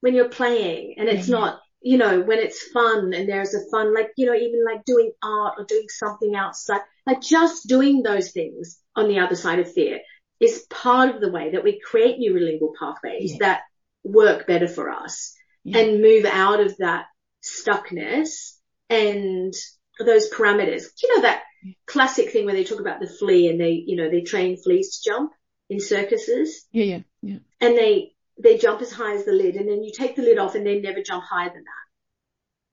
when 0.00 0.14
you're 0.14 0.28
playing 0.28 0.96
and 0.98 1.08
it's 1.08 1.28
Yeah. 1.28 1.38
not, 1.38 1.60
you 1.80 1.98
know, 1.98 2.20
when 2.20 2.38
it's 2.38 2.62
fun 2.68 3.12
and 3.12 3.28
there's 3.28 3.54
a 3.54 3.68
fun, 3.70 3.94
like, 3.94 4.10
you 4.16 4.26
know, 4.26 4.34
even 4.34 4.64
like 4.64 4.84
doing 4.84 5.12
art 5.22 5.54
or 5.58 5.64
doing 5.64 5.86
something 5.88 6.34
outside, 6.34 6.80
like 7.06 7.20
just 7.20 7.66
doing 7.68 8.02
those 8.02 8.32
things 8.32 8.78
on 8.96 9.08
the 9.08 9.18
other 9.20 9.36
side 9.36 9.58
of 9.58 9.72
fear 9.72 10.00
is 10.40 10.66
part 10.70 11.14
of 11.14 11.20
the 11.20 11.30
way 11.30 11.50
that 11.52 11.64
we 11.64 11.80
create 11.80 12.18
new 12.18 12.32
neurolingual 12.34 12.74
pathways 12.78 13.32
Yeah. 13.32 13.36
that 13.40 13.60
work 14.04 14.46
better 14.46 14.68
for 14.68 14.90
us 14.90 15.34
Yeah. 15.64 15.78
and 15.78 16.02
move 16.02 16.24
out 16.24 16.60
of 16.60 16.76
that 16.78 17.06
stuckness 17.42 18.56
and 18.90 19.54
those 19.98 20.30
parameters. 20.30 20.84
You 21.02 21.16
know 21.16 21.22
that 21.22 21.42
classic 21.86 22.30
thing 22.30 22.44
where 22.44 22.54
they 22.54 22.64
talk 22.64 22.80
about 22.80 23.00
the 23.00 23.06
flea 23.08 23.48
and 23.48 23.60
they, 23.60 23.70
you 23.86 23.96
know, 23.96 24.10
they 24.10 24.22
train 24.22 24.56
fleas 24.56 24.98
to 24.98 25.10
jump 25.10 25.32
in 25.70 25.78
circuses 25.80 26.66
yeah, 26.72 26.84
yeah, 26.84 26.98
yeah. 27.22 27.38
and 27.60 27.78
they, 27.78 28.12
they 28.42 28.58
jump 28.58 28.82
as 28.82 28.90
high 28.90 29.14
as 29.14 29.24
the 29.24 29.32
lid 29.32 29.54
and 29.56 29.68
then 29.68 29.82
you 29.82 29.92
take 29.92 30.16
the 30.16 30.22
lid 30.22 30.38
off 30.38 30.54
and 30.56 30.66
they 30.66 30.80
never 30.80 31.02
jump 31.02 31.22
higher 31.22 31.48
than 31.48 31.62
that. 31.62 31.82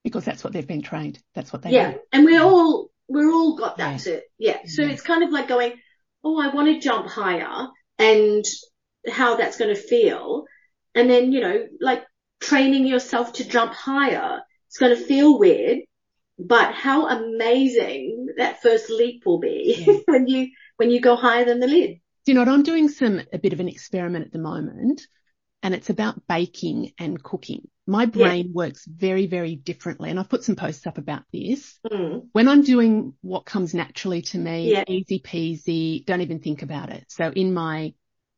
Because 0.03 0.25
that's 0.25 0.43
what 0.43 0.53
they've 0.53 0.65
been 0.65 0.81
trained. 0.81 1.19
That's 1.35 1.53
what 1.53 1.61
they 1.61 1.71
Yeah. 1.71 1.91
do. 1.91 1.99
And 2.11 2.25
we're 2.25 2.41
all, 2.41 2.89
we're 3.07 3.31
all 3.31 3.55
got 3.57 3.77
that 3.77 4.05
Yeah. 4.05 4.13
to, 4.15 4.21
yeah. 4.39 4.57
So 4.65 4.81
Yeah. 4.81 4.89
it's 4.89 5.01
kind 5.01 5.23
of 5.23 5.29
like 5.29 5.47
going, 5.47 5.73
oh, 6.23 6.39
I 6.39 6.53
want 6.53 6.67
to 6.67 6.79
jump 6.79 7.07
higher 7.07 7.67
and 7.97 8.45
how 9.09 9.37
that's 9.37 9.57
going 9.57 9.73
to 9.73 9.81
feel. 9.81 10.45
And 10.95 11.09
then, 11.09 11.31
you 11.31 11.41
know, 11.41 11.67
like 11.79 12.03
training 12.39 12.87
yourself 12.87 13.33
to 13.33 13.47
jump 13.47 13.73
higher. 13.73 14.41
It's 14.67 14.77
going 14.77 14.95
to 14.95 15.03
feel 15.03 15.39
weird, 15.39 15.79
but 16.37 16.73
how 16.73 17.07
amazing 17.07 18.27
that 18.37 18.61
first 18.61 18.89
leap 18.89 19.23
will 19.25 19.39
be 19.39 19.83
Yeah. 19.85 19.93
when 20.05 20.27
you, 20.27 20.49
when 20.77 20.91
you 20.91 21.01
go 21.01 21.15
higher 21.15 21.45
than 21.45 21.59
the 21.59 21.67
lid. 21.67 21.97
You 22.25 22.33
know 22.35 22.41
what? 22.41 22.49
I'm 22.49 22.63
doing 22.63 22.89
some, 22.89 23.21
a 23.33 23.39
bit 23.39 23.53
of 23.53 23.59
an 23.59 23.69
experiment 23.69 24.25
at 24.25 24.31
the 24.31 24.39
moment 24.39 25.01
and 25.63 25.73
it's 25.73 25.89
about 25.89 26.27
baking 26.27 26.93
and 26.97 27.21
cooking. 27.21 27.67
My 27.89 28.05
brain 28.05 28.45
yeah. 28.45 28.51
works 28.53 28.85
very, 28.85 29.25
very 29.25 29.55
differently. 29.55 30.11
And 30.11 30.19
I've 30.19 30.29
put 30.29 30.43
some 30.43 30.55
posts 30.55 30.85
up 30.85 30.99
about 30.99 31.23
this. 31.33 31.79
Mm. 31.91 32.27
When 32.33 32.47
I'm 32.47 32.61
doing 32.61 33.13
what 33.21 33.45
comes 33.45 33.73
naturally 33.73 34.21
to 34.21 34.37
me, 34.37 34.71
yeah. 34.71 34.83
easy 34.87 35.19
peasy, 35.19 36.05
don't 36.05 36.21
even 36.21 36.39
think 36.39 36.61
about 36.61 36.91
it. 36.91 37.05
So 37.09 37.31
in 37.31 37.53
my 37.53 37.93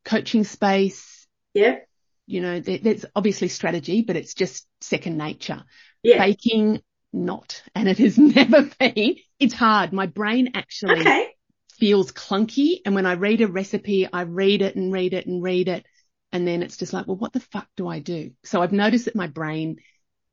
coaching 0.06 0.45
space, 0.45 1.28
yeah, 1.54 1.80
you 2.28 2.39
know, 2.39 2.62
there, 2.62 2.78
there's 2.78 3.06
obviously 3.14 3.49
strategy, 3.49 4.04
but 4.04 4.16
it's 4.16 4.34
just 4.34 4.66
second 4.80 5.18
nature. 5.18 5.64
Yeah. 6.02 6.18
Baking, 6.18 6.82
not. 7.12 7.62
And 7.76 7.89
it 7.89 7.97
has 7.97 8.18
never 8.18 8.70
been. 8.80 9.18
It's 9.38 9.54
hard. 9.54 9.91
My 9.91 10.06
brain 10.06 10.52
actually 10.54 11.02
okay. 11.02 11.28
feels 11.74 12.14
clunky. 12.14 12.80
And 12.86 12.95
when 12.95 13.06
I 13.06 13.14
read 13.14 13.41
a 13.41 13.47
recipe, 13.47 14.08
I 14.12 14.22
read 14.22 14.62
it 14.62 14.78
and 14.78 14.93
read 14.93 15.14
it 15.14 15.26
and 15.26 15.43
read 15.43 15.68
it 15.68 15.86
and 16.32 16.48
then 16.48 16.64
it's 16.64 16.78
just 16.78 16.94
like, 16.94 17.08
well, 17.08 17.18
what 17.18 17.34
the 17.34 17.40
fuck 17.40 17.68
do 17.76 17.88
I 17.88 18.00
do? 18.00 18.32
So 18.44 18.62
I've 18.62 18.72
noticed 18.72 19.06
that 19.06 19.16
my 19.16 19.28
brain 19.28 19.78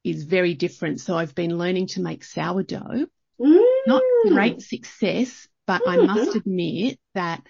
is 0.05 0.25
very 0.25 0.55
different. 0.55 1.01
So 1.01 1.17
I've 1.17 1.35
been 1.35 1.59
learning 1.59 1.89
to 1.89 2.01
make 2.01 2.25
sourdough. 2.25 3.07
Mm. 3.41 3.65
Not 3.87 4.03
great 4.29 4.63
success, 4.63 5.49
but 5.67 5.83
mm. 5.83 5.93
I 5.93 5.97
must 6.15 6.37
admit 6.37 6.99
that 7.15 7.43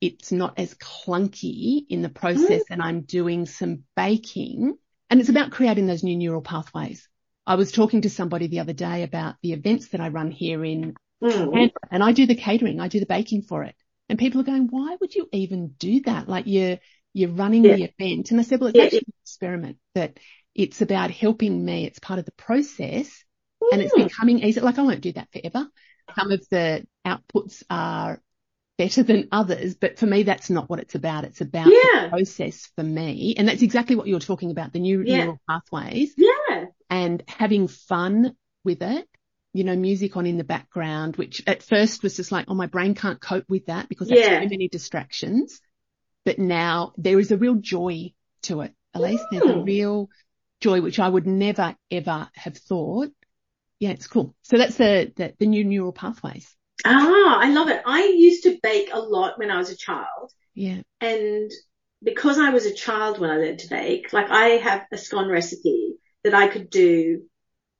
it's 0.00 0.32
not 0.32 0.58
as 0.58 0.74
clunky 0.74 1.84
in 1.88 2.02
the 2.02 2.08
process 2.08 2.62
mm. 2.62 2.70
and 2.70 2.82
I'm 2.82 3.02
doing 3.02 3.46
some 3.46 3.84
baking 3.96 4.76
and 5.10 5.20
it's 5.20 5.28
about 5.28 5.52
creating 5.52 5.86
those 5.86 6.02
new 6.02 6.16
neural 6.16 6.42
pathways. 6.42 7.08
I 7.46 7.56
was 7.56 7.72
talking 7.72 8.02
to 8.02 8.10
somebody 8.10 8.46
the 8.46 8.60
other 8.60 8.72
day 8.72 9.02
about 9.02 9.36
the 9.42 9.52
events 9.52 9.88
that 9.88 10.00
I 10.00 10.08
run 10.08 10.30
here 10.30 10.64
in 10.64 10.94
mm. 11.22 11.70
and 11.90 12.02
I 12.02 12.12
do 12.12 12.26
the 12.26 12.34
catering. 12.34 12.80
I 12.80 12.88
do 12.88 13.00
the 13.00 13.06
baking 13.06 13.42
for 13.42 13.64
it. 13.64 13.74
And 14.08 14.18
people 14.18 14.40
are 14.40 14.44
going, 14.44 14.68
why 14.68 14.96
would 15.00 15.14
you 15.14 15.28
even 15.32 15.74
do 15.78 16.00
that? 16.02 16.28
Like 16.28 16.46
you're, 16.46 16.78
you're 17.12 17.30
running 17.30 17.64
yeah. 17.64 17.76
the 17.76 17.84
event. 17.84 18.30
And 18.30 18.40
I 18.40 18.42
said, 18.42 18.60
well, 18.60 18.68
it's 18.68 18.78
yeah, 18.78 18.84
actually 18.84 18.98
an 18.98 19.14
experiment 19.22 19.76
that 19.94 20.18
it's 20.54 20.80
about 20.80 21.10
helping 21.10 21.64
me. 21.64 21.84
It's 21.84 21.98
part 21.98 22.18
of 22.18 22.24
the 22.24 22.32
process 22.32 23.24
and 23.70 23.80
it's 23.80 23.94
mm. 23.94 24.04
becoming 24.04 24.40
easy. 24.40 24.60
Like 24.60 24.78
I 24.78 24.82
won't 24.82 25.00
do 25.00 25.12
that 25.12 25.28
forever. 25.32 25.68
Some 26.18 26.32
of 26.32 26.46
the 26.50 26.86
outputs 27.06 27.62
are 27.70 28.20
better 28.76 29.02
than 29.02 29.28
others, 29.30 29.74
but 29.76 29.98
for 29.98 30.06
me, 30.06 30.24
that's 30.24 30.50
not 30.50 30.68
what 30.68 30.80
it's 30.80 30.94
about. 30.94 31.24
It's 31.24 31.40
about 31.40 31.66
the 31.66 32.08
process 32.10 32.70
for 32.74 32.82
me. 32.82 33.34
And 33.36 33.46
that's 33.48 33.62
exactly 33.62 33.96
what 33.96 34.08
you're 34.08 34.18
talking 34.18 34.50
about, 34.50 34.72
the 34.72 34.80
new 34.80 35.04
neural 35.04 35.40
pathways. 35.48 36.14
Yeah. 36.16 36.66
And 36.90 37.22
having 37.28 37.68
fun 37.68 38.36
with 38.64 38.82
it. 38.82 39.08
You 39.54 39.64
know, 39.64 39.76
music 39.76 40.16
on 40.16 40.24
in 40.24 40.38
the 40.38 40.44
background, 40.44 41.16
which 41.16 41.42
at 41.46 41.62
first 41.62 42.02
was 42.02 42.16
just 42.16 42.32
like, 42.32 42.46
oh, 42.48 42.54
my 42.54 42.64
brain 42.64 42.94
can't 42.94 43.20
cope 43.20 43.44
with 43.50 43.66
that 43.66 43.86
because 43.86 44.08
that's 44.08 44.18
yeah. 44.18 44.40
too 44.40 44.48
many 44.48 44.68
distractions 44.68 45.60
but 46.24 46.38
now 46.38 46.92
there 46.96 47.18
is 47.18 47.30
a 47.30 47.36
real 47.36 47.56
joy 47.56 48.12
to 48.42 48.62
it. 48.62 48.72
Alise, 48.94 49.20
there's 49.30 49.44
a 49.44 49.54
hmm. 49.54 49.64
real 49.64 50.10
joy, 50.60 50.80
which 50.80 50.98
I 50.98 51.08
would 51.08 51.26
never 51.26 51.74
ever 51.90 52.28
have 52.34 52.56
thought. 52.56 53.10
Yeah, 53.78 53.90
it's 53.90 54.06
cool. 54.06 54.34
So 54.42 54.58
that's 54.58 54.76
the, 54.76 55.12
the, 55.16 55.34
the 55.38 55.46
new 55.46 55.64
neural 55.64 55.92
pathways. 55.92 56.54
Ah, 56.84 57.40
I 57.40 57.50
love 57.50 57.68
it. 57.68 57.82
I 57.84 58.04
used 58.16 58.44
to 58.44 58.58
bake 58.62 58.90
a 58.92 59.00
lot 59.00 59.38
when 59.38 59.50
I 59.50 59.58
was 59.58 59.70
a 59.70 59.76
child. 59.76 60.32
Yeah. 60.54 60.82
And 61.00 61.50
because 62.02 62.38
I 62.38 62.50
was 62.50 62.66
a 62.66 62.74
child 62.74 63.18
when 63.18 63.30
I 63.30 63.36
learned 63.36 63.60
to 63.60 63.68
bake, 63.68 64.12
like 64.12 64.30
I 64.30 64.50
have 64.58 64.86
a 64.92 64.98
scone 64.98 65.28
recipe 65.28 65.94
that 66.24 66.34
I 66.34 66.48
could 66.48 66.70
do 66.70 67.22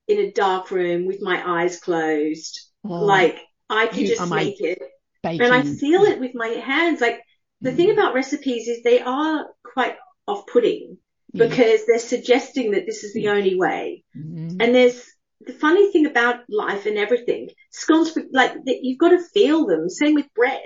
in 0.09 0.19
a 0.19 0.33
dark 0.33 0.71
room 0.71 1.07
with 1.07 1.23
my 1.23 1.63
eyes 1.63 1.79
closed. 1.79 2.61
Oh, 2.85 2.89
like 2.89 3.39
I 3.69 3.87
could 3.87 4.07
just 4.07 4.29
make 4.29 4.61
it 4.61 4.81
baking. 5.23 5.43
and 5.43 5.55
I 5.55 5.63
feel 5.63 6.03
it 6.03 6.21
with 6.21 6.35
my 6.35 6.49
hands. 6.49 7.01
Like 7.01 7.23
the 7.63 7.73
thing 7.73 7.91
about 7.91 8.15
recipes 8.15 8.69
is 8.69 8.83
they 8.83 9.01
are 9.01 9.47
quite 9.63 9.97
off-putting 10.27 10.99
yeah. 11.33 11.47
because 11.47 11.87
they're 11.87 11.99
suggesting 11.99 12.73
that 12.73 12.87
this 12.87 13.05
is 13.05 13.15
the 13.15 13.29
only 13.29 13.55
way. 13.55 14.05
Mm-hmm. 14.17 14.61
And 14.61 14.75
there's 14.75 15.03
the 15.41 15.53
funny 15.53 15.91
thing 15.91 16.07
about 16.07 16.41
life 16.49 16.87
and 16.87 16.99
everything, 16.99 17.49
scones, 17.71 18.17
like 18.33 18.53
you've 18.67 18.99
got 18.99 19.11
to 19.11 19.23
feel 19.35 19.67
them. 19.67 19.89
Same 19.89 20.15
with 20.15 20.33
bread. 20.35 20.61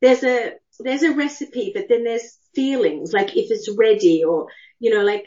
There's 0.00 0.22
a, 0.24 0.52
there's 0.80 1.02
a 1.02 1.12
recipe, 1.12 1.72
but 1.74 1.86
then 1.88 2.04
there's 2.04 2.38
feelings, 2.54 3.12
like 3.12 3.36
if 3.36 3.50
it's 3.50 3.74
ready 3.76 4.24
or, 4.24 4.46
you 4.78 4.94
know, 4.94 5.02
like 5.02 5.26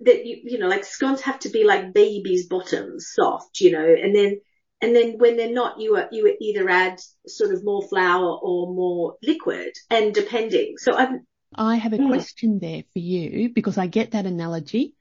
that, 0.00 0.26
you, 0.26 0.40
you 0.44 0.58
know, 0.58 0.68
like 0.68 0.84
scones 0.84 1.22
have 1.22 1.38
to 1.40 1.48
be 1.48 1.64
like 1.64 1.94
baby's 1.94 2.48
bottoms, 2.48 3.10
soft, 3.14 3.60
you 3.60 3.70
know, 3.72 3.86
and 3.86 4.14
then 4.14 4.40
and 4.80 4.94
then 4.94 5.18
when 5.18 5.36
they're 5.36 5.52
not, 5.52 5.80
you 5.80 5.96
are, 5.96 6.08
you 6.12 6.36
either 6.40 6.68
add 6.68 7.00
sort 7.26 7.52
of 7.52 7.64
more 7.64 7.82
flour 7.88 8.38
or 8.42 8.74
more 8.74 9.16
liquid 9.22 9.72
and 9.90 10.14
depending. 10.14 10.74
So 10.78 10.94
I've, 10.94 11.20
I 11.54 11.76
have 11.76 11.92
a 11.92 11.98
mm. 11.98 12.08
question 12.08 12.58
there 12.60 12.82
for 12.92 12.98
you 12.98 13.50
because 13.54 13.78
I 13.78 13.86
get 13.86 14.10
that 14.10 14.26
analogy. 14.26 14.94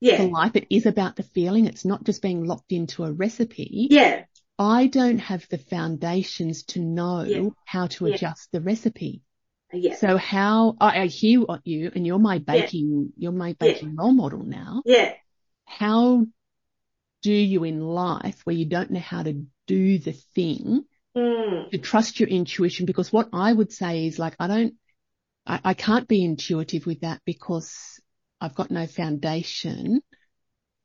Yeah. 0.00 0.18
For 0.18 0.28
life, 0.28 0.54
it 0.54 0.68
is 0.70 0.86
about 0.86 1.16
the 1.16 1.24
feeling. 1.24 1.66
It's 1.66 1.84
not 1.84 2.04
just 2.04 2.22
being 2.22 2.44
locked 2.44 2.72
into 2.72 3.04
a 3.04 3.12
recipe. 3.12 3.88
Yeah. 3.90 4.24
I 4.58 4.86
don't 4.86 5.18
have 5.18 5.46
the 5.48 5.58
foundations 5.58 6.64
to 6.64 6.80
know 6.80 7.22
yeah. 7.22 7.48
how 7.64 7.88
to 7.88 8.06
adjust 8.06 8.50
the 8.52 8.60
recipe. 8.60 9.22
Yeah. 9.72 9.96
So 9.96 10.16
how 10.16 10.76
I, 10.80 11.02
I 11.02 11.06
hear 11.06 11.42
what 11.42 11.60
you 11.64 11.92
and 11.94 12.06
you're 12.06 12.18
my 12.18 12.38
baking, 12.38 13.12
yeah. 13.16 13.24
you're 13.24 13.32
my 13.32 13.54
baking 13.58 13.96
role 13.96 14.12
model 14.12 14.42
now. 14.42 14.82
Yeah. 14.86 15.12
How 15.66 16.26
do 17.22 17.32
you 17.32 17.64
in 17.64 17.80
life 17.80 18.40
where 18.44 18.56
you 18.56 18.66
don't 18.66 18.90
know 18.90 19.00
how 19.00 19.22
to 19.22 19.44
do 19.66 19.98
the 19.98 20.12
thing 20.12 20.84
mm. 21.16 21.70
to 21.70 21.78
trust 21.78 22.20
your 22.20 22.28
intuition? 22.28 22.86
Because 22.86 23.12
what 23.12 23.28
I 23.32 23.52
would 23.52 23.72
say 23.72 24.06
is 24.06 24.18
like, 24.18 24.36
I 24.38 24.46
don't, 24.46 24.74
I, 25.46 25.60
I 25.64 25.74
can't 25.74 26.08
be 26.08 26.24
intuitive 26.24 26.86
with 26.86 27.00
that 27.00 27.20
because 27.24 28.00
I've 28.40 28.54
got 28.54 28.70
no 28.70 28.86
foundation. 28.86 30.00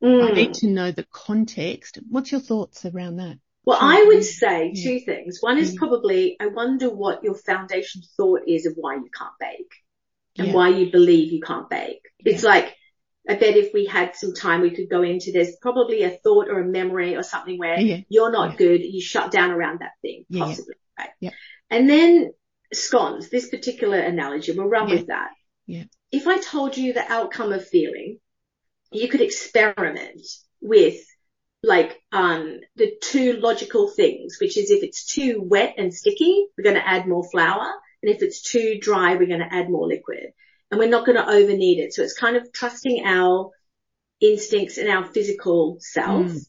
Mm. 0.04 0.30
I 0.30 0.32
need 0.34 0.54
to 0.56 0.68
know 0.68 0.92
the 0.92 1.06
context. 1.12 2.00
What's 2.10 2.32
your 2.32 2.42
thoughts 2.42 2.86
around 2.86 3.18
that? 3.18 3.38
Well, 3.66 3.78
I 3.80 4.04
would 4.08 4.26
say 4.26 4.72
yeah. 4.74 4.84
two 4.84 5.00
things. 5.06 5.38
One 5.40 5.58
is 5.58 5.74
yeah. 5.74 5.80
probably, 5.80 6.36
I 6.40 6.48
wonder 6.48 6.90
what 6.90 7.24
your 7.24 7.36
foundation 7.36 8.02
thought 8.18 8.42
is 8.48 8.66
of 8.66 8.74
why 8.76 8.96
you 8.96 9.10
can't 9.18 9.32
bake 9.40 9.72
and 10.38 10.48
yeah. 10.48 10.54
why 10.54 10.70
you 10.70 10.92
believe 10.92 11.32
you 11.32 11.40
can't 11.40 11.70
bake. 11.70 12.02
It's 12.20 12.44
like, 12.44 12.76
I 13.28 13.36
bet 13.36 13.56
if 13.56 13.74
we 13.74 13.86
had 13.86 14.16
some 14.16 14.34
time, 14.34 14.62
we 14.62 14.72
could 14.72 14.90
go 14.90 15.02
into 15.02 15.32
there's 15.32 15.56
probably 15.62 16.04
a 16.04 16.10
thought 16.10 16.50
or 16.50 16.60
a 16.60 16.66
memory 16.66 17.16
or 17.16 17.24
something 17.24 17.58
where 17.58 17.80
yeah. 17.80 18.02
you're 18.10 18.32
not 18.32 18.52
yeah. 18.52 18.58
good. 18.58 18.82
You 18.82 19.02
shut 19.02 19.32
down 19.32 19.52
around 19.52 19.80
that 19.80 19.94
thing, 20.02 20.26
yeah, 20.28 20.44
possibly. 20.44 20.76
Right? 21.00 21.34
And 21.70 21.90
then 21.90 22.34
scones, 22.74 23.30
this 23.30 23.50
particular 23.50 23.98
analogy, 23.98 24.52
we'll 24.52 24.68
run 24.68 24.90
with 24.90 25.08
that. 25.08 25.30
Yeah. 25.66 25.86
If 26.12 26.28
I 26.28 26.40
told 26.40 26.76
you 26.76 26.94
the 26.94 27.12
outcome 27.12 27.54
of 27.54 27.66
feeling, 27.66 28.20
you 28.92 29.08
could 29.08 29.22
experiment 29.22 30.22
with 30.62 30.98
like, 31.64 31.98
um, 32.12 32.60
the 32.76 32.92
two 33.02 33.34
logical 33.34 33.90
things, 33.90 34.38
which 34.42 34.58
is 34.58 34.70
if 34.70 34.84
it's 34.84 35.06
too 35.06 35.42
wet 35.42 35.76
and 35.78 35.94
sticky, 35.94 36.48
we're 36.58 36.66
going 36.66 36.76
to 36.76 36.88
add 36.88 37.08
more 37.08 37.24
flour. 37.30 37.72
And 38.02 38.14
if 38.14 38.22
it's 38.22 38.42
too 38.42 38.80
dry, 38.82 39.16
we're 39.16 39.28
going 39.28 39.40
to 39.40 39.54
add 39.54 39.70
more 39.70 39.88
liquid 39.88 40.34
and 40.74 40.80
we're 40.80 40.90
not 40.90 41.06
going 41.06 41.18
to 41.18 41.30
over 41.30 41.56
knead 41.56 41.78
it. 41.78 41.94
So 41.94 42.02
it's 42.02 42.18
kind 42.18 42.36
of 42.36 42.52
trusting 42.52 43.06
our 43.06 43.52
instincts 44.20 44.80
and 44.80 44.90
our 44.90 45.06
physical 45.06 45.78
self 45.80 46.32
mm. 46.32 46.40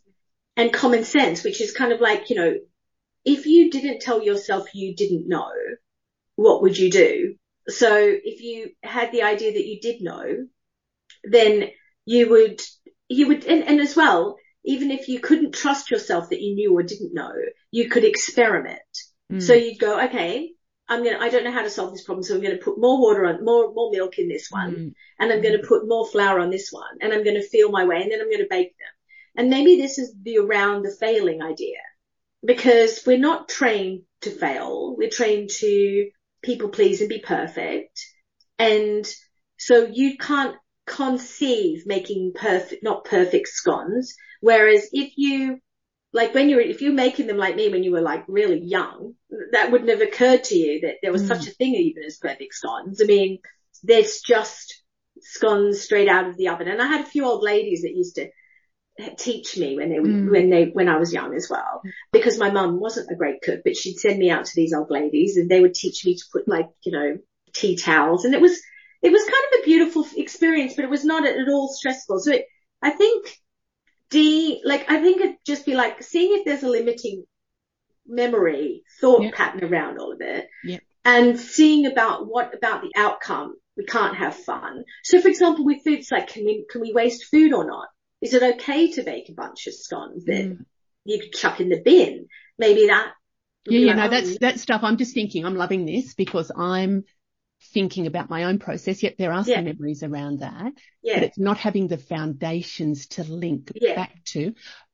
and 0.56 0.72
common 0.72 1.04
sense, 1.04 1.44
which 1.44 1.60
is 1.60 1.72
kind 1.72 1.92
of 1.92 2.00
like, 2.00 2.30
you 2.30 2.36
know, 2.36 2.54
if 3.26 3.44
you 3.44 3.70
didn't 3.70 4.00
tell 4.00 4.22
yourself 4.22 4.74
you 4.74 4.96
didn't 4.96 5.28
know, 5.28 5.50
what 6.36 6.62
would 6.62 6.78
you 6.78 6.90
do? 6.90 7.34
So 7.68 7.94
if 7.98 8.40
you 8.40 8.70
had 8.82 9.12
the 9.12 9.24
idea 9.24 9.52
that 9.52 9.66
you 9.66 9.78
did 9.78 10.00
know, 10.00 10.46
then 11.24 11.68
you 12.06 12.30
would, 12.30 12.62
you 13.10 13.28
would, 13.28 13.44
and, 13.44 13.62
and 13.64 13.78
as 13.78 13.94
well, 13.94 14.38
even 14.64 14.90
if 14.90 15.08
you 15.08 15.20
couldn't 15.20 15.52
trust 15.52 15.90
yourself 15.90 16.30
that 16.30 16.40
you 16.40 16.54
knew 16.54 16.74
or 16.74 16.82
didn't 16.82 17.12
know, 17.12 17.32
you 17.70 17.90
could 17.90 18.04
experiment. 18.04 18.80
Mm. 19.30 19.42
So 19.42 19.52
you'd 19.52 19.78
go, 19.78 20.02
okay, 20.06 20.52
I'm 20.88 21.02
going 21.02 21.16
to, 21.16 21.22
I 21.22 21.30
don't 21.30 21.44
know 21.44 21.52
how 21.52 21.62
to 21.62 21.70
solve 21.70 21.92
this 21.92 22.04
problem. 22.04 22.22
So 22.22 22.34
I'm 22.34 22.42
going 22.42 22.56
to 22.56 22.62
put 22.62 22.78
more 22.78 23.00
water 23.00 23.24
on, 23.26 23.44
more, 23.44 23.72
more 23.72 23.90
milk 23.90 24.18
in 24.18 24.28
this 24.28 24.50
one. 24.50 24.74
Mm. 24.74 24.94
And 25.18 25.32
I'm 25.32 25.42
going 25.42 25.58
to 25.58 25.66
put 25.66 25.88
more 25.88 26.06
flour 26.06 26.40
on 26.40 26.50
this 26.50 26.70
one. 26.70 26.98
And 27.00 27.12
I'm 27.12 27.24
going 27.24 27.40
to 27.40 27.48
feel 27.48 27.70
my 27.70 27.84
way. 27.84 28.02
And 28.02 28.10
then 28.10 28.20
I'm 28.20 28.30
going 28.30 28.42
to 28.42 28.48
bake 28.50 28.76
them. 28.78 28.88
And 29.36 29.50
maybe 29.50 29.80
this 29.80 29.98
is 29.98 30.14
the 30.22 30.38
around 30.38 30.82
the 30.82 30.90
failing 30.90 31.42
idea 31.42 31.78
because 32.44 33.02
we're 33.06 33.18
not 33.18 33.48
trained 33.48 34.02
to 34.22 34.30
fail. 34.30 34.94
We're 34.96 35.10
trained 35.10 35.50
to 35.58 36.10
people 36.42 36.68
please 36.68 37.00
and 37.00 37.08
be 37.08 37.20
perfect. 37.20 38.04
And 38.58 39.06
so 39.58 39.86
you 39.90 40.18
can't 40.18 40.56
conceive 40.86 41.84
making 41.86 42.32
perfect, 42.34 42.84
not 42.84 43.04
perfect 43.04 43.48
scones. 43.48 44.14
Whereas 44.40 44.88
if 44.92 45.14
you 45.16 45.58
like 46.14 46.32
when 46.32 46.48
you're, 46.48 46.60
if 46.60 46.80
you're 46.80 46.92
making 46.92 47.26
them 47.26 47.36
like 47.36 47.56
me 47.56 47.68
when 47.68 47.82
you 47.82 47.90
were 47.90 48.00
like 48.00 48.24
really 48.28 48.60
young, 48.60 49.14
that 49.50 49.72
wouldn't 49.72 49.90
have 49.90 50.00
occurred 50.00 50.44
to 50.44 50.56
you 50.56 50.80
that 50.82 50.96
there 51.02 51.12
was 51.12 51.24
mm. 51.24 51.28
such 51.28 51.48
a 51.48 51.50
thing 51.50 51.74
even 51.74 52.04
as 52.04 52.18
perfect 52.18 52.54
scones. 52.54 53.02
I 53.02 53.06
mean, 53.06 53.40
there's 53.82 54.20
just 54.20 54.82
scones 55.20 55.80
straight 55.80 56.08
out 56.08 56.28
of 56.28 56.36
the 56.36 56.48
oven. 56.48 56.68
And 56.68 56.80
I 56.80 56.86
had 56.86 57.00
a 57.00 57.08
few 57.08 57.26
old 57.26 57.42
ladies 57.42 57.82
that 57.82 57.96
used 57.96 58.14
to 58.14 58.30
teach 59.18 59.58
me 59.58 59.76
when 59.76 59.90
they, 59.90 59.96
mm. 59.96 60.30
when 60.30 60.50
they, 60.50 60.66
when 60.66 60.88
I 60.88 60.98
was 60.98 61.12
young 61.12 61.34
as 61.34 61.48
well, 61.50 61.82
because 62.12 62.38
my 62.38 62.50
mum 62.50 62.78
wasn't 62.78 63.10
a 63.10 63.16
great 63.16 63.42
cook, 63.42 63.62
but 63.64 63.76
she'd 63.76 63.98
send 63.98 64.18
me 64.18 64.30
out 64.30 64.44
to 64.44 64.52
these 64.54 64.72
old 64.72 64.90
ladies 64.90 65.36
and 65.36 65.50
they 65.50 65.60
would 65.60 65.74
teach 65.74 66.06
me 66.06 66.14
to 66.14 66.24
put 66.32 66.46
like, 66.46 66.68
you 66.84 66.92
know, 66.92 67.18
tea 67.52 67.74
towels 67.74 68.24
and 68.24 68.34
it 68.34 68.40
was, 68.40 68.56
it 69.02 69.10
was 69.10 69.22
kind 69.22 69.44
of 69.52 69.60
a 69.60 69.64
beautiful 69.64 70.06
experience, 70.16 70.74
but 70.74 70.84
it 70.84 70.90
was 70.90 71.04
not 71.04 71.26
at 71.26 71.48
all 71.48 71.68
stressful. 71.68 72.20
So 72.20 72.32
it, 72.32 72.46
I 72.80 72.90
think 72.90 73.36
D, 74.10 74.60
like, 74.64 74.90
I 74.90 75.00
think 75.00 75.20
it'd 75.20 75.36
just 75.46 75.66
be 75.66 75.74
like 75.74 76.02
seeing 76.02 76.38
if 76.38 76.44
there's 76.44 76.62
a 76.62 76.68
limiting 76.68 77.24
memory 78.06 78.82
thought 79.00 79.22
yep. 79.22 79.34
pattern 79.34 79.64
around 79.64 79.98
all 79.98 80.12
of 80.12 80.20
it. 80.20 80.48
Yep. 80.64 80.80
And 81.04 81.38
seeing 81.38 81.86
about 81.86 82.26
what 82.26 82.54
about 82.54 82.82
the 82.82 82.92
outcome. 82.96 83.56
We 83.76 83.84
can't 83.84 84.16
have 84.16 84.36
fun. 84.36 84.84
So 85.02 85.20
for 85.20 85.26
example, 85.26 85.64
with 85.64 85.82
food, 85.82 85.98
it's 85.98 86.12
like, 86.12 86.28
can 86.28 86.44
we, 86.44 86.64
can 86.70 86.80
we 86.80 86.92
waste 86.92 87.24
food 87.24 87.52
or 87.52 87.66
not? 87.66 87.88
Is 88.22 88.32
it 88.32 88.54
okay 88.54 88.92
to 88.92 89.02
bake 89.02 89.28
a 89.28 89.32
bunch 89.34 89.66
of 89.66 89.74
scones 89.74 90.26
that 90.26 90.44
mm. 90.44 90.64
you 91.04 91.18
could 91.18 91.32
chuck 91.32 91.58
in 91.58 91.70
the 91.70 91.82
bin? 91.84 92.28
Maybe 92.56 92.86
that. 92.86 93.12
Yeah, 93.66 93.80
yeah, 93.80 93.94
no, 93.94 94.08
that's, 94.08 94.38
that 94.38 94.60
stuff. 94.60 94.82
I'm 94.84 94.96
just 94.96 95.12
thinking, 95.12 95.44
I'm 95.44 95.56
loving 95.56 95.86
this 95.86 96.14
because 96.14 96.52
I'm 96.56 97.02
thinking 97.72 98.06
about 98.06 98.30
my 98.30 98.44
own 98.44 98.58
process. 98.58 99.02
Yet 99.02 99.16
there 99.18 99.32
are 99.32 99.44
some 99.44 99.52
yeah. 99.52 99.60
memories 99.62 100.02
around 100.02 100.40
that, 100.40 100.72
yeah. 101.02 101.14
but 101.14 101.22
it's 101.22 101.38
not 101.38 101.58
having 101.58 101.88
the 101.88 101.98
foundations 101.98 103.06
to 103.08 103.24
link 103.24 103.72
yeah. 103.74 103.94
back 103.94 104.22
to. 104.26 104.50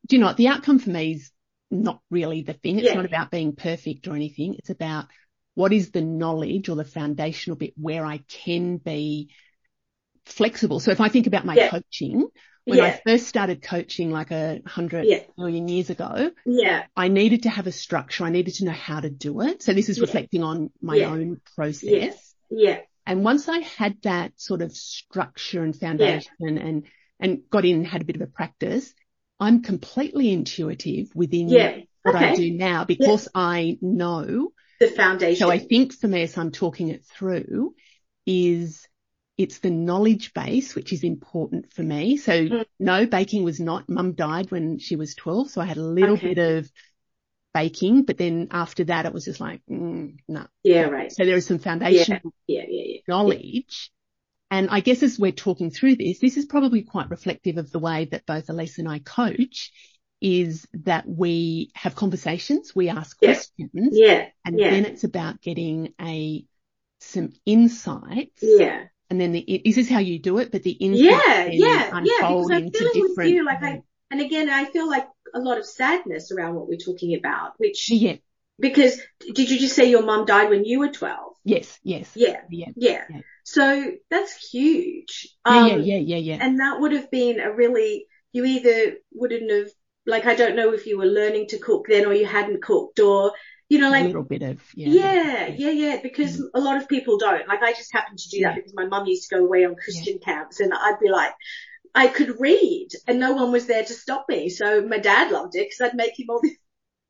Do 0.06 0.16
you 0.16 0.18
know, 0.18 0.26
what 0.26 0.36
the 0.36 0.48
outcome 0.48 0.78
for 0.78 0.90
me 0.90 1.12
is 1.12 1.30
not 1.70 2.00
really 2.10 2.42
the 2.42 2.54
thing. 2.54 2.78
It's 2.78 2.88
yeah. 2.88 2.94
not 2.94 3.04
about 3.04 3.30
being 3.30 3.54
perfect 3.54 4.08
or 4.08 4.14
anything. 4.14 4.56
It's 4.58 4.70
about 4.70 5.06
what 5.54 5.72
is 5.72 5.90
the 5.90 6.00
knowledge 6.00 6.68
or 6.68 6.76
the 6.76 6.84
foundational 6.84 7.56
bit 7.56 7.74
where 7.76 8.04
I 8.04 8.18
can 8.28 8.78
be 8.78 9.30
flexible. 10.24 10.80
So 10.80 10.90
if 10.90 11.00
I 11.00 11.08
think 11.08 11.26
about 11.26 11.44
my 11.44 11.68
coaching, 11.68 12.28
when 12.64 12.78
yeah. 12.78 12.84
I 12.84 13.00
first 13.04 13.26
started 13.26 13.62
coaching 13.62 14.10
like 14.10 14.30
a 14.30 14.60
hundred 14.66 15.06
yeah. 15.06 15.20
million 15.36 15.68
years 15.68 15.90
ago, 15.90 16.30
yeah. 16.44 16.84
I 16.96 17.08
needed 17.08 17.44
to 17.44 17.50
have 17.50 17.66
a 17.66 17.72
structure. 17.72 18.24
I 18.24 18.30
needed 18.30 18.54
to 18.54 18.64
know 18.64 18.72
how 18.72 19.00
to 19.00 19.10
do 19.10 19.40
it. 19.40 19.62
So 19.62 19.72
this 19.72 19.88
is 19.88 20.00
reflecting 20.00 20.42
on 20.42 20.70
my 20.80 21.00
own 21.00 21.40
process. 21.56 22.29
Yeah. 22.50 22.80
And 23.06 23.24
once 23.24 23.48
I 23.48 23.58
had 23.58 23.96
that 24.02 24.32
sort 24.40 24.62
of 24.62 24.72
structure 24.72 25.62
and 25.62 25.74
foundation 25.74 26.58
and, 26.58 26.86
and 27.18 27.42
got 27.50 27.64
in 27.64 27.76
and 27.76 27.86
had 27.86 28.02
a 28.02 28.04
bit 28.04 28.16
of 28.16 28.22
a 28.22 28.26
practice, 28.26 28.92
I'm 29.38 29.62
completely 29.62 30.30
intuitive 30.30 31.08
within 31.14 31.48
what 32.02 32.14
okay. 32.14 32.30
I 32.30 32.34
do 32.34 32.50
now 32.52 32.84
because 32.84 33.28
I 33.34 33.78
know 33.80 34.52
the 34.78 34.88
foundation. 34.88 35.38
So 35.38 35.50
I 35.50 35.58
think 35.58 35.92
for 35.92 36.08
me, 36.08 36.22
as 36.22 36.36
I'm 36.36 36.52
talking 36.52 36.88
it 36.88 37.04
through, 37.04 37.74
is 38.26 38.86
it's 39.38 39.58
the 39.60 39.70
knowledge 39.70 40.34
base, 40.34 40.74
which 40.74 40.92
is 40.92 41.02
important 41.02 41.72
for 41.72 41.82
me. 41.82 42.18
So 42.18 42.32
mm. 42.32 42.64
no, 42.78 43.06
baking 43.06 43.42
was 43.42 43.58
not, 43.58 43.88
mum 43.88 44.12
died 44.12 44.50
when 44.50 44.78
she 44.78 44.96
was 44.96 45.14
12. 45.14 45.50
So 45.50 45.60
I 45.60 45.64
had 45.64 45.78
a 45.78 45.82
little 45.82 46.16
okay. 46.16 46.34
bit 46.34 46.38
of 46.38 46.70
baking, 47.52 48.04
but 48.04 48.18
then 48.18 48.48
after 48.50 48.84
that, 48.84 49.06
it 49.06 49.12
was 49.12 49.24
just 49.24 49.40
like, 49.40 49.60
mm, 49.70 50.16
no. 50.28 50.46
Yeah, 50.62 50.82
right. 50.82 51.10
So 51.10 51.24
there 51.24 51.36
is 51.36 51.46
some 51.46 51.58
foundation 51.58 52.20
yeah. 52.46 52.62
Yeah, 52.62 52.66
yeah, 52.68 53.00
knowledge. 53.08 53.90
And 54.50 54.68
I 54.70 54.80
guess 54.80 55.02
as 55.02 55.18
we're 55.18 55.32
talking 55.32 55.70
through 55.70 55.96
this, 55.96 56.18
this 56.18 56.36
is 56.36 56.44
probably 56.44 56.82
quite 56.82 57.10
reflective 57.10 57.56
of 57.56 57.70
the 57.70 57.78
way 57.78 58.06
that 58.06 58.26
both 58.26 58.48
Alise 58.48 58.78
and 58.78 58.88
I 58.88 58.98
coach 58.98 59.70
is 60.20 60.66
that 60.84 61.08
we 61.08 61.70
have 61.74 61.94
conversations, 61.94 62.74
we 62.74 62.88
ask 62.88 63.16
questions, 63.18 63.90
yeah, 63.92 64.26
and 64.44 64.58
then 64.58 64.84
it's 64.84 65.04
about 65.04 65.40
getting 65.40 65.94
a 66.00 66.44
some 67.00 67.32
insights, 67.46 68.42
yeah, 68.42 68.84
and 69.08 69.20
then 69.20 69.32
the, 69.32 69.40
is 69.40 69.76
this 69.76 69.88
how 69.88 70.00
you 70.00 70.18
do 70.18 70.38
it? 70.38 70.52
But 70.52 70.62
the 70.62 70.72
insights 70.72 71.24
yeah, 71.26 71.48
yeah, 71.50 71.90
unfold 71.92 72.50
yeah, 72.50 72.58
into 72.58 72.70
different. 72.70 73.16
With 73.16 73.28
you, 73.28 73.44
like 73.46 73.62
I, 73.62 73.82
and 74.10 74.20
again, 74.20 74.50
I 74.50 74.64
feel 74.66 74.88
like 74.88 75.06
a 75.34 75.38
lot 75.38 75.58
of 75.58 75.66
sadness 75.66 76.32
around 76.32 76.54
what 76.54 76.68
we're 76.68 76.78
talking 76.78 77.14
about, 77.14 77.52
which 77.58 77.90
yeah. 77.90 78.16
Because 78.60 79.00
did 79.20 79.50
you 79.50 79.58
just 79.58 79.74
say 79.74 79.88
your 79.88 80.02
mum 80.02 80.26
died 80.26 80.50
when 80.50 80.64
you 80.64 80.80
were 80.80 80.90
12? 80.90 81.34
Yes, 81.44 81.78
yes. 81.82 82.10
Yeah, 82.14 82.42
yeah, 82.50 82.66
yeah. 82.76 83.04
yeah. 83.08 83.20
So 83.42 83.92
that's 84.10 84.50
huge. 84.50 85.28
Um, 85.46 85.66
yeah, 85.66 85.76
yeah, 85.76 85.96
yeah, 85.96 86.16
yeah. 86.16 86.38
And 86.40 86.60
that 86.60 86.78
would 86.78 86.92
have 86.92 87.10
been 87.10 87.40
a 87.40 87.50
really, 87.50 88.06
you 88.32 88.44
either 88.44 88.96
wouldn't 89.12 89.50
have, 89.50 89.68
like, 90.04 90.26
I 90.26 90.34
don't 90.34 90.56
know 90.56 90.74
if 90.74 90.86
you 90.86 90.98
were 90.98 91.06
learning 91.06 91.48
to 91.48 91.58
cook 91.58 91.86
then 91.88 92.04
or 92.04 92.12
you 92.12 92.26
hadn't 92.26 92.62
cooked 92.62 93.00
or 93.00 93.32
you 93.70 93.78
know, 93.78 93.88
like 93.88 94.02
a 94.02 94.06
little 94.08 94.24
bit 94.24 94.42
of 94.42 94.60
yeah, 94.74 94.88
yeah, 94.88 95.46
yeah, 95.46 95.70
yeah 95.70 96.00
because 96.02 96.40
mm. 96.40 96.44
a 96.54 96.60
lot 96.60 96.76
of 96.76 96.88
people 96.88 97.18
don't. 97.18 97.46
Like 97.46 97.62
I 97.62 97.72
just 97.72 97.92
happened 97.92 98.18
to 98.18 98.28
do 98.28 98.40
that 98.40 98.56
because 98.56 98.74
my 98.74 98.86
mum 98.86 99.06
used 99.06 99.28
to 99.28 99.36
go 99.36 99.44
away 99.44 99.64
on 99.64 99.76
Christian 99.76 100.18
camps, 100.18 100.58
and 100.58 100.74
I'd 100.74 100.98
be 101.00 101.08
like, 101.08 101.32
I 101.94 102.08
could 102.08 102.40
read, 102.40 102.88
and 103.06 103.18
no 103.18 103.32
one 103.32 103.52
was 103.52 103.66
there 103.66 103.84
to 103.84 103.92
stop 103.92 104.26
me. 104.28 104.48
So 104.48 104.82
my 104.82 104.98
dad 104.98 105.32
loved 105.32 105.56
it 105.56 105.68
because 105.68 105.80
I'd 105.80 105.96
make 105.96 106.18
him 106.18 106.26
all 106.30 106.40
this 106.42 106.56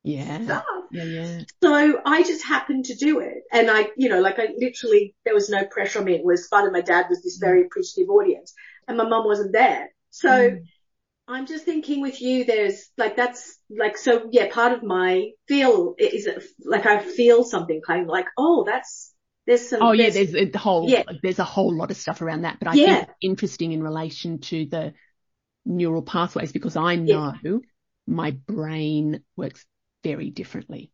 yeah. 0.03 0.43
stuff. 0.45 0.64
Yeah, 0.91 1.05
yeah. 1.05 1.41
So 1.62 2.01
I 2.05 2.22
just 2.22 2.45
happened 2.45 2.87
to 2.87 2.95
do 2.95 3.20
it, 3.20 3.43
and 3.53 3.70
I, 3.70 3.91
you 3.97 4.09
know, 4.09 4.20
like 4.20 4.39
I 4.39 4.49
literally 4.57 5.14
there 5.24 5.35
was 5.35 5.51
no 5.51 5.64
pressure 5.64 6.01
on 6.01 6.05
me. 6.05 6.14
It 6.14 6.24
was 6.24 6.49
fun, 6.49 6.64
and 6.64 6.72
my 6.72 6.81
dad 6.81 7.07
was 7.09 7.22
this 7.22 7.39
very 7.39 7.62
appreciative 7.62 8.11
audience, 8.11 8.55
and 8.89 8.97
my 8.97 9.09
mum 9.09 9.24
wasn't 9.24 9.53
there. 9.53 9.91
So. 10.11 10.28
Mm 10.28 10.66
I'm 11.31 11.47
just 11.47 11.64
thinking 11.64 12.01
with 12.01 12.20
you, 12.20 12.45
there's 12.45 12.91
like, 12.99 13.14
that's 13.14 13.57
like, 13.70 13.97
so 13.97 14.28
yeah, 14.33 14.53
part 14.53 14.72
of 14.72 14.83
my 14.83 15.31
feel 15.47 15.95
is 15.97 16.28
like, 16.64 16.87
I 16.87 16.99
feel 16.99 17.45
something 17.45 17.81
kind 17.87 18.03
of 18.03 18.09
like, 18.09 18.26
oh, 18.37 18.64
that's, 18.64 19.09
there's 19.51 19.68
some. 19.68 19.82
Oh 19.82 19.90
yeah, 19.90 20.11
there's 20.11 20.32
a 20.32 20.57
whole, 20.57 20.88
yeah. 20.88 21.03
there's 21.24 21.40
a 21.40 21.44
whole 21.44 21.74
lot 21.74 21.90
of 21.90 21.96
stuff 21.96 22.22
around 22.22 22.42
that, 22.42 22.59
but 22.61 22.68
I 22.68 22.74
yeah. 22.74 22.94
think 22.98 23.09
interesting 23.20 23.72
in 23.72 23.82
relation 23.82 24.38
to 24.38 24.64
the 24.64 24.94
neural 25.64 26.03
pathways 26.03 26.53
because 26.53 26.76
I 26.76 26.94
know 26.94 27.34
yeah. 27.42 27.57
my 28.07 28.30
brain 28.30 29.24
works 29.36 29.66
very 30.05 30.30
differently. 30.30 30.92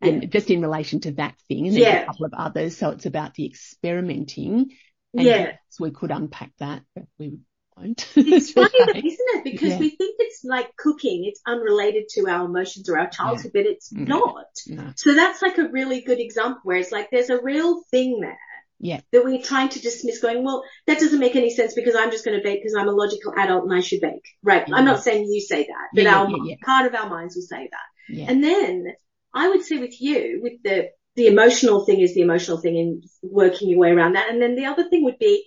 And 0.00 0.30
just 0.30 0.50
in 0.50 0.62
relation 0.62 1.00
to 1.00 1.12
that 1.12 1.34
thing, 1.48 1.66
and 1.66 1.76
there's 1.76 2.02
a 2.02 2.06
couple 2.06 2.26
of 2.26 2.34
others. 2.34 2.76
So 2.76 2.90
it's 2.90 3.06
about 3.06 3.34
the 3.34 3.46
experimenting. 3.46 4.70
And 5.12 5.22
yeah. 5.22 5.52
So 5.70 5.82
we 5.82 5.90
could 5.90 6.12
unpack 6.12 6.52
that, 6.58 6.82
but 6.94 7.06
we 7.18 7.38
it's 8.16 8.52
funny, 8.52 8.70
isn't 8.78 9.04
it? 9.04 9.44
Because 9.44 9.70
yeah. 9.70 9.78
we 9.78 9.90
think 9.90 10.16
it's 10.18 10.44
like 10.44 10.74
cooking. 10.76 11.24
It's 11.24 11.40
unrelated 11.46 12.08
to 12.10 12.26
our 12.28 12.46
emotions 12.46 12.88
or 12.88 12.98
our 12.98 13.10
childhood, 13.10 13.52
yeah. 13.54 13.62
but 13.62 13.70
it's 13.70 13.92
no. 13.92 14.18
not. 14.18 14.46
No. 14.66 14.92
So 14.96 15.14
that's 15.14 15.42
like 15.42 15.58
a 15.58 15.68
really 15.68 16.00
good 16.00 16.18
example 16.18 16.60
where 16.64 16.78
it's 16.78 16.92
like 16.92 17.10
there's 17.10 17.30
a 17.30 17.40
real 17.40 17.82
thing 17.90 18.20
there. 18.20 18.38
Yeah. 18.78 19.00
That 19.12 19.24
we're 19.24 19.42
trying 19.42 19.70
to 19.70 19.80
dismiss 19.80 20.20
going, 20.20 20.44
well, 20.44 20.62
that 20.86 20.98
doesn't 20.98 21.18
make 21.18 21.36
any 21.36 21.50
sense 21.50 21.74
because 21.74 21.94
I'm 21.94 22.10
just 22.10 22.24
going 22.24 22.36
to 22.36 22.42
bake 22.42 22.62
because 22.62 22.74
I'm 22.74 22.88
a 22.88 22.92
logical 22.92 23.32
adult 23.36 23.64
and 23.64 23.74
I 23.74 23.80
should 23.80 24.00
bake. 24.00 24.26
Right. 24.42 24.66
I'm 24.70 24.84
not 24.84 25.02
saying 25.02 25.30
you 25.30 25.40
say 25.40 25.66
that, 25.66 25.88
but 25.94 26.06
our 26.06 26.28
part 26.62 26.86
of 26.86 26.94
our 26.94 27.08
minds 27.08 27.36
will 27.36 27.42
say 27.42 27.68
that. 27.70 28.28
And 28.28 28.44
then 28.44 28.86
I 29.34 29.48
would 29.48 29.62
say 29.62 29.78
with 29.78 30.00
you, 30.00 30.40
with 30.42 30.62
the, 30.62 30.90
the 31.14 31.26
emotional 31.26 31.84
thing 31.84 32.00
is 32.00 32.14
the 32.14 32.20
emotional 32.20 32.58
thing 32.58 32.78
and 32.78 33.04
working 33.22 33.70
your 33.70 33.78
way 33.78 33.90
around 33.90 34.12
that. 34.14 34.30
And 34.30 34.40
then 34.40 34.54
the 34.56 34.66
other 34.66 34.88
thing 34.88 35.04
would 35.04 35.18
be, 35.18 35.46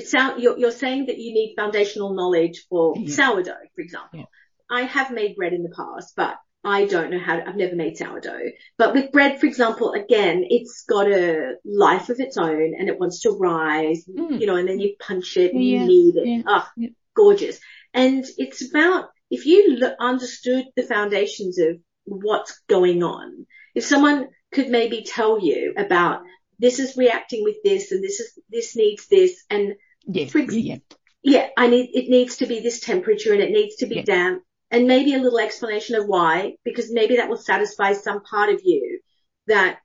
it 0.00 0.08
sound, 0.08 0.42
you're, 0.42 0.58
you're 0.58 0.70
saying 0.70 1.06
that 1.06 1.18
you 1.18 1.32
need 1.32 1.54
foundational 1.56 2.14
knowledge 2.14 2.64
for 2.68 2.94
yeah. 2.96 3.14
sourdough, 3.14 3.68
for 3.74 3.80
example. 3.80 4.20
Yeah. 4.20 4.24
I 4.70 4.82
have 4.82 5.10
made 5.10 5.36
bread 5.36 5.52
in 5.52 5.62
the 5.62 5.74
past, 5.76 6.14
but 6.16 6.36
I 6.62 6.86
don't 6.86 7.10
know 7.10 7.18
how 7.18 7.36
to, 7.36 7.48
I've 7.48 7.56
never 7.56 7.74
made 7.74 7.96
sourdough. 7.96 8.50
But 8.76 8.94
with 8.94 9.12
bread, 9.12 9.40
for 9.40 9.46
example, 9.46 9.92
again, 9.92 10.44
it's 10.48 10.84
got 10.88 11.10
a 11.10 11.54
life 11.64 12.08
of 12.10 12.20
its 12.20 12.36
own 12.36 12.74
and 12.78 12.88
it 12.88 13.00
wants 13.00 13.22
to 13.22 13.30
rise, 13.30 14.04
mm. 14.06 14.40
you 14.40 14.46
know, 14.46 14.56
and 14.56 14.68
then 14.68 14.78
you 14.78 14.94
punch 15.00 15.36
it 15.36 15.52
and 15.52 15.64
yeah. 15.64 15.80
you 15.80 15.86
knead 15.86 16.16
it. 16.16 16.28
Yeah. 16.28 16.42
Oh, 16.46 16.68
yeah. 16.76 16.88
gorgeous. 17.16 17.58
And 17.92 18.24
it's 18.36 18.68
about, 18.68 19.08
if 19.30 19.46
you 19.46 19.78
l- 19.82 19.96
understood 19.98 20.66
the 20.76 20.82
foundations 20.82 21.58
of 21.58 21.78
what's 22.04 22.60
going 22.68 23.02
on, 23.02 23.46
if 23.74 23.84
someone 23.84 24.28
could 24.52 24.68
maybe 24.68 25.04
tell 25.04 25.40
you 25.40 25.74
about 25.76 26.22
this 26.58 26.78
is 26.78 26.96
reacting 26.96 27.42
with 27.42 27.56
this 27.64 27.90
and 27.90 28.04
this 28.04 28.20
is, 28.20 28.38
this 28.50 28.76
needs 28.76 29.08
this 29.08 29.44
and 29.48 29.74
Yes. 30.06 30.34
yeah. 30.34 30.76
Yeah, 31.22 31.48
I 31.56 31.66
need, 31.66 31.90
it 31.92 32.08
needs 32.08 32.38
to 32.38 32.46
be 32.46 32.60
this 32.60 32.80
temperature 32.80 33.32
and 33.32 33.42
it 33.42 33.50
needs 33.50 33.76
to 33.76 33.86
be 33.86 33.96
yeah. 33.96 34.02
damp 34.02 34.42
and 34.70 34.86
maybe 34.86 35.14
a 35.14 35.18
little 35.18 35.38
explanation 35.38 35.96
of 35.96 36.06
why, 36.06 36.54
because 36.64 36.90
maybe 36.90 37.16
that 37.16 37.28
will 37.28 37.36
satisfy 37.36 37.92
some 37.92 38.22
part 38.22 38.48
of 38.50 38.60
you 38.64 39.00
that 39.48 39.78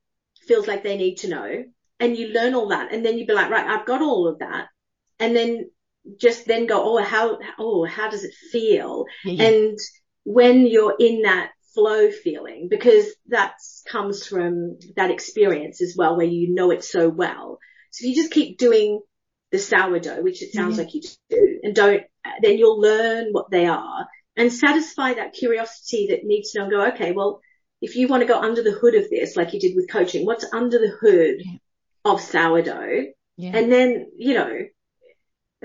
feels 0.47 0.67
like 0.67 0.83
they 0.83 0.97
need 0.97 1.15
to 1.17 1.29
know. 1.29 1.63
And 1.99 2.17
you 2.17 2.27
learn 2.27 2.55
all 2.55 2.69
that 2.69 2.93
and 2.93 3.05
then 3.05 3.17
you'd 3.17 3.27
be 3.27 3.33
like, 3.33 3.49
right, 3.49 3.65
I've 3.65 3.85
got 3.85 4.01
all 4.01 4.27
of 4.27 4.39
that. 4.39 4.67
And 5.19 5.35
then 5.35 5.69
just 6.19 6.45
then 6.45 6.67
go, 6.67 6.97
oh, 6.97 7.03
how, 7.03 7.39
oh, 7.57 7.85
how 7.85 8.09
does 8.09 8.23
it 8.23 8.33
feel? 8.51 9.05
Yeah, 9.23 9.47
and 9.47 9.77
when 10.23 10.67
you're 10.67 10.95
in 10.99 11.23
that 11.23 11.51
flow 11.73 12.11
feeling, 12.11 12.67
because 12.69 13.05
that 13.27 13.53
comes 13.87 14.25
from 14.25 14.77
that 14.95 15.11
experience 15.11 15.81
as 15.81 15.95
well, 15.97 16.17
where 16.17 16.25
you 16.25 16.53
know 16.53 16.71
it 16.71 16.83
so 16.83 17.09
well. 17.09 17.59
So 17.91 18.03
if 18.03 18.09
you 18.09 18.21
just 18.21 18.33
keep 18.33 18.57
doing 18.57 19.01
the 19.55 19.59
sourdough, 19.59 20.21
which 20.21 20.41
it 20.41 20.53
sounds 20.53 20.75
mm-hmm. 20.75 20.85
like 20.85 20.93
you 20.93 21.01
do, 21.29 21.59
and 21.63 21.75
don't, 21.75 22.03
then 22.41 22.57
you'll 22.57 22.79
learn 22.79 23.29
what 23.31 23.49
they 23.49 23.65
are 23.65 24.07
and 24.35 24.51
satisfy 24.51 25.13
that 25.13 25.33
curiosity 25.33 26.07
that 26.09 26.25
needs 26.25 26.51
to 26.51 26.59
know 26.59 26.65
and 26.65 26.73
go, 26.73 26.87
okay, 26.87 27.11
well, 27.13 27.39
if 27.81 27.95
you 27.95 28.07
want 28.07 28.21
to 28.21 28.27
go 28.27 28.39
under 28.39 28.63
the 28.63 28.71
hood 28.71 28.95
of 28.95 29.09
this, 29.09 29.35
like 29.35 29.53
you 29.53 29.59
did 29.59 29.75
with 29.75 29.89
coaching, 29.89 30.25
what's 30.25 30.45
under 30.51 30.77
the 30.77 30.89
hood 30.89 31.35
yeah. 31.39 31.57
of 32.03 32.19
sourdough? 32.19 33.05
Yeah. 33.37 33.51
And 33.55 33.71
then, 33.71 34.11
you 34.17 34.33
know, 34.33 34.59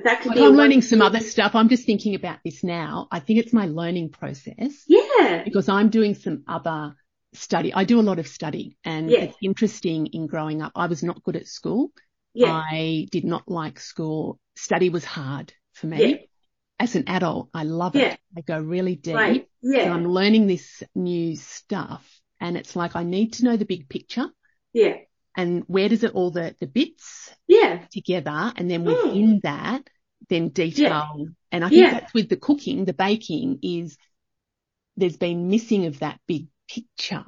that 0.05 0.20
could 0.20 0.28
like 0.28 0.38
be. 0.38 0.45
I'm 0.45 0.53
learning 0.53 0.82
some 0.82 1.03
other 1.03 1.20
stuff. 1.20 1.55
I'm 1.55 1.68
just 1.68 1.84
thinking 1.84 2.14
about 2.14 2.38
this 2.45 2.62
now. 2.62 3.09
I 3.11 3.20
think 3.20 3.41
it's 3.41 3.53
my 3.53 3.66
learning 3.66 4.11
process. 4.11 4.84
Yeah. 4.86 5.43
Because 5.45 5.68
I'm 5.68 5.88
doing 5.88 6.14
some 6.14 6.45
other 6.47 6.95
study. 7.32 7.72
I 7.72 7.84
do 7.84 8.01
a 8.01 8.03
lot 8.03 8.18
of 8.18 8.26
study 8.28 8.76
and 8.84 9.11
yeah. 9.11 9.20
it's 9.20 9.36
interesting 9.43 10.07
in 10.09 10.26
growing 10.26 10.62
up. 10.62 10.72
I 10.74 10.86
was 10.86 11.03
not 11.03 11.22
good 11.22 11.36
at 11.36 11.47
school. 11.47 11.91
Yeah. 12.35 12.53
I 12.53 13.07
did 13.11 13.24
not 13.24 13.49
like 13.49 13.81
school. 13.81 14.39
Study 14.57 14.89
was 14.91 15.05
hard 15.05 15.53
for 15.72 15.87
me. 15.87 16.07
Yeah. 16.07 16.16
As 16.78 16.97
an 16.97 17.05
adult, 17.09 17.51
I 17.53 17.64
love 17.64 17.95
Yeah. 17.95 18.12
it. 18.12 18.20
I 18.37 18.41
go 18.41 18.59
really 18.61 18.97
deep. 18.97 19.14
Right. 19.14 19.49
And 19.62 19.74
Yeah. 19.74 19.93
I'm 19.95 20.07
learning 20.07 20.47
this 20.47 20.83
new 20.95 21.37
stuff 21.37 22.20
and 22.41 22.57
it's 22.57 22.74
like 22.74 22.97
I 22.97 23.03
need 23.03 23.35
to 23.35 23.45
know 23.45 23.57
the 23.57 23.66
big 23.66 23.89
picture 23.89 24.31
Yeah. 24.72 24.97
and 25.37 25.64
where 25.66 25.89
does 25.89 26.05
it 26.05 26.14
all 26.14 26.31
the, 26.31 26.57
the 26.61 26.66
bits 26.66 27.35
Yeah. 27.47 27.85
together 27.91 28.53
and 28.57 28.70
then 28.70 28.85
Mm. 28.85 29.05
within 29.05 29.41
that 29.43 29.89
then 30.28 30.49
detail 30.51 31.26
and 31.51 31.64
I 31.64 31.68
think 31.68 31.81
Yeah. 31.83 31.91
that's 31.93 32.14
with 32.14 32.28
the 32.28 32.37
cooking, 32.37 32.85
the 32.85 32.93
baking 32.95 33.59
is 33.62 33.99
there's 34.97 35.16
been 35.16 35.49
missing 35.49 35.87
of 35.87 35.99
that 36.01 36.20
big 36.26 36.47
picture. 36.68 37.24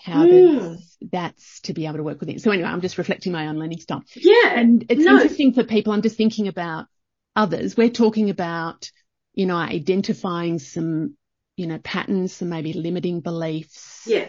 How 0.00 0.24
Mm. 0.26 0.58
does 0.76 0.96
that's 1.00 1.60
to 1.62 1.72
be 1.74 1.86
able 1.86 1.96
to 1.98 2.02
work 2.02 2.20
with 2.20 2.28
it. 2.28 2.40
So 2.40 2.50
anyway, 2.50 2.68
I'm 2.68 2.80
just 2.80 2.98
reflecting 2.98 3.32
my 3.32 3.48
own 3.48 3.58
learning 3.58 3.80
style. 3.80 4.02
Yeah. 4.14 4.58
And 4.58 4.84
it's 4.88 5.04
No. 5.04 5.14
interesting 5.14 5.52
for 5.52 5.64
people. 5.64 5.92
I'm 5.92 6.02
just 6.02 6.16
thinking 6.16 6.48
about 6.48 6.86
others. 7.36 7.76
We're 7.76 7.90
talking 7.90 8.30
about, 8.30 8.90
you 9.34 9.46
know, 9.46 9.56
identifying 9.56 10.58
some, 10.58 11.16
you 11.56 11.66
know, 11.66 11.78
patterns, 11.78 12.32
some 12.32 12.48
maybe 12.48 12.72
limiting 12.72 13.20
beliefs. 13.20 14.04
yeah. 14.06 14.28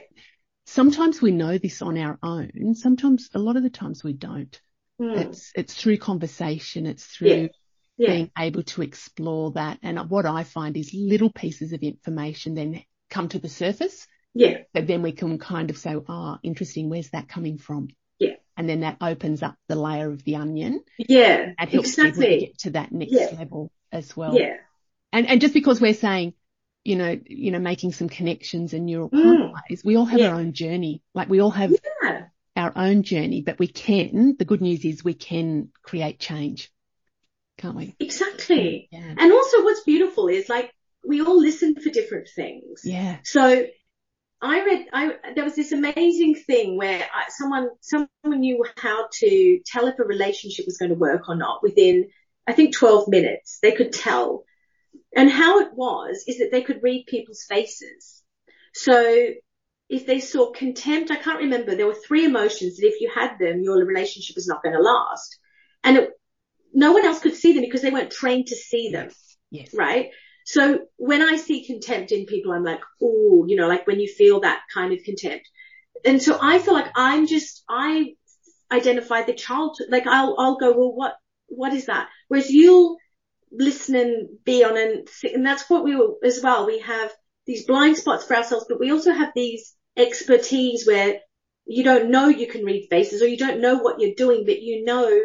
Sometimes 0.65 1.19
we 1.19 1.31
know 1.31 1.57
this 1.57 1.81
on 1.81 1.97
our 1.97 2.19
own. 2.21 2.75
Sometimes, 2.75 3.29
a 3.33 3.39
lot 3.39 3.57
of 3.57 3.63
the 3.63 3.71
times 3.71 4.03
we 4.03 4.13
don't. 4.13 4.61
Mm. 5.01 5.17
It's, 5.17 5.51
it's 5.55 5.73
through 5.73 5.97
conversation. 5.97 6.85
It's 6.85 7.05
through 7.05 7.27
Yeah. 7.27 7.47
Yeah. 7.97 8.07
being 8.13 8.31
able 8.37 8.61
to 8.63 8.83
explore 8.83 9.51
that. 9.53 9.79
And 9.81 9.97
what 10.11 10.27
I 10.27 10.43
find 10.43 10.77
is 10.77 10.93
little 10.93 11.31
pieces 11.31 11.73
of 11.73 11.81
information 11.81 12.53
then 12.53 12.83
come 13.09 13.29
to 13.29 13.39
the 13.39 13.49
surface. 13.49 14.05
Yeah. 14.33 14.59
But 14.73 14.87
then 14.87 15.01
we 15.01 15.11
can 15.11 15.37
kind 15.39 15.69
of 15.69 15.77
say, 15.77 15.95
oh, 16.07 16.37
interesting. 16.43 16.89
Where's 16.89 17.09
that 17.11 17.27
coming 17.27 17.57
from? 17.57 17.89
Yeah. 18.19 18.35
And 18.57 18.67
then 18.69 18.81
that 18.81 18.97
opens 19.01 19.41
up 19.41 19.55
the 19.67 19.75
layer 19.75 20.11
of 20.11 20.23
the 20.23 20.35
onion 20.35 20.81
Yeah. 20.97 21.53
and 21.57 21.69
helps 21.69 21.95
people 21.95 22.03
to 22.03 22.07
Exactly. 22.09 22.39
get 22.39 22.57
to 22.59 22.69
that 22.71 22.91
next 22.91 23.11
Yeah. 23.13 23.35
level 23.37 23.71
as 23.91 24.15
well. 24.15 24.35
Yeah. 24.37 24.57
And, 25.11 25.27
and 25.27 25.41
just 25.41 25.53
because 25.53 25.81
we're 25.81 25.93
saying, 25.93 26.33
you 26.83 26.95
know, 26.95 27.19
you 27.25 27.51
know, 27.51 27.59
making 27.59 27.93
some 27.93 28.09
connections 28.09 28.73
and 28.73 28.85
neural 28.85 29.09
Mm. 29.09 29.53
pathways, 29.53 29.83
we 29.83 29.95
all 29.95 30.05
have 30.05 30.19
Yeah. 30.19 30.29
our 30.29 30.39
own 30.39 30.53
journey. 30.53 31.01
Like 31.13 31.29
we 31.29 31.39
all 31.39 31.49
have 31.51 31.71
Yeah. 32.03 32.27
our 32.55 32.73
own 32.75 33.03
journey, 33.03 33.41
but 33.41 33.57
we 33.59 33.67
can, 33.67 34.35
the 34.37 34.45
good 34.45 34.61
news 34.61 34.83
is 34.85 35.03
we 35.03 35.13
can 35.13 35.71
create 35.81 36.19
change. 36.19 36.71
Can't 37.57 37.75
we? 37.75 37.95
Exactly. 37.99 38.87
Yeah. 38.91 39.15
And 39.17 39.31
also 39.33 39.63
what's 39.63 39.83
beautiful 39.83 40.27
is 40.27 40.47
like 40.49 40.71
we 41.05 41.21
all 41.21 41.37
listen 41.39 41.75
for 41.75 41.89
different 41.89 42.27
things. 42.35 42.81
Yeah. 42.83 43.17
So 43.23 43.65
I 44.41 44.63
read, 44.63 44.87
I, 44.93 45.15
there 45.35 45.43
was 45.43 45.55
this 45.55 45.71
amazing 45.71 46.35
thing 46.35 46.77
where 46.77 47.01
I, 47.13 47.29
someone, 47.29 47.69
someone 47.81 48.39
knew 48.39 48.63
how 48.77 49.07
to 49.11 49.59
tell 49.65 49.87
if 49.87 49.99
a 49.99 50.03
relationship 50.03 50.65
was 50.65 50.77
going 50.77 50.89
to 50.89 50.95
work 50.95 51.27
or 51.27 51.35
not 51.35 51.61
within, 51.61 52.09
I 52.47 52.53
think 52.53 52.75
12 52.75 53.09
minutes. 53.09 53.59
They 53.61 53.73
could 53.73 53.91
tell. 53.91 54.45
And 55.15 55.29
how 55.29 55.59
it 55.59 55.73
was 55.73 56.23
is 56.27 56.39
that 56.39 56.51
they 56.51 56.61
could 56.61 56.81
read 56.83 57.05
people's 57.07 57.43
faces. 57.49 58.23
So 58.73 59.29
if 59.89 60.05
they 60.05 60.19
saw 60.19 60.51
contempt, 60.51 61.11
I 61.11 61.15
can't 61.17 61.39
remember, 61.39 61.75
there 61.75 61.87
were 61.87 61.95
three 61.95 62.25
emotions 62.25 62.77
that 62.77 62.87
if 62.87 63.01
you 63.01 63.11
had 63.13 63.37
them, 63.39 63.61
your 63.61 63.83
relationship 63.83 64.35
was 64.35 64.47
not 64.47 64.63
going 64.63 64.75
to 64.75 64.81
last. 64.81 65.37
And 65.83 65.97
it, 65.97 66.11
no 66.73 66.93
one 66.93 67.05
else 67.05 67.19
could 67.19 67.35
see 67.35 67.53
them 67.53 67.63
because 67.63 67.81
they 67.81 67.91
weren't 67.91 68.11
trained 68.11 68.47
to 68.47 68.55
see 68.55 68.91
them 68.91 69.09
Yes. 69.51 69.73
right? 69.73 70.11
So 70.49 70.79
when 70.97 71.21
I 71.21 71.35
see 71.35 71.63
contempt 71.63 72.11
in 72.11 72.25
people, 72.25 72.53
I'm 72.53 72.63
like, 72.63 72.81
oh, 73.03 73.45
you 73.47 73.55
know, 73.55 73.67
like 73.67 73.85
when 73.85 73.99
you 73.99 74.07
feel 74.07 74.39
that 74.39 74.61
kind 74.73 74.91
of 74.91 75.03
contempt. 75.05 75.47
And 76.03 76.19
so 76.19 76.39
I 76.41 76.57
feel 76.57 76.73
like 76.73 76.89
I'm 76.95 77.27
just, 77.27 77.63
I 77.69 78.15
identify 78.71 79.21
the 79.21 79.35
child, 79.35 79.77
like 79.89 80.07
I'll, 80.07 80.35
I'll 80.39 80.57
go, 80.57 80.71
well, 80.75 80.95
what, 80.95 81.13
what 81.49 81.73
is 81.73 81.85
that? 81.85 82.09
Whereas 82.29 82.49
you'll 82.49 82.97
listen 83.51 83.95
and 83.95 84.27
be 84.43 84.63
on 84.63 84.75
and, 84.75 85.07
and 85.23 85.45
that's 85.45 85.69
what 85.69 85.83
we 85.83 85.95
will 85.95 86.17
as 86.23 86.39
well. 86.41 86.65
We 86.65 86.79
have 86.79 87.11
these 87.45 87.67
blind 87.67 87.97
spots 87.97 88.25
for 88.25 88.35
ourselves, 88.35 88.65
but 88.67 88.79
we 88.79 88.91
also 88.91 89.11
have 89.11 89.29
these 89.35 89.75
expertise 89.95 90.87
where 90.87 91.19
you 91.67 91.83
don't 91.83 92.09
know 92.09 92.27
you 92.27 92.47
can 92.47 92.65
read 92.65 92.87
faces 92.89 93.21
or 93.21 93.27
you 93.27 93.37
don't 93.37 93.61
know 93.61 93.77
what 93.77 93.99
you're 93.99 94.15
doing, 94.17 94.45
but 94.47 94.63
you 94.63 94.83
know 94.83 95.15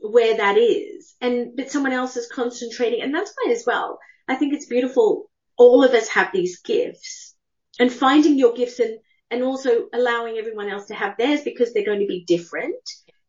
where 0.00 0.38
that 0.38 0.56
is 0.56 1.14
and 1.20 1.56
but 1.56 1.70
someone 1.70 1.92
else 1.92 2.16
is 2.16 2.28
concentrating 2.28 3.02
and 3.02 3.14
that's 3.14 3.34
fine 3.44 3.52
as 3.52 3.64
well. 3.66 3.98
I 4.30 4.36
think 4.36 4.54
it's 4.54 4.66
beautiful. 4.66 5.28
All 5.56 5.82
of 5.82 5.92
us 5.92 6.08
have 6.10 6.30
these 6.32 6.60
gifts 6.60 7.34
and 7.80 7.92
finding 7.92 8.38
your 8.38 8.54
gifts 8.54 8.78
and, 8.78 8.98
and 9.28 9.42
also 9.42 9.88
allowing 9.92 10.38
everyone 10.38 10.68
else 10.68 10.86
to 10.86 10.94
have 10.94 11.16
theirs 11.18 11.40
because 11.42 11.74
they're 11.74 11.84
going 11.84 11.98
to 11.98 12.06
be 12.06 12.24
different. 12.24 12.76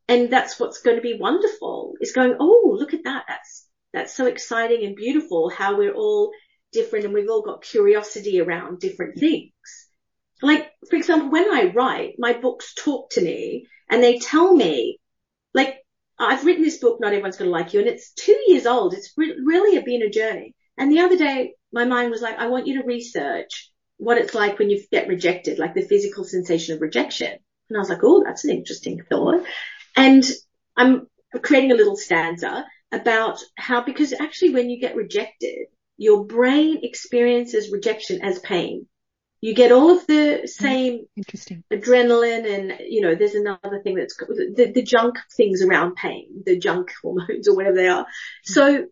And 0.08 0.30
that's 0.30 0.60
what's 0.60 0.82
going 0.82 0.98
to 0.98 1.02
be 1.02 1.18
wonderful 1.20 1.96
is 2.02 2.12
going, 2.12 2.36
Oh, 2.40 2.76
look 2.78 2.94
at 2.94 3.06
that. 3.06 3.26
That's, 3.28 3.68
that's 3.92 4.16
so 4.16 4.28
exciting 4.28 4.86
and 4.86 4.96
beautiful 4.96 5.50
how 5.50 5.76
we're 5.76 5.96
all 5.96 6.32
different 6.72 7.06
and 7.06 7.16
we've 7.16 7.30
all 7.30 7.42
got 7.42 7.64
curiosity 7.64 8.40
around 8.40 8.80
different 8.80 9.18
things. 9.18 9.52
Like, 10.44 10.70
for 10.88 10.98
example, 10.98 11.32
when 11.32 11.52
I 11.52 11.72
write, 11.74 12.14
my 12.20 12.34
books 12.34 12.76
talk 12.76 13.10
to 13.12 13.22
me 13.22 13.66
and 13.90 14.04
they 14.04 14.20
tell 14.20 14.54
me, 14.54 15.00
like, 15.56 15.80
I've 16.20 16.46
written 16.46 16.64
this 16.64 16.78
book, 16.78 17.00
Not 17.02 17.14
Everyone's 17.14 17.38
Gonna 17.38 17.50
Like 17.50 17.74
You, 17.74 17.80
and 17.80 17.90
it's 17.90 18.14
two 18.14 18.40
years 18.46 18.68
old. 18.68 18.94
It's 18.94 19.12
re- 19.18 19.40
really 19.44 19.82
been 19.82 20.04
a 20.04 20.10
journey. 20.10 20.54
And 20.82 20.92
the 20.92 21.02
other 21.02 21.16
day, 21.16 21.54
my 21.72 21.86
mind 21.86 22.10
was 22.10 22.24
like, 22.24 22.40
I 22.40 22.48
want 22.48 22.66
you 22.66 22.82
to 22.82 22.88
research 22.88 23.70
what 23.98 24.18
it's 24.18 24.34
like 24.34 24.58
when 24.58 24.72
you 24.72 24.84
get 24.92 25.08
rejected, 25.08 25.60
like 25.60 25.76
the 25.76 25.84
physical 25.84 26.24
sensation 26.24 26.74
of 26.74 26.82
rejection. 26.82 27.32
And 27.70 27.78
I 27.78 27.80
was 27.80 27.90
like, 27.90 28.00
oh, 28.02 28.24
that's 28.26 28.46
an 28.46 28.50
interesting 28.50 29.04
thought. 29.08 29.46
And 29.96 30.24
I'm 30.76 31.08
creating 31.44 31.72
a 31.72 31.76
little 31.76 31.96
stanza 31.96 32.66
about 32.92 33.38
how, 33.56 33.84
because 33.84 34.12
actually 34.12 34.56
when 34.56 34.72
you 34.72 34.82
get 34.82 34.96
rejected, 34.96 35.68
your 35.98 36.26
brain 36.26 36.80
experiences 36.82 37.72
rejection 37.72 38.24
as 38.24 38.40
pain. 38.40 38.88
You 39.40 39.54
get 39.54 39.72
all 39.72 39.92
of 39.92 40.08
the 40.08 40.48
same 40.48 41.06
Interesting. 41.16 41.64
adrenaline 41.72 42.52
and, 42.52 42.80
you 42.90 43.02
know, 43.02 43.14
there's 43.14 43.36
another 43.36 43.82
thing 43.84 43.98
that's 43.98 44.18
the, 44.18 44.72
the 44.74 44.82
junk 44.82 45.20
things 45.38 45.62
around 45.62 45.96
pain, 45.96 46.42
the 46.44 46.58
junk 46.58 46.92
hormones 47.04 47.48
or 47.48 47.56
whatever 47.56 47.76
they 47.76 47.88
are. 47.88 48.08
So 48.44 48.88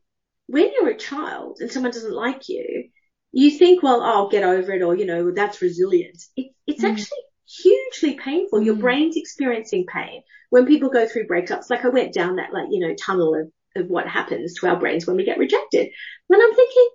when 0.50 0.72
you're 0.74 0.90
a 0.90 0.98
child 0.98 1.58
and 1.60 1.72
someone 1.72 1.92
doesn't 1.92 2.14
like 2.14 2.50
you, 2.50 2.90
you 3.32 3.52
think, 3.52 3.84
well, 3.84 4.02
I'll 4.02 4.30
get 4.30 4.44
over 4.44 4.72
it 4.72 4.82
or, 4.82 4.96
you 4.96 5.06
know, 5.06 5.32
that's 5.32 5.62
resilience. 5.62 6.32
It, 6.36 6.52
it's 6.66 6.84
Mm. 6.84 6.90
actually 6.90 7.24
hugely 7.48 8.14
painful. 8.16 8.62
Your 8.62 8.76
Mm. 8.76 8.82
brain's 8.82 9.16
experiencing 9.16 9.86
pain. 9.86 10.24
When 10.50 10.66
people 10.66 10.90
go 10.90 11.08
through 11.08 11.28
breakups, 11.28 11.70
like 11.70 11.86
I 11.86 11.90
went 11.90 12.14
down 12.14 12.38
that 12.38 12.52
like, 12.52 12.68
you 12.72 12.80
know, 12.80 12.96
tunnel 12.96 13.36
of, 13.36 13.52
of 13.76 13.90
what 13.90 14.08
happens 14.08 14.56
to 14.56 14.68
our 14.68 14.80
brains 14.80 15.06
when 15.06 15.18
we 15.18 15.24
get 15.24 15.38
rejected. 15.38 15.92
And 16.30 16.42
I'm 16.42 16.56
thinking, 16.56 16.90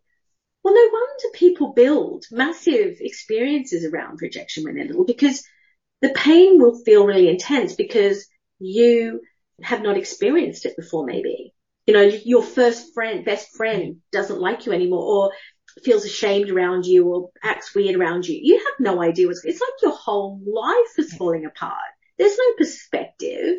well, 0.64 0.74
no 0.74 0.88
wonder 0.92 1.28
people 1.34 1.72
build 1.74 2.24
massive 2.32 2.96
experiences 3.00 3.84
around 3.84 4.20
rejection 4.20 4.64
when 4.64 4.74
they're 4.74 4.86
little 4.86 5.04
because 5.04 5.44
the 6.02 6.08
pain 6.08 6.60
will 6.60 6.82
feel 6.84 7.06
really 7.06 7.28
intense 7.28 7.74
because 7.74 8.26
you 8.58 9.20
have 9.62 9.82
not 9.82 9.96
experienced 9.96 10.66
it 10.66 10.76
before 10.76 11.06
maybe. 11.06 11.52
You 11.86 11.94
know, 11.94 12.02
your 12.02 12.42
first 12.42 12.94
friend, 12.94 13.24
best 13.24 13.54
friend 13.56 13.96
doesn't 14.10 14.40
like 14.40 14.66
you 14.66 14.72
anymore 14.72 15.02
or 15.02 15.32
feels 15.82 16.04
ashamed 16.04 16.50
around 16.50 16.86
you 16.86 17.06
or 17.06 17.30
acts 17.42 17.74
weird 17.74 17.96
around 17.96 18.26
you. 18.26 18.38
You 18.40 18.58
have 18.58 18.80
no 18.80 19.02
idea 19.02 19.26
what's, 19.26 19.44
it's 19.44 19.60
like 19.60 19.82
your 19.82 19.96
whole 19.96 20.40
life 20.46 20.98
is 20.98 21.14
falling 21.14 21.44
apart. 21.46 21.78
There's 22.18 22.38
no 22.38 22.54
perspective. 22.56 23.56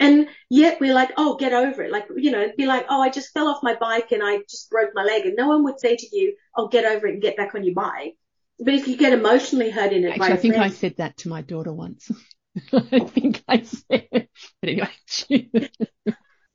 And 0.00 0.28
yet 0.50 0.80
we're 0.80 0.94
like, 0.94 1.12
oh, 1.16 1.36
get 1.36 1.52
over 1.52 1.82
it. 1.82 1.92
Like, 1.92 2.06
you 2.16 2.32
know, 2.32 2.48
be 2.56 2.66
like, 2.66 2.86
oh, 2.88 3.00
I 3.00 3.10
just 3.10 3.32
fell 3.32 3.46
off 3.46 3.62
my 3.62 3.76
bike 3.76 4.10
and 4.10 4.22
I 4.22 4.38
just 4.50 4.68
broke 4.68 4.90
my 4.94 5.04
leg. 5.04 5.24
And 5.24 5.36
no 5.36 5.48
one 5.48 5.64
would 5.64 5.78
say 5.78 5.96
to 5.96 6.16
you, 6.16 6.34
oh, 6.56 6.68
get 6.68 6.84
over 6.84 7.06
it 7.06 7.14
and 7.14 7.22
get 7.22 7.36
back 7.36 7.54
on 7.54 7.64
your 7.64 7.74
bike. 7.74 8.16
But 8.58 8.74
if 8.74 8.88
you 8.88 8.96
get 8.96 9.12
emotionally 9.12 9.70
hurt 9.70 9.92
in 9.92 10.04
it 10.04 10.10
Actually, 10.10 10.32
I 10.32 10.36
think 10.36 10.56
I 10.56 10.68
said 10.68 10.96
that 10.98 11.16
to 11.18 11.28
my 11.28 11.42
daughter 11.42 11.72
once. 11.72 12.10
I 12.72 13.00
think 13.00 13.42
I 13.48 13.62
said, 13.62 14.08
but 14.12 14.28
anyway, 14.62 14.90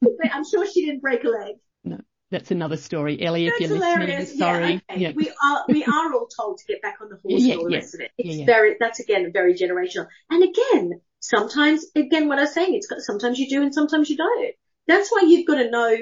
she- 0.03 0.29
I'm 0.31 0.45
sure 0.45 0.65
she 0.65 0.85
didn't 0.85 1.01
break 1.01 1.23
a 1.23 1.29
leg. 1.29 1.55
No. 1.83 1.99
That's 2.31 2.51
another 2.51 2.77
story. 2.77 3.19
Ellie, 3.21 3.47
if 3.47 3.59
you're 3.59 3.69
hilarious. 3.69 4.19
listening, 4.19 4.37
sorry. 4.37 4.69
Yeah, 4.69 4.79
okay. 4.91 5.01
Yeah. 5.01 5.11
We 5.15 5.31
are 5.43 5.65
we 5.67 5.83
are 5.83 6.13
all 6.13 6.27
told 6.27 6.59
to 6.59 6.65
get 6.67 6.81
back 6.81 6.97
on 7.01 7.09
the 7.09 7.15
horse 7.15 7.41
Yeah, 7.41 7.53
and 7.53 7.61
all 7.61 7.65
the 7.65 7.71
yeah, 7.71 7.77
rest 7.77 7.95
of 7.95 8.01
it. 8.01 8.11
It's 8.19 8.45
very 8.45 8.75
that's 8.79 8.99
again 8.99 9.31
very 9.33 9.55
generational. 9.55 10.07
And 10.29 10.43
again, 10.43 11.01
sometimes 11.19 11.87
again 11.95 12.27
what 12.27 12.37
I'm 12.37 12.45
saying, 12.45 12.75
it's 12.75 12.85
got 12.85 12.99
sometimes 12.99 13.39
you 13.39 13.49
do 13.49 13.63
and 13.63 13.73
sometimes 13.73 14.11
you 14.11 14.17
don't. 14.17 14.53
That's 14.87 15.11
why 15.11 15.23
you've 15.25 15.47
got 15.47 15.55
to 15.55 15.71
know 15.71 15.97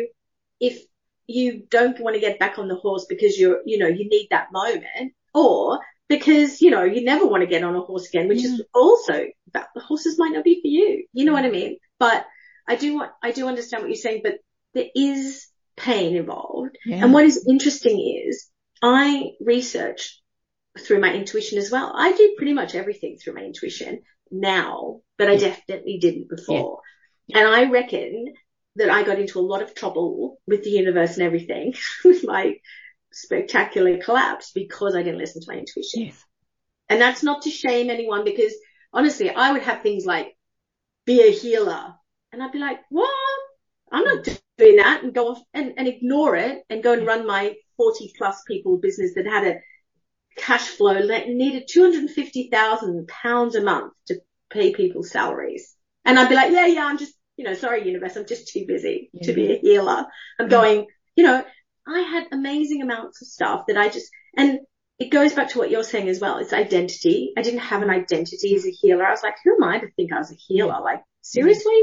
if 0.60 0.82
you 1.28 1.64
don't 1.70 1.98
want 2.02 2.16
to 2.16 2.20
get 2.20 2.40
back 2.40 2.58
on 2.58 2.68
the 2.68 2.76
horse 2.76 3.06
because 3.08 3.40
you're 3.40 3.62
you 3.66 3.78
know, 3.78 3.88
you 3.88 4.10
need 4.10 4.28
that 4.32 4.52
moment 4.52 5.14
or 5.34 5.80
because, 6.10 6.62
you 6.62 6.72
know, 6.72 6.84
you 6.84 7.04
never 7.04 7.26
want 7.26 7.42
to 7.42 7.48
get 7.48 7.64
on 7.64 7.76
a 7.76 7.82
horse 7.82 8.08
again, 8.08 8.28
which 8.28 8.44
is 8.44 8.64
also 8.74 9.26
that 9.54 9.68
the 9.76 9.82
horses 9.82 10.18
might 10.18 10.32
not 10.34 10.44
be 10.44 10.62
for 10.62 10.68
you. 10.68 11.06
You 11.14 11.26
know 11.26 11.34
what 11.34 11.46
I 11.46 11.50
mean? 11.50 11.78
But 12.00 12.26
I 12.68 12.76
do 12.76 12.96
want 12.96 13.12
I 13.24 13.32
do 13.32 13.48
understand 13.48 13.84
what 13.84 13.90
you're 13.90 13.96
saying, 13.96 14.22
but 14.24 14.36
there 14.74 14.88
is 14.96 15.48
pain 15.76 16.16
involved. 16.16 16.78
Yeah. 16.86 17.04
And 17.04 17.14
what 17.14 17.26
is 17.26 17.46
interesting 17.48 18.26
is 18.28 18.50
I 18.82 19.32
research 19.40 20.22
through 20.80 21.00
my 21.00 21.14
intuition 21.14 21.58
as 21.58 21.72
well. 21.72 21.94
I 21.96 22.12
do 22.12 22.36
pretty 22.38 22.54
much 22.54 22.76
everything 22.76 23.18
through 23.18 23.34
my 23.34 23.42
intuition 23.42 24.02
now, 24.32 25.02
but 25.18 25.30
I 25.30 25.38
definitely 25.38 25.98
didn't 26.00 26.30
before. 26.30 26.82
And 27.34 27.48
I 27.48 27.70
reckon 27.70 28.34
that 28.76 28.90
I 28.90 29.04
got 29.04 29.20
into 29.20 29.40
a 29.40 29.42
lot 29.42 29.62
of 29.62 29.74
trouble 29.74 30.38
with 30.46 30.64
the 30.64 30.70
universe 30.70 31.16
and 31.16 31.24
everything 31.24 31.74
with 32.06 32.24
my 32.24 32.56
spectacular 33.12 33.98
collapse 33.98 34.52
because 34.54 34.96
I 34.96 35.04
didn't 35.04 35.20
listen 35.20 35.42
to 35.42 35.52
my 35.52 35.58
intuition. 35.58 36.06
Yes. 36.06 36.24
And 36.90 37.02
that's 37.02 37.24
not 37.24 37.44
to 37.44 37.50
shame 37.50 37.90
anyone 37.90 38.24
because 38.24 38.54
honestly, 38.94 39.30
I 39.30 39.52
would 39.52 39.64
have 39.64 39.82
things 39.82 40.06
like 40.06 40.38
be 41.06 41.28
a 41.28 41.32
healer 41.32 41.96
and 42.32 42.42
I'd 42.44 42.52
be 42.52 42.60
like, 42.60 42.80
what? 42.90 43.10
I'm 43.92 44.04
not 44.04 44.28
doing 44.58 44.78
that 44.78 45.04
and 45.04 45.14
go 45.14 45.30
off 45.30 45.42
and, 45.54 45.74
and 45.78 45.88
ignore 45.88 46.36
it 46.36 46.64
and 46.70 46.84
go 46.84 46.94
and 46.94 47.08
run 47.08 47.26
my 47.26 47.56
40 47.78 48.14
plus 48.18 48.42
people 48.48 48.78
business 48.78 49.14
that 49.16 49.26
had 49.26 49.48
a 49.48 49.56
cash 50.38 50.68
flow 50.68 51.08
that 51.08 51.28
needed 51.30 51.68
250,000 51.70 53.08
pounds 53.08 53.56
a 53.56 53.64
month 53.64 53.94
to 54.08 54.20
pay 54.50 54.74
people's 54.74 55.12
salaries. 55.12 55.76
And 56.06 56.20
I'd 56.20 56.30
be 56.30 56.36
like, 56.36 56.52
yeah, 56.52 56.68
yeah, 56.68 56.86
I'm 56.86 56.98
just, 56.98 57.14
you 57.38 57.46
know, 57.46 57.54
sorry, 57.54 57.86
universe, 57.86 58.16
I'm 58.16 58.26
just 58.26 58.50
too 58.50 58.66
busy 58.68 59.10
Yeah. 59.14 59.28
to 59.28 59.34
be 59.34 59.54
a 59.54 59.58
healer. 59.60 60.06
I'm 60.40 60.48
going, 60.48 60.88
you 61.16 61.24
know, 61.24 61.44
I 61.88 62.00
had 62.02 62.28
amazing 62.32 62.82
amounts 62.82 63.22
of 63.22 63.28
stuff 63.28 63.66
that 63.68 63.78
I 63.78 63.90
just, 63.90 64.10
and 64.36 64.60
it 65.00 65.12
goes 65.12 65.34
back 65.34 65.50
to 65.52 65.60
what 65.60 65.70
you're 65.70 65.84
saying 65.84 66.10
as 66.10 66.20
well. 66.20 66.38
It's 66.38 66.54
identity. 66.54 67.34
I 67.38 67.42
didn't 67.42 67.60
have 67.60 67.82
an 67.84 67.90
identity 67.90 68.56
as 68.56 68.66
a 68.66 68.72
healer. 68.72 69.06
I 69.06 69.12
was 69.12 69.24
like, 69.24 69.36
who 69.44 69.56
am 69.56 69.64
I 69.64 69.80
to 69.80 69.92
think 69.92 70.12
I 70.12 70.18
was 70.18 70.32
a 70.32 70.36
healer? 70.36 70.80
Like, 70.82 71.04
seriously? 71.22 71.82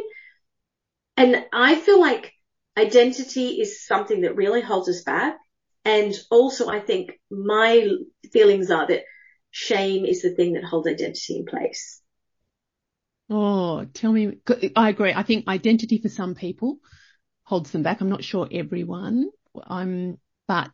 And 1.17 1.45
I 1.53 1.75
feel 1.77 2.01
like 2.01 2.33
identity 2.77 3.61
is 3.61 3.87
something 3.87 4.23
that 4.23 4.37
really 4.37 4.61
holds 4.61 4.89
us 4.89 5.03
back. 5.03 5.39
And 5.85 6.15
also 6.31 6.69
I 6.69 6.81
think 6.81 7.13
my 7.31 7.89
feelings 8.33 8.71
are 8.71 8.87
that 8.87 9.05
shame 9.51 10.05
is 10.05 10.23
the 10.23 10.35
thing 10.35 10.55
that 10.55 10.65
holds 10.65 10.89
identity 10.89 11.37
in 11.37 11.47
place. 11.47 12.01
Oh, 13.31 13.85
tell 13.95 14.13
me. 14.13 14.39
I 14.77 14.91
agree. 14.91 15.13
I 15.15 15.23
think 15.23 15.49
identity 15.49 15.99
for 15.99 16.09
some 16.09 16.35
people 16.35 16.79
holds 17.45 17.71
them 17.71 17.83
back. 17.83 18.01
I'm 18.01 18.11
not 18.11 18.25
sure 18.25 18.49
everyone. 18.51 19.31
I'm, 19.67 20.19
but 20.49 20.71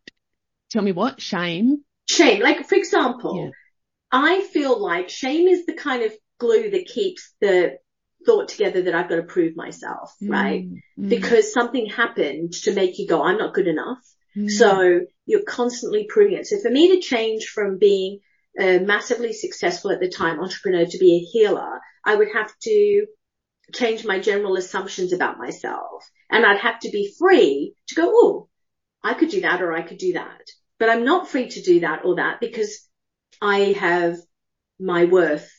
tell 0.70 0.82
me 0.82 0.92
what 0.92 1.20
shame. 1.20 1.84
Shame, 2.08 2.42
like 2.42 2.68
for 2.68 2.74
example, 2.74 3.36
Yeah. 3.36 3.50
I 4.10 4.40
feel 4.40 4.80
like 4.80 5.08
shame 5.08 5.46
is 5.46 5.66
the 5.66 5.74
kind 5.74 6.02
of 6.02 6.12
glue 6.38 6.70
that 6.70 6.86
keeps 6.86 7.34
the 7.40 7.78
thought 8.26 8.48
together 8.48 8.82
that 8.82 8.94
I've 8.94 9.08
got 9.08 9.16
to 9.16 9.22
prove 9.22 9.56
myself, 9.56 10.14
right? 10.26 10.62
Mm, 10.62 10.82
mm, 10.98 11.08
Because 11.08 11.52
something 11.52 11.86
happened 11.86 12.52
to 12.64 12.74
make 12.74 12.98
you 12.98 13.06
go, 13.06 13.22
I'm 13.22 13.38
not 13.38 13.54
good 13.54 13.66
enough. 13.66 13.98
mm. 14.36 14.50
So 14.50 15.00
you're 15.26 15.42
constantly 15.44 16.06
proving 16.08 16.36
it. 16.36 16.46
So 16.46 16.58
for 16.60 16.70
me 16.70 16.96
to 16.96 17.00
change 17.00 17.46
from 17.46 17.78
being 17.78 18.20
a 18.58 18.78
massively 18.78 19.32
successful 19.32 19.90
at 19.90 20.00
the 20.00 20.08
time 20.08 20.40
entrepreneur 20.40 20.84
to 20.86 20.98
be 20.98 21.14
a 21.16 21.26
healer, 21.32 21.80
I 22.04 22.14
would 22.14 22.28
have 22.34 22.52
to 22.62 23.06
change 23.74 24.04
my 24.04 24.18
general 24.18 24.56
assumptions 24.56 25.12
about 25.12 25.38
myself 25.38 26.04
and 26.30 26.44
I'd 26.44 26.58
have 26.60 26.80
to 26.80 26.90
be 26.90 27.14
free 27.18 27.74
to 27.88 27.94
go, 27.94 28.10
oh, 28.12 28.48
I 29.02 29.14
could 29.14 29.30
do 29.30 29.42
that 29.42 29.62
or 29.62 29.72
I 29.72 29.82
could 29.82 29.98
do 29.98 30.14
that. 30.14 30.42
But 30.78 30.90
I'm 30.90 31.04
not 31.04 31.28
free 31.28 31.48
to 31.48 31.62
do 31.62 31.80
that 31.80 32.04
or 32.04 32.16
that 32.16 32.40
because 32.40 32.86
I 33.40 33.74
have 33.78 34.16
my 34.78 35.04
worth 35.04 35.50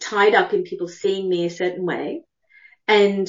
tied 0.00 0.34
up 0.34 0.52
in 0.52 0.62
people 0.62 0.88
seeing 0.88 1.28
me 1.28 1.46
a 1.46 1.50
certain 1.50 1.84
way. 1.84 2.22
And 2.86 3.28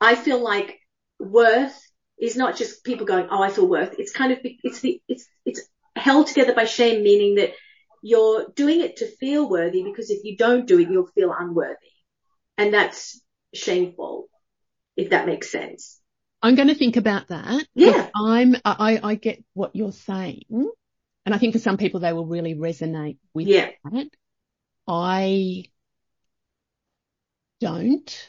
I 0.00 0.14
feel 0.14 0.42
like 0.42 0.78
worth 1.18 1.78
is 2.18 2.36
not 2.36 2.56
just 2.56 2.84
people 2.84 3.06
going, 3.06 3.28
oh, 3.30 3.42
I 3.42 3.50
feel 3.50 3.68
worth. 3.68 3.96
It's 3.98 4.12
kind 4.12 4.32
of, 4.32 4.38
it's 4.42 4.80
the, 4.80 5.00
it's, 5.08 5.26
it's 5.44 5.62
held 5.96 6.26
together 6.28 6.54
by 6.54 6.64
shame, 6.64 7.02
meaning 7.02 7.36
that 7.36 7.52
you're 8.02 8.46
doing 8.54 8.80
it 8.80 8.96
to 8.98 9.06
feel 9.16 9.48
worthy 9.48 9.82
because 9.82 10.10
if 10.10 10.24
you 10.24 10.36
don't 10.36 10.66
do 10.66 10.78
it, 10.78 10.90
you'll 10.90 11.06
feel 11.14 11.34
unworthy. 11.36 11.76
And 12.56 12.72
that's 12.72 13.20
shameful, 13.52 14.28
if 14.96 15.10
that 15.10 15.26
makes 15.26 15.50
sense. 15.50 16.00
I'm 16.42 16.54
going 16.54 16.68
to 16.68 16.74
think 16.74 16.96
about 16.96 17.28
that. 17.28 17.66
Yeah. 17.74 18.10
I'm, 18.14 18.54
I, 18.64 19.00
I 19.02 19.14
get 19.14 19.42
what 19.54 19.74
you're 19.74 19.92
saying. 19.92 20.44
And 20.50 21.34
I 21.34 21.38
think 21.38 21.54
for 21.54 21.58
some 21.58 21.78
people 21.78 22.00
they 22.00 22.12
will 22.12 22.26
really 22.26 22.54
resonate 22.54 23.16
with 23.32 23.46
Yeah. 23.46 23.70
that. 23.90 24.08
I 24.86 25.64
don't 27.60 28.28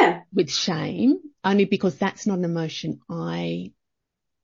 Yeah. 0.00 0.22
with 0.32 0.50
shame 0.50 1.18
only 1.44 1.64
because 1.64 1.96
that's 1.98 2.26
not 2.26 2.38
an 2.38 2.44
emotion 2.44 3.00
I 3.08 3.72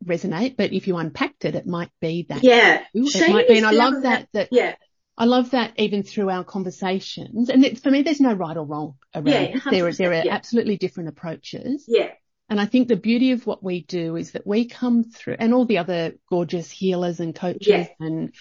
resonate. 0.05 0.57
But 0.57 0.73
if 0.73 0.87
you 0.87 0.97
unpacked 0.97 1.45
it, 1.45 1.55
it 1.55 1.67
might 1.67 1.91
be 2.01 2.27
that. 2.29 2.43
Yeah. 2.45 2.85
It 2.95 3.09
Shame 3.09 3.33
might 3.33 3.49
be. 3.49 3.57
And 3.57 3.67
I 3.67 3.71
love 3.73 4.03
that, 4.03 4.29
that 4.33 4.49
Yeah. 4.53 4.75
I 5.17 5.25
love 5.25 5.51
that 5.51 5.73
even 5.77 6.05
through 6.05 6.31
our 6.31 6.45
conversations. 6.45 7.49
And 7.49 7.65
it, 7.65 7.79
for 7.81 7.91
me, 7.91 8.03
there's 8.03 8.21
no 8.21 8.33
right 8.33 8.57
or 8.57 8.65
wrong 8.65 8.95
around 9.15 9.27
Yeah, 9.27 9.41
it. 9.43 9.63
There 9.71 9.87
are, 9.89 9.93
there 9.93 10.13
are 10.13 10.25
yeah. 10.25 10.35
absolutely 10.35 10.77
different 10.77 11.09
approaches. 11.09 11.85
Yeah. 11.89 12.11
And 12.49 12.61
I 12.61 12.67
think 12.67 12.89
the 12.89 12.97
beauty 12.97 13.33
of 13.33 13.47
what 13.47 13.63
we 13.63 13.83
do 13.83 14.17
is 14.17 14.31
that 14.33 14.47
we 14.47 14.67
come 14.67 15.05
through 15.05 15.37
and 15.39 15.53
all 15.53 15.67
the 15.67 15.79
other 15.79 16.15
gorgeous 16.31 16.71
healers 16.71 17.21
and 17.21 17.35
coaches 17.35 17.67
Yeah. 17.67 17.87
and 18.01 18.33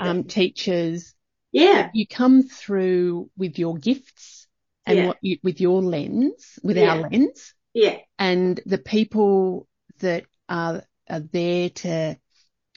um, 0.00 0.24
teachers, 0.24 1.14
Yeah. 1.52 1.90
you 1.92 2.06
come 2.06 2.42
through 2.42 3.30
with 3.36 3.58
your 3.58 3.76
gifts 3.76 4.41
and 4.86 4.98
Yeah. 4.98 5.06
what 5.06 5.18
you, 5.20 5.38
with 5.42 5.60
your 5.60 5.82
lens, 5.82 6.58
with 6.62 6.76
Yeah. 6.76 6.90
our 6.94 7.10
lens 7.10 7.54
Yeah. 7.74 7.98
and 8.18 8.60
the 8.66 8.78
people 8.78 9.68
that 10.00 10.24
are, 10.48 10.84
are 11.08 11.20
there 11.20 11.70
to 11.70 12.16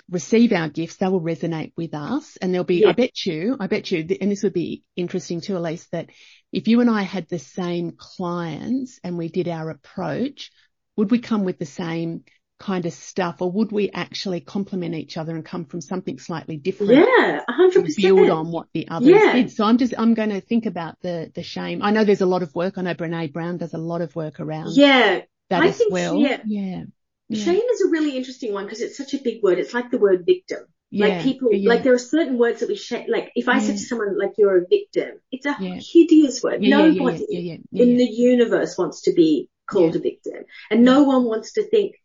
receive 0.10 0.52
our 0.54 0.70
gifts, 0.70 0.98
they 0.98 1.08
will 1.08 1.22
resonate 1.22 1.74
with 1.76 1.96
us. 1.96 2.38
And 2.38 2.54
there'll 2.54 2.64
be, 2.64 2.82
Yeah. 2.82 2.90
I 2.90 2.94
bet 2.94 3.26
you, 3.26 3.58
I 3.60 3.68
bet 3.68 3.92
you, 3.92 4.06
and 4.22 4.32
this 4.32 4.44
would 4.44 4.54
be 4.54 4.84
interesting 4.96 5.42
too, 5.42 5.54
Alise, 5.54 5.90
that 5.90 6.10
if 6.52 6.68
you 6.68 6.82
and 6.82 6.90
I 6.90 7.02
had 7.02 7.28
the 7.28 7.40
same 7.40 7.94
clients 7.98 9.00
and 9.04 9.18
we 9.18 9.30
did 9.30 9.48
our 9.48 9.70
approach, 9.70 10.52
would 10.96 11.12
we 11.12 11.20
come 11.20 11.44
with 11.44 11.58
the 11.58 11.66
same 11.66 12.24
kind 12.58 12.86
of 12.86 12.94
stuff 12.94 13.42
or 13.42 13.52
would 13.52 13.72
we 13.72 13.90
actually 13.92 14.40
complement 14.40 14.96
each 14.96 15.18
other 15.18 15.36
and 15.36 15.44
come 15.44 15.66
from 15.66 15.82
something 15.82 16.18
slightly 16.20 16.58
different? 16.58 16.94
Yeah. 16.94 17.42
Hundred 17.50 17.84
percent. 17.86 18.02
build 18.16 18.30
on 18.30 18.52
what 18.52 18.68
the 18.74 18.88
others 18.88 19.10
Yeah. 19.10 19.34
did. 19.34 19.52
So 19.52 19.66
I'm 19.66 19.78
just, 19.78 19.94
I'm 19.98 20.14
going 20.14 20.30
to 20.30 20.42
think 20.42 20.66
about 20.66 20.96
the, 21.02 21.32
the 21.36 21.44
shame. 21.44 21.82
I 21.84 21.92
know 21.92 22.04
there's 22.06 22.22
a 22.22 22.26
lot 22.26 22.44
of 22.44 22.56
work. 22.56 22.78
I 22.78 22.82
know 22.82 22.94
Brene 22.94 23.34
Brown 23.34 23.58
does 23.58 23.74
a 23.74 23.78
lot 23.78 24.02
of 24.02 24.16
work 24.16 24.40
around 24.40 24.72
Yeah. 24.76 25.22
that 25.50 25.64
I 25.64 25.68
as 25.68 25.78
think, 25.78 25.92
well. 25.92 26.16
yeah. 26.18 26.42
Yeah. 26.46 26.84
Yeah. 27.28 27.44
Shame 27.44 27.62
is 27.74 27.82
a 27.82 27.90
really 27.90 28.16
interesting 28.16 28.54
one 28.54 28.66
because 28.66 28.82
it's 28.82 28.98
such 28.98 29.14
a 29.14 29.18
big 29.18 29.44
word. 29.44 29.60
It's 29.60 29.74
like 29.74 29.92
the 29.92 29.98
word 29.98 30.26
victim. 30.26 30.60
Yeah. 30.92 31.08
Like 31.08 31.24
people, 31.24 31.50
Yeah. 31.52 31.70
like 31.70 31.84
there 31.84 31.94
are 31.94 31.98
certain 31.98 32.38
words 32.38 32.62
that 32.62 32.70
we 32.70 32.76
shame. 32.76 33.08
Like 33.10 33.32
if 33.36 33.50
I 33.50 33.60
said 33.60 33.74
to 33.78 33.84
someone 33.84 34.18
like 34.18 34.34
you're 34.38 34.60
a 34.64 34.66
victim, 34.70 35.20
it's 35.32 35.46
a 35.46 35.58
Yeah. 35.60 35.80
hideous 35.82 36.42
word. 36.42 36.64
yeah, 36.64 36.70
yeah, 36.70 36.86
yeah, 36.86 37.00
Nobody 37.00 37.26
yeah, 37.30 37.40
yeah, 37.40 37.58
yeah, 37.72 37.84
in 37.84 37.90
yeah. 37.92 37.98
the 37.98 38.06
universe 38.06 38.78
wants 38.78 39.02
to 39.02 39.14
be 39.14 39.50
called 39.68 39.96
a 39.96 40.00
victim 40.00 40.46
and 40.70 40.84
no 40.86 41.04
one 41.04 41.26
wants 41.26 41.54
to 41.54 41.68
think 41.68 41.96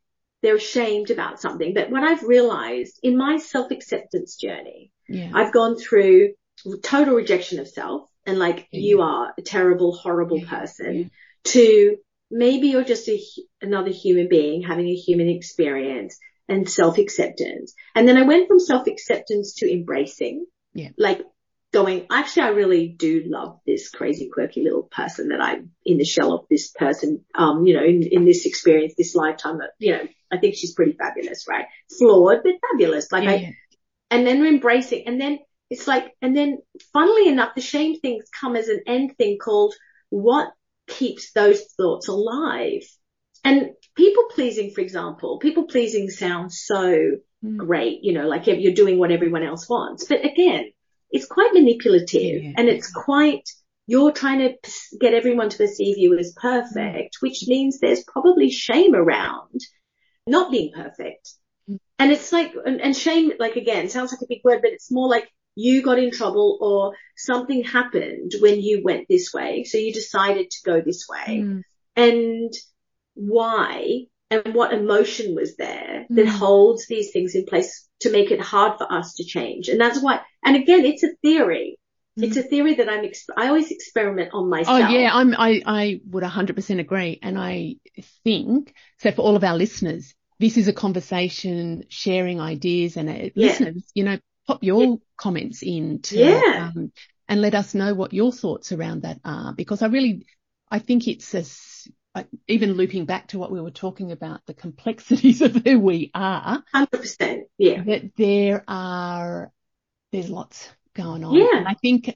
they're 0.43 0.57
ashamed 0.57 1.11
about 1.11 1.41
something. 1.41 1.75
But 1.75 1.91
what 1.91 2.03
I've 2.03 2.23
realized 2.23 2.99
in 3.03 3.17
my 3.17 3.39
self-acceptance 3.39 4.37
journey, 4.37 4.91
yeah. 5.09 5.31
I've 5.35 5.53
gone 5.53 5.77
through 5.77 6.35
total 6.83 7.15
rejection 7.15 7.59
of 7.61 7.69
self 7.69 8.09
and 8.27 8.39
like 8.39 8.69
Yeah. 8.71 8.81
you 8.81 9.01
are 9.03 9.35
a 9.39 9.43
terrible, 9.43 9.93
horrible 9.93 10.39
Yeah. 10.39 10.49
person 10.49 11.11
to 11.45 11.97
maybe 12.31 12.69
you're 12.69 12.85
just 12.85 13.09
a, 13.09 13.21
another 13.61 13.91
human 13.91 14.29
being 14.29 14.63
having 14.63 14.87
a 14.89 14.95
human 14.95 15.29
experience 15.29 16.19
and 16.49 16.69
self-acceptance. 16.69 17.75
And 17.95 18.07
then 18.07 18.17
I 18.17 18.23
went 18.23 18.49
from 18.49 18.61
self-acceptance 18.61 19.55
to 19.57 19.73
embracing. 19.73 20.47
Yeah. 20.75 20.91
Like 20.97 21.23
going, 21.73 22.07
actually, 22.11 22.43
I 22.43 22.49
really 22.49 22.89
do 22.89 23.23
love 23.27 23.61
this 23.67 23.91
crazy, 23.91 24.29
quirky 24.33 24.63
little 24.63 24.83
person 24.83 25.29
that 25.29 25.41
I'm 25.41 25.71
in 25.85 25.99
the 25.99 26.05
shell 26.05 26.33
of 26.33 26.47
this 26.51 26.71
person, 26.71 27.25
um, 27.35 27.67
you 27.67 27.75
know, 27.75 27.85
in, 27.85 28.03
in 28.03 28.25
this 28.25 28.47
experience, 28.47 28.95
this 28.97 29.15
lifetime, 29.15 29.59
that, 29.59 29.71
you 29.79 29.93
know, 29.93 30.03
I 30.33 30.39
think 30.39 30.57
she's 30.57 30.75
pretty 30.75 30.93
fabulous, 30.93 31.47
right? 31.49 31.67
Flawed, 31.99 32.43
but 32.43 32.55
fabulous. 32.71 33.13
Like 33.13 33.25
yeah, 33.25 33.31
I, 33.31 33.57
and 34.11 34.27
then 34.27 34.45
embracing, 34.45 35.05
and 35.07 35.21
then 35.21 35.39
it's 35.71 35.87
like, 35.87 36.13
and 36.21 36.37
then 36.37 36.59
funnily 36.93 37.29
enough, 37.29 37.55
the 37.55 37.61
shame 37.61 38.01
things 38.01 38.25
come 38.41 38.57
as 38.57 38.69
an 38.69 38.83
end 38.87 39.17
thing 39.17 39.39
called 39.39 39.75
what 40.09 40.53
keeps 40.89 41.33
those 41.33 41.63
thoughts 41.77 42.09
alive. 42.09 42.83
And 43.45 43.71
people 43.97 44.25
pleasing, 44.35 44.73
for 44.73 44.81
example, 44.81 45.39
people 45.39 45.65
pleasing 45.65 46.11
sounds 46.11 46.61
so 46.65 47.19
Mm. 47.43 47.57
great, 47.57 48.01
you 48.03 48.13
know, 48.13 48.29
like 48.29 48.49
if 48.49 48.59
you're 48.59 48.75
doing 48.75 48.99
what 48.99 49.11
everyone 49.11 49.43
else 49.43 49.67
wants. 49.69 50.05
But 50.05 50.25
again, 50.25 50.73
it's 51.11 51.27
quite 51.27 51.53
manipulative 51.53 52.43
Yeah. 52.45 52.53
and 52.57 52.69
it's 52.69 52.91
quite, 52.91 53.49
you're 53.87 54.13
trying 54.13 54.39
to 54.41 54.55
get 55.01 55.15
everyone 55.15 55.49
to 55.51 55.59
perceive 55.59 55.99
you 55.99 56.17
as 56.19 56.33
perfect, 56.41 57.17
which 57.21 57.45
means 57.49 57.79
there's 57.79 58.05
probably 58.05 58.51
shame 58.51 58.95
around 58.95 59.61
not 60.27 60.51
being 60.53 60.73
perfect. 60.73 61.33
Mm. 61.69 61.79
And 61.99 62.13
it's 62.13 62.33
like, 62.33 62.53
and, 62.65 62.81
and 62.81 62.97
shame, 62.97 63.33
like 63.39 63.57
again, 63.57 63.89
sounds 63.89 64.13
like 64.13 64.23
a 64.23 64.27
big 64.29 64.41
word, 64.45 64.61
but 64.63 64.71
it's 64.73 64.91
more 64.93 65.09
like 65.09 65.29
you 65.57 65.83
got 65.83 65.99
in 65.99 66.13
trouble 66.13 66.59
or 66.61 66.95
something 67.17 67.65
happened 67.65 68.33
when 68.41 68.61
you 68.61 68.83
went 68.85 69.07
this 69.09 69.33
way. 69.35 69.65
So 69.65 69.79
you 69.79 69.93
decided 69.93 70.51
to 70.51 70.59
go 70.65 70.81
this 70.81 71.07
way 71.09 71.39
Mm. 71.41 71.63
and 71.97 72.53
why 73.15 74.05
and 74.31 74.55
what 74.55 74.73
emotion 74.73 75.35
was 75.35 75.57
there 75.57 76.07
that 76.09 76.27
Mm. 76.27 76.29
holds 76.29 76.87
these 76.87 77.11
things 77.11 77.35
in 77.35 77.45
place 77.47 77.89
to 78.01 78.11
make 78.11 78.31
it 78.31 78.41
hard 78.41 78.79
for 78.79 78.91
us 78.93 79.15
to 79.15 79.25
change. 79.25 79.69
And 79.69 79.81
that's 79.81 80.01
why, 80.03 80.21
and 80.45 80.57
again, 80.57 80.85
it's 80.85 81.03
a 81.03 81.15
theory. 81.23 81.79
It's 82.17 82.37
a 82.37 82.43
theory 82.43 82.75
that 82.75 82.89
I'm, 82.89 83.03
exp- 83.05 83.35
I 83.35 83.49
always 83.49 83.71
experiment 83.71 84.31
on 84.35 84.51
myself. 84.51 84.83
Oh 84.83 84.89
yeah, 84.91 85.11
I'm, 85.11 85.35
I, 85.35 85.63
I 85.65 86.01
would 86.11 86.23
100% 86.23 86.79
agree. 86.79 87.19
And 87.23 87.39
I 87.39 87.77
think, 88.25 88.75
so 88.99 89.11
for 89.11 89.23
all 89.23 89.37
of 89.37 89.45
our 89.45 89.57
listeners, 89.57 90.15
this 90.39 90.59
is 90.59 90.69
a 90.69 90.73
conversation, 90.75 91.85
sharing 91.89 92.39
ideas 92.39 92.99
and 92.99 93.09
uh, 93.09 93.13
Yeah. 93.13 93.31
listeners, 93.35 93.85
you 93.95 94.05
know, 94.05 94.19
pop 94.47 94.63
your 94.63 94.83
Yeah. 94.83 94.95
comments 95.17 95.63
in 95.63 96.03
to, 96.03 96.19
Yeah. 96.19 96.71
um, 96.75 96.93
and 97.27 97.41
let 97.41 97.55
us 97.55 97.75
know 97.75 97.95
what 97.95 98.13
your 98.13 98.33
thoughts 98.33 98.73
around 98.73 99.03
that 99.03 99.21
are 99.25 99.55
because 99.55 99.81
I 99.81 99.87
really, 99.87 100.27
I 100.71 100.79
think 100.79 101.09
it's 101.09 101.33
a, 101.35 101.45
even 102.49 102.73
looping 102.73 103.05
back 103.05 103.29
to 103.29 103.39
what 103.39 103.53
we 103.53 103.61
were 103.61 103.71
talking 103.71 104.13
about, 104.13 104.41
the 104.47 104.55
complexities 104.55 105.43
of 105.43 105.55
who 105.55 105.79
we 105.79 106.11
are, 106.15 106.63
100%. 106.75 107.43
Yeah. 107.59 107.83
that 107.85 108.17
there 108.17 108.65
are, 108.67 109.53
there's 110.13 110.29
lots 110.29 110.69
going 110.95 111.25
on. 111.25 111.35
Yeah. 111.35 111.59
And 111.59 111.69
I 111.69 111.75
think 111.75 112.15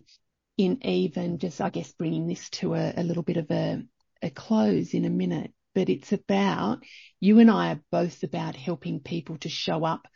in 0.57 0.85
even 0.85 1.39
just, 1.39 1.61
I 1.61 1.71
guess, 1.71 1.93
bringing 1.93 2.27
this 2.27 2.49
to 2.51 2.75
a, 2.75 2.95
a 2.97 3.03
little 3.03 3.23
bit 3.23 3.37
of 3.37 3.51
a, 3.51 3.83
a 4.23 4.31
close 4.31 4.95
in 4.95 5.05
a 5.05 5.11
minute, 5.11 5.53
but 5.75 5.89
it's 5.89 6.13
about, 6.13 6.83
you 7.21 7.39
and 7.39 7.51
I 7.51 7.73
are 7.73 7.81
both 7.91 8.23
about 8.23 8.57
helping 8.57 9.01
people 9.01 9.39
to 9.39 9.49
show 9.49 9.85
up 9.85 10.07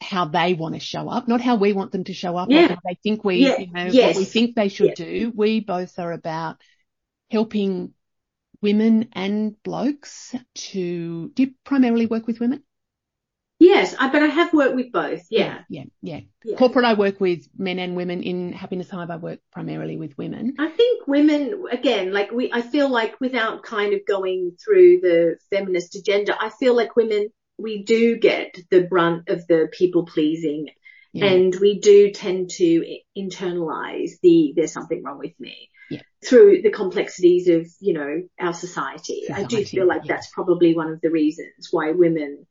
how 0.00 0.24
they 0.26 0.52
want 0.54 0.74
to 0.74 0.80
show 0.80 1.08
up, 1.08 1.28
not 1.28 1.40
how 1.40 1.54
we 1.54 1.72
want 1.72 1.92
them 1.92 2.04
to 2.04 2.12
show 2.12 2.36
up 2.36 2.48
or 2.48 2.52
Yeah. 2.52 2.68
how 2.68 2.78
they 2.84 2.98
think 3.02 3.24
we, 3.24 3.36
Yeah. 3.36 3.58
you 3.58 3.72
know, 3.72 3.84
what 3.86 4.16
we 4.16 4.24
think 4.24 4.56
they 4.56 4.68
should 4.68 4.98
Yeah. 4.98 5.06
do. 5.06 5.32
We 5.34 5.60
both 5.60 5.98
are 5.98 6.12
about 6.12 6.56
helping 7.30 7.94
women 8.62 9.08
and 9.12 9.60
blokes 9.62 10.34
to, 10.54 11.28
do 11.30 11.42
you 11.42 11.54
primarily 11.64 12.06
work 12.06 12.26
with 12.26 12.40
women? 12.40 12.62
Yes, 13.58 13.94
I, 13.96 14.08
but 14.10 14.22
I 14.22 14.26
have 14.26 14.52
worked 14.52 14.74
with 14.74 14.90
both. 14.90 15.22
Yeah. 15.30 15.60
Yeah. 15.68 15.84
Yeah. 16.00 16.20
yeah. 16.42 16.56
Corporate, 16.56 16.84
I 16.84 16.94
work 16.94 17.20
with 17.20 17.46
men 17.56 17.78
and 17.78 17.94
women. 17.94 18.22
In 18.22 18.52
Happiness 18.52 18.90
Hive, 18.90 19.10
I 19.10 19.16
work 19.16 19.38
primarily 19.52 19.96
with 19.96 20.18
women. 20.18 20.54
I 20.58 20.68
think 20.68 21.06
women, 21.06 21.64
again, 21.70 22.12
like 22.12 22.32
we, 22.32 22.52
I 22.52 22.62
feel 22.62 22.88
like 22.88 23.20
without 23.20 23.62
kind 23.62 23.94
of 23.94 24.00
going 24.06 24.56
through 24.64 25.00
the 25.00 25.36
feminist 25.50 25.94
agenda, 25.94 26.36
I 26.40 26.48
feel 26.48 26.74
like 26.74 26.96
women, 26.96 27.28
we 27.56 27.84
do 27.84 28.16
get 28.16 28.56
the 28.70 28.82
brunt 28.82 29.28
of 29.28 29.46
the 29.46 29.68
people 29.70 30.06
pleasing 30.06 30.68
Yeah. 31.12 31.26
and 31.26 31.54
we 31.54 31.78
do 31.78 32.10
tend 32.10 32.50
to 32.56 32.84
internalize 33.16 34.12
the, 34.22 34.54
there's 34.56 34.72
something 34.72 35.04
wrong 35.04 35.18
with 35.18 35.38
me 35.38 35.68
Yeah. 35.92 36.02
through 36.24 36.62
the 36.62 36.70
complexities 36.70 37.48
of, 37.48 37.66
you 37.80 37.94
know, 37.94 38.22
our 38.40 38.52
society. 38.52 39.24
I 39.32 39.44
do 39.44 39.64
feel 39.64 39.86
like 39.86 40.02
yeah. 40.04 40.14
that's 40.14 40.30
probably 40.30 40.74
one 40.74 40.90
of 40.90 41.00
the 41.00 41.10
reasons 41.10 41.68
why 41.70 41.92
women 41.92 42.46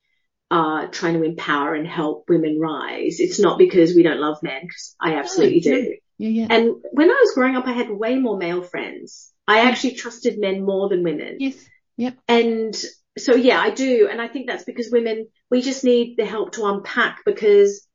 are 0.50 0.88
trying 0.88 1.14
to 1.14 1.24
empower 1.24 1.74
and 1.74 1.88
help 1.88 2.26
women 2.28 2.60
rise. 2.60 3.20
It's 3.20 3.40
not 3.40 3.58
because 3.58 3.96
we 3.96 4.04
don't 4.04 4.20
love 4.20 4.44
men, 4.44 4.62
because 4.64 4.96
I 5.00 5.16
absolutely 5.16 5.62
no. 5.66 5.76
do. 5.76 5.98
yeah, 6.18 6.30
yeah. 6.30 6.48
And 6.50 6.76
when 6.92 7.10
I 7.10 7.20
was 7.22 7.34
growing 7.34 7.56
up, 7.56 7.66
I 7.66 7.72
had 7.72 7.90
way 7.90 8.18
more 8.18 8.38
male 8.38 8.62
friends. 8.62 9.32
I 9.48 9.62
actually 9.62 9.96
trusted 9.96 10.40
men 10.40 10.66
more 10.66 10.90
than 10.90 11.04
women. 11.04 11.38
yes. 11.40 11.56
Yep. 11.98 12.18
And 12.28 12.76
so, 13.18 13.36
yeah, 13.36 13.60
I 13.60 13.70
do. 13.70 14.08
And 14.10 14.22
I 14.22 14.28
think 14.28 14.48
that's 14.48 14.64
because 14.64 14.90
women, 14.92 15.28
we 15.50 15.62
just 15.62 15.84
need 15.84 16.16
the 16.18 16.26
help 16.26 16.54
to 16.54 16.66
unpack 16.66 17.20
because 17.26 17.86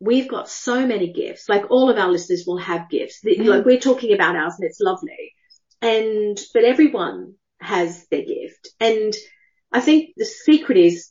we've 0.00 0.28
got 0.28 0.48
so 0.48 0.86
many 0.86 1.12
gifts. 1.12 1.48
Like 1.48 1.70
all 1.70 1.90
of 1.90 1.98
our 1.98 2.10
listeners 2.10 2.44
will 2.46 2.58
have 2.58 2.90
gifts. 2.90 3.20
Mm. 3.24 3.46
Like 3.46 3.64
we're 3.64 3.80
talking 3.80 4.12
about 4.12 4.36
ours 4.36 4.54
and 4.58 4.68
it's 4.68 4.80
lovely. 4.80 5.34
And, 5.82 6.38
but 6.52 6.64
everyone 6.64 7.34
has 7.60 8.06
their 8.08 8.22
gift. 8.22 8.68
And 8.80 9.14
I 9.72 9.80
think 9.80 10.10
the 10.16 10.24
secret 10.24 10.78
is 10.78 11.10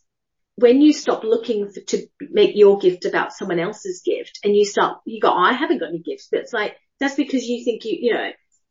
when 0.55 0.81
you 0.81 0.93
stop 0.93 1.23
looking 1.23 1.69
for, 1.69 1.81
to 1.81 2.07
make 2.21 2.55
your 2.55 2.77
gift 2.79 3.05
about 3.05 3.33
someone 3.33 3.59
else's 3.59 4.01
gift 4.05 4.39
and 4.43 4.55
you 4.55 4.65
start, 4.65 4.99
you 5.05 5.19
go, 5.19 5.31
I 5.31 5.53
haven't 5.53 5.79
got 5.79 5.89
any 5.89 5.99
gifts, 5.99 6.27
but 6.31 6.41
it's 6.41 6.53
like, 6.53 6.75
that's 6.99 7.15
because 7.15 7.43
you 7.43 7.63
think 7.65 7.83
you, 7.86 7.97
you 7.99 8.13
know, 8.13 8.29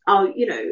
oh, 0.09 0.33
you 0.35 0.47
know, 0.47 0.63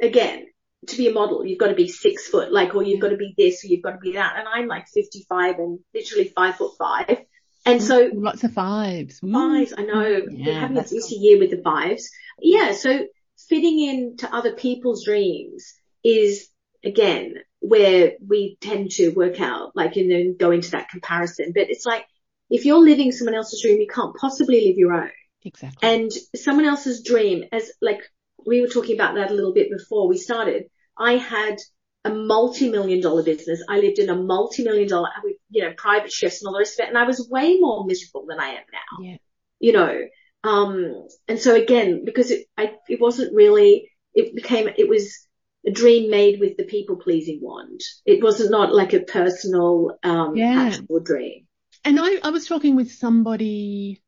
again, 0.00 0.46
to 0.86 0.96
be 0.96 1.08
a 1.08 1.12
model, 1.12 1.44
you've 1.44 1.58
got 1.58 1.68
to 1.68 1.74
be 1.74 1.88
six 1.88 2.28
foot, 2.28 2.52
like, 2.52 2.74
or 2.74 2.82
you've 2.82 3.00
got 3.00 3.08
to 3.08 3.16
be 3.16 3.34
this, 3.36 3.64
or 3.64 3.68
you've 3.68 3.82
got 3.82 3.92
to 3.92 3.98
be 3.98 4.12
that. 4.12 4.36
And 4.38 4.46
I'm 4.48 4.66
like 4.66 4.86
55 4.88 5.58
and 5.58 5.78
literally 5.94 6.32
five 6.34 6.56
foot 6.56 6.72
five. 6.78 7.18
And 7.64 7.82
so 7.82 8.10
Lots 8.12 8.44
of. 8.44 8.50
Ooh. 8.50 8.54
fives, 8.54 9.20
I 9.24 9.82
know, 9.82 10.22
Yeah, 10.30 10.60
having 10.60 10.76
a 10.76 10.82
busy 10.82 11.16
year 11.16 11.38
with 11.38 11.50
the 11.50 11.62
fives. 11.62 12.10
Yeah. 12.38 12.72
So 12.72 13.06
fitting 13.48 13.80
into 13.80 14.32
other 14.34 14.52
people's 14.52 15.04
dreams 15.04 15.74
is 16.02 16.48
again 16.84 17.34
where 17.60 18.12
we 18.26 18.58
tend 18.60 18.90
to 18.92 19.10
work 19.10 19.40
out, 19.40 19.74
like, 19.74 19.96
and 19.96 20.10
then 20.10 20.36
go 20.38 20.50
into 20.50 20.72
that 20.72 20.90
comparison. 20.90 21.52
But 21.54 21.70
it's 21.70 21.86
like, 21.86 22.04
if 22.50 22.66
you're 22.66 22.78
living 22.78 23.10
someone 23.10 23.34
else's 23.34 23.62
dream, 23.62 23.80
you 23.80 23.86
can't 23.86 24.14
possibly 24.14 24.66
live 24.66 24.76
your 24.76 24.92
own. 24.92 25.10
Exactly. 25.42 25.88
And 25.88 26.10
someone 26.36 26.66
else's 26.66 27.02
dream, 27.02 27.44
as 27.52 27.70
like 27.80 28.00
we 28.46 28.60
were 28.60 28.68
talking 28.68 28.94
about 28.94 29.14
that 29.14 29.30
a 29.30 29.34
little 29.34 29.54
bit 29.54 29.70
before 29.70 30.08
we 30.08 30.18
started, 30.18 30.64
I 30.98 31.12
had 31.12 31.56
a 32.04 32.10
multi-million 32.10 33.00
dollar 33.00 33.22
business. 33.22 33.62
I 33.68 33.78
lived 33.78 33.98
in 33.98 34.10
a 34.10 34.16
multi-million 34.16 34.88
dollar, 34.88 35.08
you 35.50 35.62
know, 35.62 35.72
private 35.76 36.12
chefs 36.12 36.42
and 36.42 36.48
all 36.48 36.52
the 36.54 36.58
rest 36.58 36.78
of 36.78 36.84
it. 36.84 36.88
And 36.88 36.98
I 36.98 37.04
was 37.04 37.28
way 37.30 37.56
more 37.58 37.86
miserable 37.86 38.26
than 38.28 38.40
I 38.40 38.48
am 38.48 38.64
now 38.72 38.84
yeah. 39.00 39.16
you 39.60 39.72
know. 39.72 40.00
Um, 40.42 41.08
and 41.26 41.38
so 41.38 41.54
again, 41.54 42.04
because 42.04 42.30
it, 42.30 42.46
I, 42.56 42.72
it 42.88 43.00
wasn't 43.00 43.34
really, 43.34 43.90
it 44.14 44.34
became, 44.34 44.68
it 44.68 44.88
was 44.88 45.26
a 45.66 45.70
dream 45.70 46.10
made 46.10 46.38
with 46.38 46.56
the 46.56 46.64
people 46.64 46.96
pleasing 46.96 47.38
wand. 47.40 47.80
It 48.04 48.22
wasn't 48.22 48.50
not 48.50 48.74
like 48.74 48.92
a 48.92 49.00
personal, 49.00 49.98
um, 50.02 50.36
Yeah. 50.36 50.70
actual 50.70 51.00
dream. 51.00 51.46
And 51.82 51.98
I, 51.98 52.16
I 52.22 52.30
was 52.30 52.46
talking 52.46 52.76
with 52.76 52.92
somebody, 52.92 54.02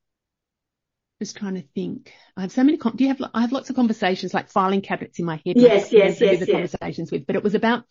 just 1.20 1.36
trying 1.36 1.54
to 1.54 1.64
think. 1.74 2.12
I 2.36 2.42
have 2.42 2.52
so 2.52 2.62
many, 2.62 2.76
con- 2.76 2.96
do 2.96 3.04
you 3.04 3.08
have, 3.08 3.22
I 3.32 3.40
have 3.40 3.52
lots 3.52 3.70
of 3.70 3.76
conversations 3.76 4.34
like 4.34 4.50
filing 4.50 4.82
cabinets 4.82 5.18
in 5.18 5.24
my 5.24 5.40
head. 5.46 5.56
Yes, 5.56 5.92
yes, 5.92 6.20
yes, 6.20 6.40
The 6.40 6.46
yes. 6.46 6.52
conversations 6.52 7.10
with, 7.10 7.26
but 7.26 7.36
it 7.36 7.42
was 7.42 7.54
about 7.54 7.84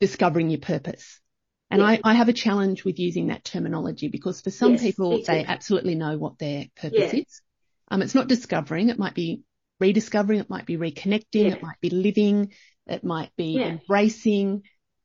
discovering 0.00 0.50
your 0.50 0.60
purpose. 0.60 1.20
And 1.70 1.80
Yeah. 1.80 1.88
I, 1.88 2.00
I 2.04 2.14
have 2.14 2.28
a 2.28 2.32
challenge 2.34 2.84
with 2.84 2.98
using 2.98 3.28
that 3.28 3.44
terminology 3.44 4.08
because 4.08 4.40
for 4.40 4.50
some 4.50 4.72
Yes, 4.72 4.82
people, 4.82 5.22
they 5.26 5.44
absolutely 5.44 5.94
know 5.94 6.18
what 6.18 6.38
their 6.38 6.66
purpose 6.76 6.98
Yeah. 6.98 7.14
is. 7.14 7.40
Um, 7.88 8.02
it's 8.02 8.14
not 8.14 8.28
discovering. 8.28 8.88
It 8.88 8.98
might 8.98 9.14
be 9.14 9.42
rediscovering. 9.80 10.40
It 10.40 10.50
might 10.50 10.66
be 10.66 10.76
reconnecting. 10.76 11.50
It 11.52 11.62
might 11.62 11.80
be 11.80 11.90
living. 11.90 12.52
It 12.86 13.04
might 13.04 13.30
be 13.36 13.62
embracing. 13.64 14.62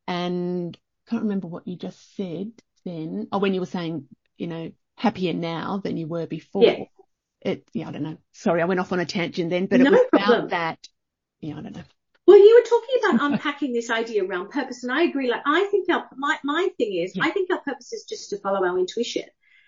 And 0.08 0.78
I 1.06 1.10
can't 1.12 1.24
remember 1.24 1.48
what 1.48 1.68
you 1.68 1.78
just 1.78 2.16
said 2.16 2.52
then. 2.84 3.28
Oh, 3.32 3.38
when 3.38 3.54
you 3.54 3.60
were 3.60 3.66
saying, 3.66 4.08
you 4.38 4.48
know, 4.48 4.72
happier 4.96 5.34
now 5.34 5.80
than 5.84 5.96
you 5.96 6.08
were 6.08 6.26
before. 6.28 6.88
It, 7.42 7.68
yeah, 7.74 7.88
I 7.88 7.92
don't 7.92 8.04
know. 8.04 8.18
Sorry, 8.34 8.62
I 8.62 8.66
went 8.66 8.80
off 8.80 8.92
on 8.92 9.00
a 9.00 9.06
tangent 9.06 9.50
then, 9.50 9.68
but 9.68 9.80
it 9.80 9.84
No 9.84 9.92
was 9.92 10.02
problem. 10.12 10.40
about 10.40 10.50
that. 10.50 10.88
Yeah, 11.40 11.58
I 11.58 11.62
don't 11.62 11.76
know. 11.76 11.84
Well, 12.26 12.38
you 12.38 12.56
were 12.62 12.70
talking 12.70 12.96
about 13.20 13.32
unpacking 13.32 13.72
this 13.74 13.90
idea 13.90 14.26
around 14.26 14.50
purpose, 14.50 14.84
and 14.84 14.92
I 14.92 15.04
agree. 15.04 15.30
Like, 15.30 15.44
I 15.46 15.66
think 15.72 15.90
our 15.90 16.10
my 16.18 16.38
my 16.44 16.70
thing 16.78 16.94
is, 16.96 17.16
Yeah. 17.16 17.24
I 17.26 17.30
think 17.32 17.50
our 17.52 17.62
purpose 17.62 17.94
is 17.94 18.04
just 18.04 18.32
to 18.32 18.40
follow 18.40 18.66
our 18.66 18.78
intuition. 18.78 19.24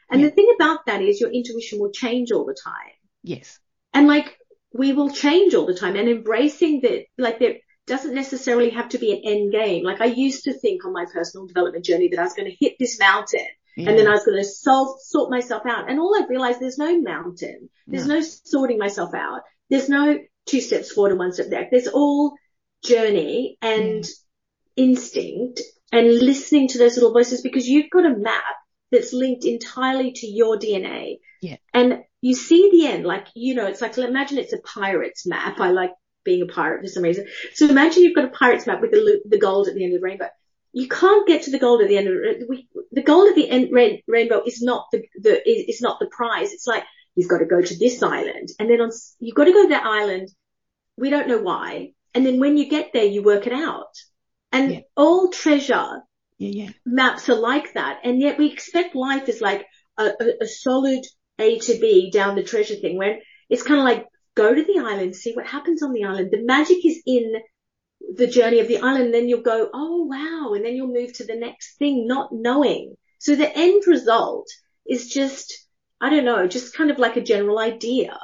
And 0.09 0.19
Yeah. 0.19 0.27
the 0.27 0.35
thing 0.35 0.51
about 0.55 0.85
that 0.87 1.01
is, 1.01 1.21
your 1.21 1.31
intuition 1.31 1.79
will 1.79 1.91
change 1.91 2.31
all 2.31 2.45
the 2.45 2.57
time. 2.61 2.93
Yes. 3.23 3.59
And 3.93 4.07
like, 4.07 4.37
we 4.73 4.91
will 4.93 5.09
change 5.09 5.53
all 5.53 5.65
the 5.65 5.73
time 5.75 5.95
and 5.95 6.09
embracing 6.09 6.81
that, 6.81 7.05
like 7.17 7.39
there 7.39 7.57
doesn't 7.87 8.13
necessarily 8.13 8.71
have 8.71 8.89
to 8.89 8.97
be 8.97 9.11
an 9.13 9.21
end 9.23 9.51
game. 9.51 9.83
Like 9.83 10.01
I 10.01 10.05
used 10.05 10.43
to 10.43 10.53
think 10.53 10.85
on 10.85 10.93
my 10.93 11.05
personal 11.05 11.47
development 11.47 11.85
journey 11.85 12.09
that 12.09 12.19
I 12.19 12.23
was 12.23 12.33
going 12.33 12.49
to 12.49 12.57
hit 12.59 12.75
this 12.79 12.99
mountain 12.99 13.47
Yeah. 13.79 13.89
and 13.89 13.99
then 13.99 14.07
I 14.07 14.11
was 14.11 14.25
going 14.25 14.37
to 14.37 14.47
solve, 14.47 14.99
sort 15.01 15.31
myself 15.31 15.63
out. 15.65 15.89
And 15.89 15.99
all 15.99 16.15
I 16.15 16.27
realized 16.27 16.59
there's 16.59 16.77
no 16.77 16.99
mountain. 16.99 17.69
There's 17.87 18.05
No. 18.05 18.15
no 18.15 18.21
sorting 18.21 18.77
myself 18.77 19.13
out. 19.13 19.41
There's 19.69 19.89
no 19.89 20.17
two 20.45 20.61
steps 20.61 20.91
forward 20.91 21.11
and 21.11 21.19
one 21.19 21.31
step 21.31 21.49
back. 21.49 21.71
There's 21.71 21.87
all 21.87 22.33
journey 22.83 23.57
and 23.61 24.03
mm. 24.03 24.13
instinct 24.75 25.61
and 25.91 26.07
listening 26.07 26.67
to 26.69 26.77
those 26.77 26.95
little 26.95 27.13
voices 27.13 27.41
because 27.41 27.67
you've 27.67 27.89
got 27.89 28.05
a 28.05 28.17
map 28.17 28.43
that's 28.91 29.13
linked 29.13 29.45
entirely 29.45 30.11
to 30.11 30.27
your 30.27 30.57
DNA. 30.57 31.19
Yeah. 31.41 31.57
And 31.73 31.99
you 32.21 32.35
see 32.35 32.69
the 32.71 32.87
end, 32.87 33.05
like, 33.05 33.27
you 33.33 33.55
know, 33.55 33.67
it's 33.67 33.81
like, 33.81 33.97
imagine 33.97 34.39
it's 34.39 34.53
a 34.53 34.59
pirate's 34.59 35.25
map. 35.25 35.59
I 35.59 35.71
like 35.71 35.91
being 36.23 36.41
a 36.41 36.51
pirate 36.51 36.81
for 36.81 36.87
some 36.87 37.03
reason. 37.03 37.27
So 37.53 37.67
imagine 37.67 38.03
you've 38.03 38.15
got 38.15 38.25
a 38.25 38.29
pirate's 38.29 38.67
map 38.67 38.81
with 38.81 38.91
the, 38.91 39.21
the 39.25 39.39
gold 39.39 39.67
at 39.67 39.75
the 39.75 39.83
end 39.83 39.93
of 39.93 40.01
the 40.01 40.05
rainbow. 40.05 40.27
You 40.71 40.87
can't 40.87 41.27
get 41.27 41.43
to 41.43 41.51
the 41.51 41.59
gold 41.59 41.81
at 41.81 41.87
the 41.87 41.97
end 41.97 42.07
of. 42.07 42.15
We, 42.47 42.67
the 42.91 43.01
gold 43.03 43.29
at 43.29 43.35
the 43.35 43.49
end 43.49 43.69
rain, 43.71 44.01
rainbow 44.07 44.43
is 44.45 44.61
not 44.61 44.85
the, 44.91 45.03
the, 45.19 45.49
is, 45.49 45.75
is 45.75 45.81
not 45.81 45.99
the 45.99 46.07
prize. 46.07 46.51
It's 46.53 46.67
like, 46.67 46.83
you've 47.15 47.29
got 47.29 47.39
to 47.39 47.45
go 47.45 47.61
to 47.61 47.77
this 47.77 48.01
island 48.03 48.49
and 48.59 48.69
then 48.69 48.79
on, 48.81 48.91
you've 49.19 49.35
got 49.35 49.45
to 49.45 49.51
go 49.53 49.63
to 49.63 49.69
that 49.69 49.85
island. 49.85 50.29
We 50.97 51.09
don't 51.09 51.27
know 51.27 51.39
why. 51.41 51.93
And 52.13 52.25
then 52.25 52.39
when 52.39 52.57
you 52.57 52.69
get 52.69 52.91
there, 52.93 53.05
you 53.05 53.23
work 53.23 53.47
it 53.47 53.53
out. 53.53 53.93
And 54.51 54.71
Yeah. 54.71 54.79
all 54.95 55.29
treasure 55.29 56.01
Yeah, 56.37 56.65
yeah. 56.65 56.69
maps 56.85 57.29
are 57.29 57.35
like 57.39 57.73
that. 57.73 57.99
And 58.03 58.19
yet 58.21 58.37
we 58.37 58.51
expect 58.51 58.95
life 58.95 59.27
is 59.29 59.41
like 59.41 59.65
a, 59.97 60.05
a, 60.05 60.25
a 60.41 60.47
solid 60.47 61.03
A 61.39 61.59
to 61.59 61.79
B 61.79 62.11
down 62.11 62.35
the 62.35 62.43
treasure 62.43 62.75
thing 62.75 62.97
when 62.97 63.19
it's 63.49 63.63
kind 63.63 63.79
of 63.79 63.83
like 63.83 64.05
go 64.35 64.53
to 64.53 64.63
the 64.63 64.79
island, 64.79 65.15
see 65.15 65.33
what 65.33 65.45
happens 65.47 65.83
on 65.83 65.93
the 65.93 66.05
island. 66.05 66.29
The 66.31 66.43
magic 66.43 66.85
is 66.85 67.01
in 67.05 67.33
the 68.15 68.27
journey 68.27 68.59
of 68.59 68.67
the 68.67 68.79
island. 68.79 69.13
Then 69.13 69.27
you'll 69.27 69.41
go, 69.41 69.69
oh 69.73 70.03
wow. 70.03 70.53
And 70.53 70.65
then 70.65 70.75
you'll 70.75 70.93
move 70.93 71.13
to 71.13 71.25
the 71.25 71.35
next 71.35 71.77
thing, 71.77 72.07
not 72.07 72.29
knowing. 72.31 72.95
So 73.19 73.35
the 73.35 73.55
end 73.55 73.83
result 73.87 74.47
is 74.87 75.09
just, 75.09 75.67
I 76.01 76.09
don't 76.09 76.25
know, 76.25 76.47
just 76.47 76.75
kind 76.75 76.91
of 76.91 76.99
like 76.99 77.17
a 77.17 77.21
general 77.21 77.59
idea. 77.59 78.17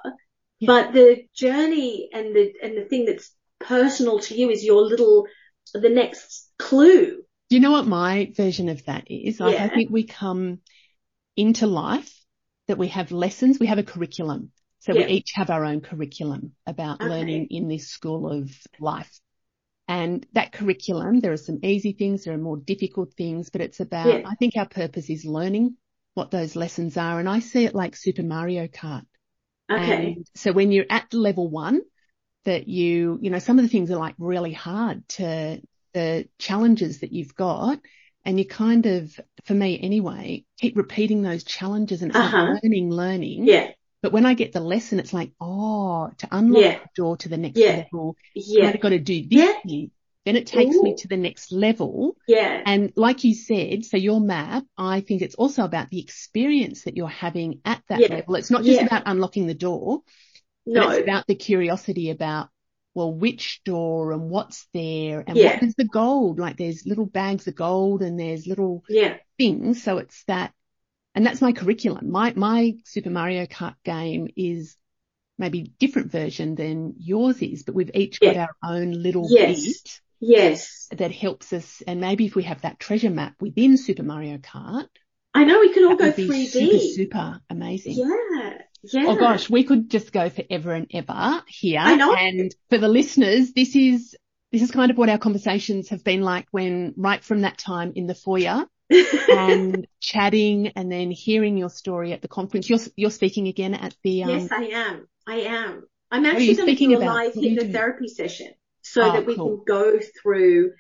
Yeah. 0.60 0.68
But 0.68 0.94
the 0.94 1.26
journey 1.36 2.10
and 2.14 2.36
the, 2.36 2.54
and 2.64 2.78
the 2.78 2.86
thing 2.86 3.06
that's 3.06 3.32
personal 3.60 4.20
to 4.20 4.36
you 4.36 4.50
is 4.50 4.64
your 4.64 4.82
little, 4.82 5.28
the 5.74 5.90
next 5.90 6.50
clue. 6.58 7.24
Do 7.50 7.56
you 7.56 7.60
know 7.60 7.72
what 7.72 7.86
my 7.86 8.32
version 8.36 8.70
of 8.70 8.84
that 8.86 9.04
is? 9.08 9.40
Yeah. 9.40 9.48
I 9.48 9.68
think 9.68 9.92
we 9.92 10.04
come 10.04 10.60
into 11.36 11.68
life 11.68 12.12
that 12.68 12.78
we 12.78 12.88
have 12.88 13.12
lessons, 13.12 13.60
we 13.60 13.68
have 13.68 13.78
a 13.78 13.84
curriculum. 13.84 14.52
So 14.80 14.94
yeah. 14.94 15.06
we 15.06 15.14
each 15.14 15.32
have 15.36 15.50
our 15.50 15.66
own 15.66 15.82
curriculum 15.82 16.54
about 16.66 17.02
okay. 17.02 17.10
learning 17.10 17.48
in 17.50 17.68
this 17.68 17.90
school 17.90 18.32
of 18.32 18.52
life. 18.80 19.20
And 19.88 20.26
that 20.34 20.52
curriculum, 20.52 21.20
there 21.20 21.32
are 21.32 21.38
some 21.38 21.60
easy 21.64 21.94
things, 21.94 22.24
there 22.24 22.34
are 22.34 22.40
more 22.40 22.58
difficult 22.58 23.14
things, 23.14 23.50
but 23.52 23.62
it's 23.62 23.80
about, 23.80 24.08
yeah. 24.08 24.22
I 24.26 24.36
think 24.36 24.58
our 24.58 24.68
purpose 24.68 25.10
is 25.10 25.26
learning 25.26 25.76
what 26.16 26.32
those 26.32 26.56
lessons 26.56 26.98
are. 26.98 27.20
And 27.20 27.30
I 27.30 27.40
see 27.40 27.66
it 27.66 27.76
like 27.76 27.96
Super 27.96 28.24
Mario 28.24 28.68
Kart. 28.68 29.06
Okay. 29.72 30.14
And 30.14 30.28
so 30.34 30.52
when 30.52 30.72
you're 30.72 30.86
at 30.90 31.14
level 31.14 31.50
one, 31.50 31.82
that 32.46 32.68
you, 32.68 33.20
you 33.22 33.30
know, 33.30 33.40
some 33.40 33.60
of 33.60 33.64
the 33.66 33.70
things 33.70 33.92
are 33.92 33.98
like 33.98 34.16
really 34.18 34.54
hard 34.54 35.08
to 35.10 35.62
the 35.94 36.28
challenges 36.40 37.00
that 37.00 37.12
you've 37.12 37.36
got. 37.36 37.80
And 38.24 38.40
you 38.40 38.46
kind 38.46 38.88
of, 38.88 39.20
for 39.44 39.54
me 39.54 39.80
anyway, 39.80 40.46
keep 40.60 40.78
repeating 40.78 41.22
those 41.22 41.44
challenges 41.44 42.02
and 42.02 42.16
uh-huh. 42.16 42.58
learning, 42.64 42.90
learning. 42.90 43.46
Yeah. 43.46 43.72
But 44.02 44.12
when 44.12 44.26
I 44.26 44.34
get 44.34 44.52
the 44.52 44.62
lesson, 44.62 45.00
it's 45.00 45.14
like, 45.14 45.32
oh, 45.40 45.75
to 46.18 46.28
unlock 46.32 46.64
yeah. 46.64 46.80
the 46.80 46.90
door 46.96 47.18
to 47.18 47.30
the 47.30 47.38
next 47.38 47.58
yeah. 47.58 47.84
level, 47.84 48.16
yeah. 48.34 48.68
I've 48.70 48.82
got 48.82 48.90
to 48.90 49.00
do 49.00 49.22
this 49.28 49.40
yeah. 49.40 49.54
thing. 49.66 49.92
Then 50.26 50.36
it 50.36 50.48
takes 50.48 50.76
Ooh. 50.76 50.82
me 50.82 50.96
to 50.96 51.08
the 51.08 51.18
next 51.18 51.52
level. 51.52 52.18
Yeah. 52.28 52.62
And 52.66 52.92
like 52.96 53.24
you 53.24 53.36
said, 53.36 53.86
so 53.86 53.98
your 53.98 54.20
map, 54.20 54.64
I 54.76 55.02
think 55.02 55.22
it's 55.22 55.36
also 55.36 55.64
about 55.64 55.92
the 55.92 56.00
experience 56.00 56.84
that 56.84 56.98
you're 56.98 57.08
having 57.08 57.62
at 57.64 57.84
that 57.90 58.00
yeah. 58.00 58.08
level. 58.08 58.36
It's 58.36 58.50
not 58.50 58.64
just 58.64 58.80
yeah. 58.80 58.88
about 58.88 59.04
unlocking 59.06 59.46
the 59.46 59.54
door. 59.54 60.02
No. 60.66 60.90
It's 60.90 61.04
about 61.04 61.28
the 61.28 61.36
curiosity 61.36 62.10
about, 62.10 62.50
well, 62.96 63.14
which 63.14 63.62
door 63.66 64.14
and 64.14 64.32
what's 64.32 64.68
there 64.74 65.24
and 65.28 65.38
yeah. 65.38 65.54
what 65.54 65.64
is 65.64 65.76
the 65.76 65.86
gold? 65.86 66.40
Like 66.40 66.58
there's 66.58 66.88
little 66.88 67.06
bags 67.06 67.48
of 67.48 67.54
gold 67.54 68.02
and 68.02 68.20
there's 68.20 68.48
little 68.48 68.84
yeah. 68.90 69.18
things. 69.38 69.84
So 69.84 70.00
it's 70.00 70.24
that 70.24 70.54
and 71.16 71.26
that's 71.26 71.42
my 71.42 71.54
curriculum. 71.54 72.12
My, 72.12 72.34
my 72.36 72.76
Super 72.84 73.10
Mario 73.10 73.46
Kart 73.46 73.76
game 73.86 74.28
is 74.36 74.76
maybe 75.38 75.74
different 75.80 76.12
version 76.12 76.56
than 76.56 76.96
yours 77.00 77.42
is, 77.42 77.64
but 77.64 77.76
we've 77.76 77.92
each 77.94 78.20
got 78.20 78.38
our 78.38 78.56
own 78.64 78.92
little 78.92 79.28
yes. 79.30 79.64
bit. 79.64 80.02
Yes. 80.20 80.88
That 80.92 81.12
helps 81.12 81.54
us. 81.54 81.84
And 81.86 82.00
maybe 82.00 82.26
if 82.26 82.36
we 82.36 82.44
have 82.44 82.62
that 82.62 82.80
treasure 82.80 83.10
map 83.10 83.36
within 83.40 83.78
Super 83.78 84.04
Mario 84.04 84.38
Kart. 84.38 84.88
I 85.34 85.44
know 85.44 85.60
we 85.60 85.74
could 85.74 85.84
all 85.84 85.98
go 85.98 86.12
3D. 86.12 86.48
Super, 86.48 86.80
super 86.80 87.42
amazing. 87.50 87.98
Yeah. 87.98 88.58
Yeah. 88.94 89.06
Oh 89.08 89.16
gosh, 89.16 89.50
we 89.50 89.64
could 89.64 89.90
just 89.90 90.12
go 90.12 90.30
forever 90.30 90.72
and 90.74 90.88
ever 90.94 91.44
here. 91.48 91.80
I 91.80 91.96
know. 91.96 92.14
And 92.14 92.54
for 92.70 92.78
the 92.78 92.88
listeners, 92.88 93.52
this 93.52 93.76
is, 93.76 94.16
this 94.52 94.62
is 94.62 94.72
kind 94.72 94.92
of 94.92 94.98
what 94.98 95.10
our 95.10 95.18
conversations 95.18 95.90
have 95.90 96.04
been 96.04 96.22
like 96.22 96.48
when 96.52 96.94
right 96.96 97.24
from 97.24 97.42
that 97.42 97.58
time 97.58 97.94
in 97.96 98.06
the 98.06 98.16
foyer 98.16 98.66
and 99.30 99.88
chatting 100.00 100.68
and 100.76 100.92
then 100.92 101.10
hearing 101.10 101.58
your 101.58 101.70
story 101.70 102.14
at 102.14 102.22
the 102.22 102.28
conference. 102.28 102.70
You're, 102.70 102.80
you're 102.96 103.12
speaking 103.12 103.48
again 103.48 103.74
at 103.74 103.96
the, 104.04 104.24
um, 104.24 104.30
Yes, 104.30 104.52
I 104.52 104.64
am. 104.66 105.08
I 105.28 105.36
am. 105.42 105.88
I'm 106.12 106.26
actually 106.26 106.56
going 106.56 106.76
to 106.76 106.76
do 106.76 106.98
a 106.98 107.00
live 107.00 107.34
hypnotherapy 107.34 108.08
session 108.08 108.54
so 108.82 109.02
oh, 109.02 109.12
that 109.14 109.26
we 109.26 109.36
cool. 109.36 109.58
can 109.58 109.64
go 109.68 110.00
through 110.22 110.72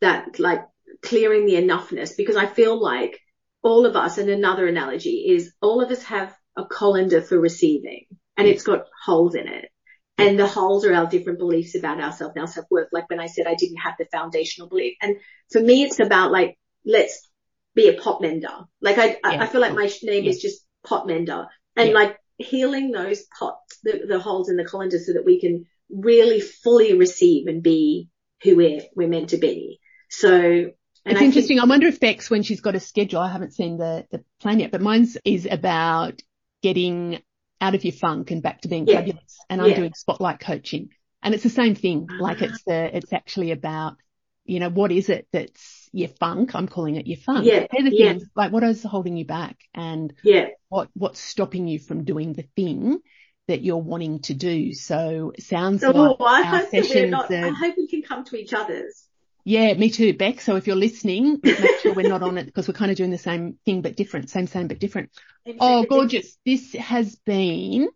that, 0.00 0.38
like 0.38 0.64
clearing 1.02 1.46
the 1.46 1.54
enoughness 1.54 2.16
because 2.16 2.36
I 2.36 2.46
feel 2.46 2.80
like 2.80 3.20
all 3.62 3.86
of 3.86 3.96
us, 3.96 4.18
and 4.18 4.28
another 4.28 4.66
analogy 4.66 5.26
is 5.28 5.52
all 5.62 5.80
of 5.80 5.90
us 5.90 6.02
have 6.04 6.34
a 6.56 6.64
colander 6.64 7.22
for 7.22 7.38
receiving 7.38 8.06
and 8.36 8.46
it's 8.46 8.62
got 8.62 8.86
holes 9.04 9.34
in 9.34 9.48
it. 9.48 9.70
And 10.16 10.38
the 10.38 10.46
holes 10.46 10.84
are 10.84 10.94
our 10.94 11.06
different 11.06 11.40
beliefs 11.40 11.74
about 11.74 12.00
ourselves 12.00 12.34
and 12.36 12.42
our 12.42 12.48
self-worth. 12.48 12.88
Like 12.92 13.10
when 13.10 13.20
I 13.20 13.26
said 13.26 13.46
I 13.46 13.54
didn't 13.54 13.78
have 13.78 13.94
the 13.98 14.06
foundational 14.12 14.68
belief. 14.68 14.96
And 15.02 15.16
for 15.50 15.60
me, 15.60 15.82
it's 15.82 15.98
about 15.98 16.30
like, 16.30 16.56
let's 16.84 17.28
be 17.74 17.88
a 17.88 18.00
pot 18.00 18.20
mender. 18.20 18.48
Like 18.80 18.98
I, 18.98 19.06
yeah. 19.06 19.42
I 19.42 19.46
feel 19.46 19.60
like 19.60 19.74
my 19.74 19.90
name 20.02 20.24
yeah. 20.24 20.30
is 20.30 20.40
just 20.40 20.64
pot 20.86 21.06
mender 21.06 21.46
and 21.76 21.88
yeah. 21.88 21.94
like 21.94 22.16
healing 22.38 22.90
those 22.90 23.22
pots, 23.38 23.78
the, 23.82 24.02
the 24.08 24.18
holes 24.18 24.48
in 24.48 24.56
the 24.56 24.64
colander 24.64 24.98
so 24.98 25.12
that 25.12 25.24
we 25.24 25.40
can 25.40 25.66
really 25.90 26.40
fully 26.40 26.94
receive 26.94 27.46
and 27.46 27.62
be 27.62 28.08
who 28.42 28.56
we're, 28.56 28.80
we're 28.94 29.08
meant 29.08 29.30
to 29.30 29.38
be. 29.38 29.80
So 30.10 30.72
it's 31.04 31.20
I 31.20 31.24
interesting. 31.24 31.56
Think, 31.56 31.62
I 31.62 31.68
wonder 31.68 31.86
if 31.86 32.00
Bex, 32.00 32.30
when 32.30 32.42
she's 32.42 32.60
got 32.60 32.74
a 32.74 32.80
schedule, 32.80 33.20
I 33.20 33.30
haven't 33.30 33.54
seen 33.54 33.78
the, 33.78 34.06
the 34.10 34.24
plan 34.40 34.60
yet, 34.60 34.70
but 34.70 34.80
mine's 34.80 35.16
is 35.24 35.46
about 35.50 36.20
getting 36.62 37.22
out 37.60 37.74
of 37.74 37.84
your 37.84 37.92
funk 37.92 38.30
and 38.30 38.42
back 38.42 38.62
to 38.62 38.68
being 38.68 38.86
yeah, 38.86 38.96
fabulous. 38.96 39.38
And 39.48 39.60
I'm 39.60 39.74
doing 39.74 39.94
spotlight 39.94 40.40
coaching 40.40 40.90
and 41.22 41.34
it's 41.34 41.42
the 41.42 41.50
same 41.50 41.74
thing. 41.74 42.08
Like 42.18 42.42
uh-huh. 42.42 42.46
it's 42.52 42.64
the, 42.64 42.96
it's 42.96 43.12
actually 43.12 43.52
about, 43.52 43.96
you 44.44 44.60
know, 44.60 44.70
what 44.70 44.92
is 44.92 45.08
it 45.08 45.26
that's 45.32 45.83
your 45.94 46.08
funk. 46.08 46.54
I'm 46.54 46.68
calling 46.68 46.96
it 46.96 47.06
your 47.06 47.18
funk. 47.18 47.46
Yeah. 47.46 47.66
They're 47.70 47.88
the 47.88 47.96
yeah. 47.96 48.12
things 48.12 48.24
like 48.34 48.52
what 48.52 48.62
is 48.64 48.82
holding 48.82 49.16
you 49.16 49.24
back 49.24 49.56
and 49.74 50.12
yeah. 50.22 50.46
what, 50.68 50.88
what's 50.94 51.20
stopping 51.20 51.68
you 51.68 51.78
from 51.78 52.04
doing 52.04 52.32
the 52.32 52.46
thing 52.56 52.98
that 53.46 53.62
you're 53.62 53.76
wanting 53.76 54.20
to 54.20 54.34
do. 54.34 54.72
So 54.72 55.32
sounds 55.38 55.84
oh, 55.84 56.16
like 56.18 56.20
I 56.20 56.42
hope 56.42 56.70
that 56.70 56.90
we're 56.94 57.06
not, 57.08 57.30
are, 57.30 57.46
I 57.46 57.50
hope 57.50 57.74
we 57.76 57.86
can 57.86 58.02
come 58.02 58.24
to 58.24 58.36
each 58.36 58.52
other's. 58.52 59.06
Yeah, 59.46 59.74
me 59.74 59.90
too, 59.90 60.14
Beck. 60.14 60.40
So 60.40 60.56
if 60.56 60.66
you're 60.66 60.74
listening, 60.74 61.38
make 61.42 61.80
sure 61.80 61.92
we're 61.92 62.08
not 62.08 62.22
on 62.22 62.38
it 62.38 62.46
because 62.46 62.66
we're 62.66 62.74
kind 62.74 62.90
of 62.90 62.96
doing 62.96 63.10
the 63.10 63.18
same 63.18 63.58
thing 63.66 63.82
but 63.82 63.94
different, 63.94 64.30
same, 64.30 64.46
same 64.46 64.68
but 64.68 64.78
different. 64.78 65.10
Same, 65.46 65.58
oh, 65.60 65.84
gorgeous. 65.84 66.38
This 66.46 66.72
has 66.72 67.16
been 67.16 67.88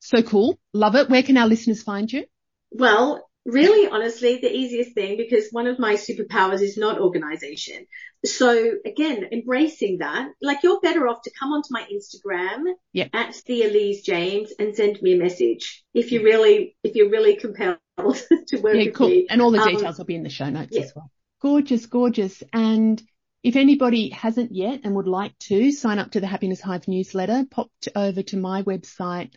so 0.00 0.22
cool. 0.22 0.58
Love 0.72 0.96
it. 0.96 1.08
Where 1.08 1.22
can 1.22 1.36
our 1.36 1.46
listeners 1.46 1.84
find 1.84 2.12
you? 2.12 2.24
Well, 2.72 3.29
really 3.46 3.88
honestly 3.88 4.38
the 4.38 4.54
easiest 4.54 4.94
thing 4.94 5.16
because 5.16 5.48
one 5.50 5.66
of 5.66 5.78
my 5.78 5.94
superpowers 5.94 6.60
is 6.60 6.76
not 6.76 7.00
organization. 7.00 7.86
So 8.24 8.72
again, 8.84 9.28
embracing 9.32 9.98
that, 9.98 10.28
like 10.42 10.58
you're 10.62 10.80
better 10.80 11.08
off 11.08 11.22
to 11.22 11.30
come 11.38 11.52
onto 11.52 11.68
my 11.70 11.86
Instagram 11.90 12.64
yep. 12.92 13.10
at 13.14 13.40
the 13.46 13.62
Alise 13.62 14.04
James 14.04 14.52
and 14.58 14.74
send 14.74 15.00
me 15.00 15.14
a 15.14 15.18
message 15.18 15.84
if 15.94 16.12
you 16.12 16.22
really, 16.22 16.76
if 16.84 16.94
you're 16.94 17.10
really 17.10 17.36
compelled 17.36 17.78
to 17.98 18.58
work 18.58 18.74
yeah, 18.74 18.84
with 18.84 18.94
cool. 18.94 19.08
me. 19.08 19.26
And 19.30 19.40
all 19.40 19.50
the 19.50 19.60
um, 19.60 19.68
details 19.68 19.94
um, 19.94 20.02
will 20.02 20.06
be 20.06 20.16
in 20.16 20.22
the 20.22 20.30
show 20.30 20.50
notes 20.50 20.72
yeah. 20.72 20.82
as 20.82 20.92
well. 20.94 21.10
Gorgeous, 21.40 21.86
gorgeous. 21.86 22.42
And 22.52 23.02
if 23.42 23.56
anybody 23.56 24.10
hasn't 24.10 24.52
yet 24.52 24.80
and 24.84 24.94
would 24.94 25.08
like 25.08 25.36
to 25.38 25.72
sign 25.72 25.98
up 25.98 26.10
to 26.10 26.20
the 26.20 26.26
Happiness 26.26 26.60
Hive 26.60 26.86
newsletter, 26.88 27.46
pop 27.50 27.70
over 27.96 28.22
to 28.22 28.36
my 28.36 28.62
website, 28.62 29.30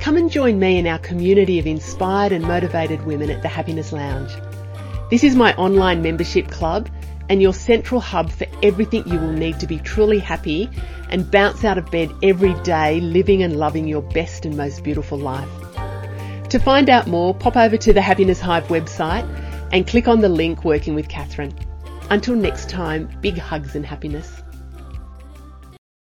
come 0.00 0.16
and 0.16 0.30
join 0.30 0.58
me 0.58 0.78
in 0.78 0.86
our 0.86 0.98
community 1.00 1.58
of 1.58 1.66
inspired 1.66 2.32
and 2.32 2.44
motivated 2.44 3.04
women 3.04 3.28
at 3.28 3.42
the 3.42 3.48
Happiness 3.48 3.92
Lounge. 3.92 4.32
This 5.10 5.24
is 5.24 5.36
my 5.36 5.54
online 5.56 6.00
membership 6.00 6.48
club 6.48 6.88
and 7.30 7.40
your 7.40 7.54
central 7.54 8.00
hub 8.00 8.28
for 8.30 8.46
everything 8.62 9.06
you 9.06 9.18
will 9.18 9.32
need 9.32 9.58
to 9.60 9.66
be 9.66 9.78
truly 9.78 10.18
happy 10.18 10.68
and 11.10 11.30
bounce 11.30 11.64
out 11.64 11.78
of 11.78 11.90
bed 11.90 12.10
every 12.24 12.54
day 12.62 13.00
living 13.00 13.44
and 13.44 13.56
loving 13.56 13.86
your 13.86 14.02
best 14.02 14.44
and 14.44 14.56
most 14.56 14.82
beautiful 14.82 15.16
life. 15.16 15.48
To 16.50 16.58
find 16.58 16.90
out 16.90 17.06
more, 17.06 17.32
pop 17.32 17.56
over 17.56 17.76
to 17.76 17.92
the 17.92 18.02
Happiness 18.02 18.40
Hive 18.40 18.66
website 18.66 19.24
and 19.72 19.86
click 19.86 20.08
on 20.08 20.20
the 20.20 20.28
link 20.28 20.64
Working 20.64 20.96
with 20.96 21.08
Catherine. 21.08 21.54
Until 22.10 22.34
next 22.34 22.68
time, 22.68 23.08
big 23.20 23.38
hugs 23.38 23.76
and 23.76 23.86
happiness. 23.86 24.42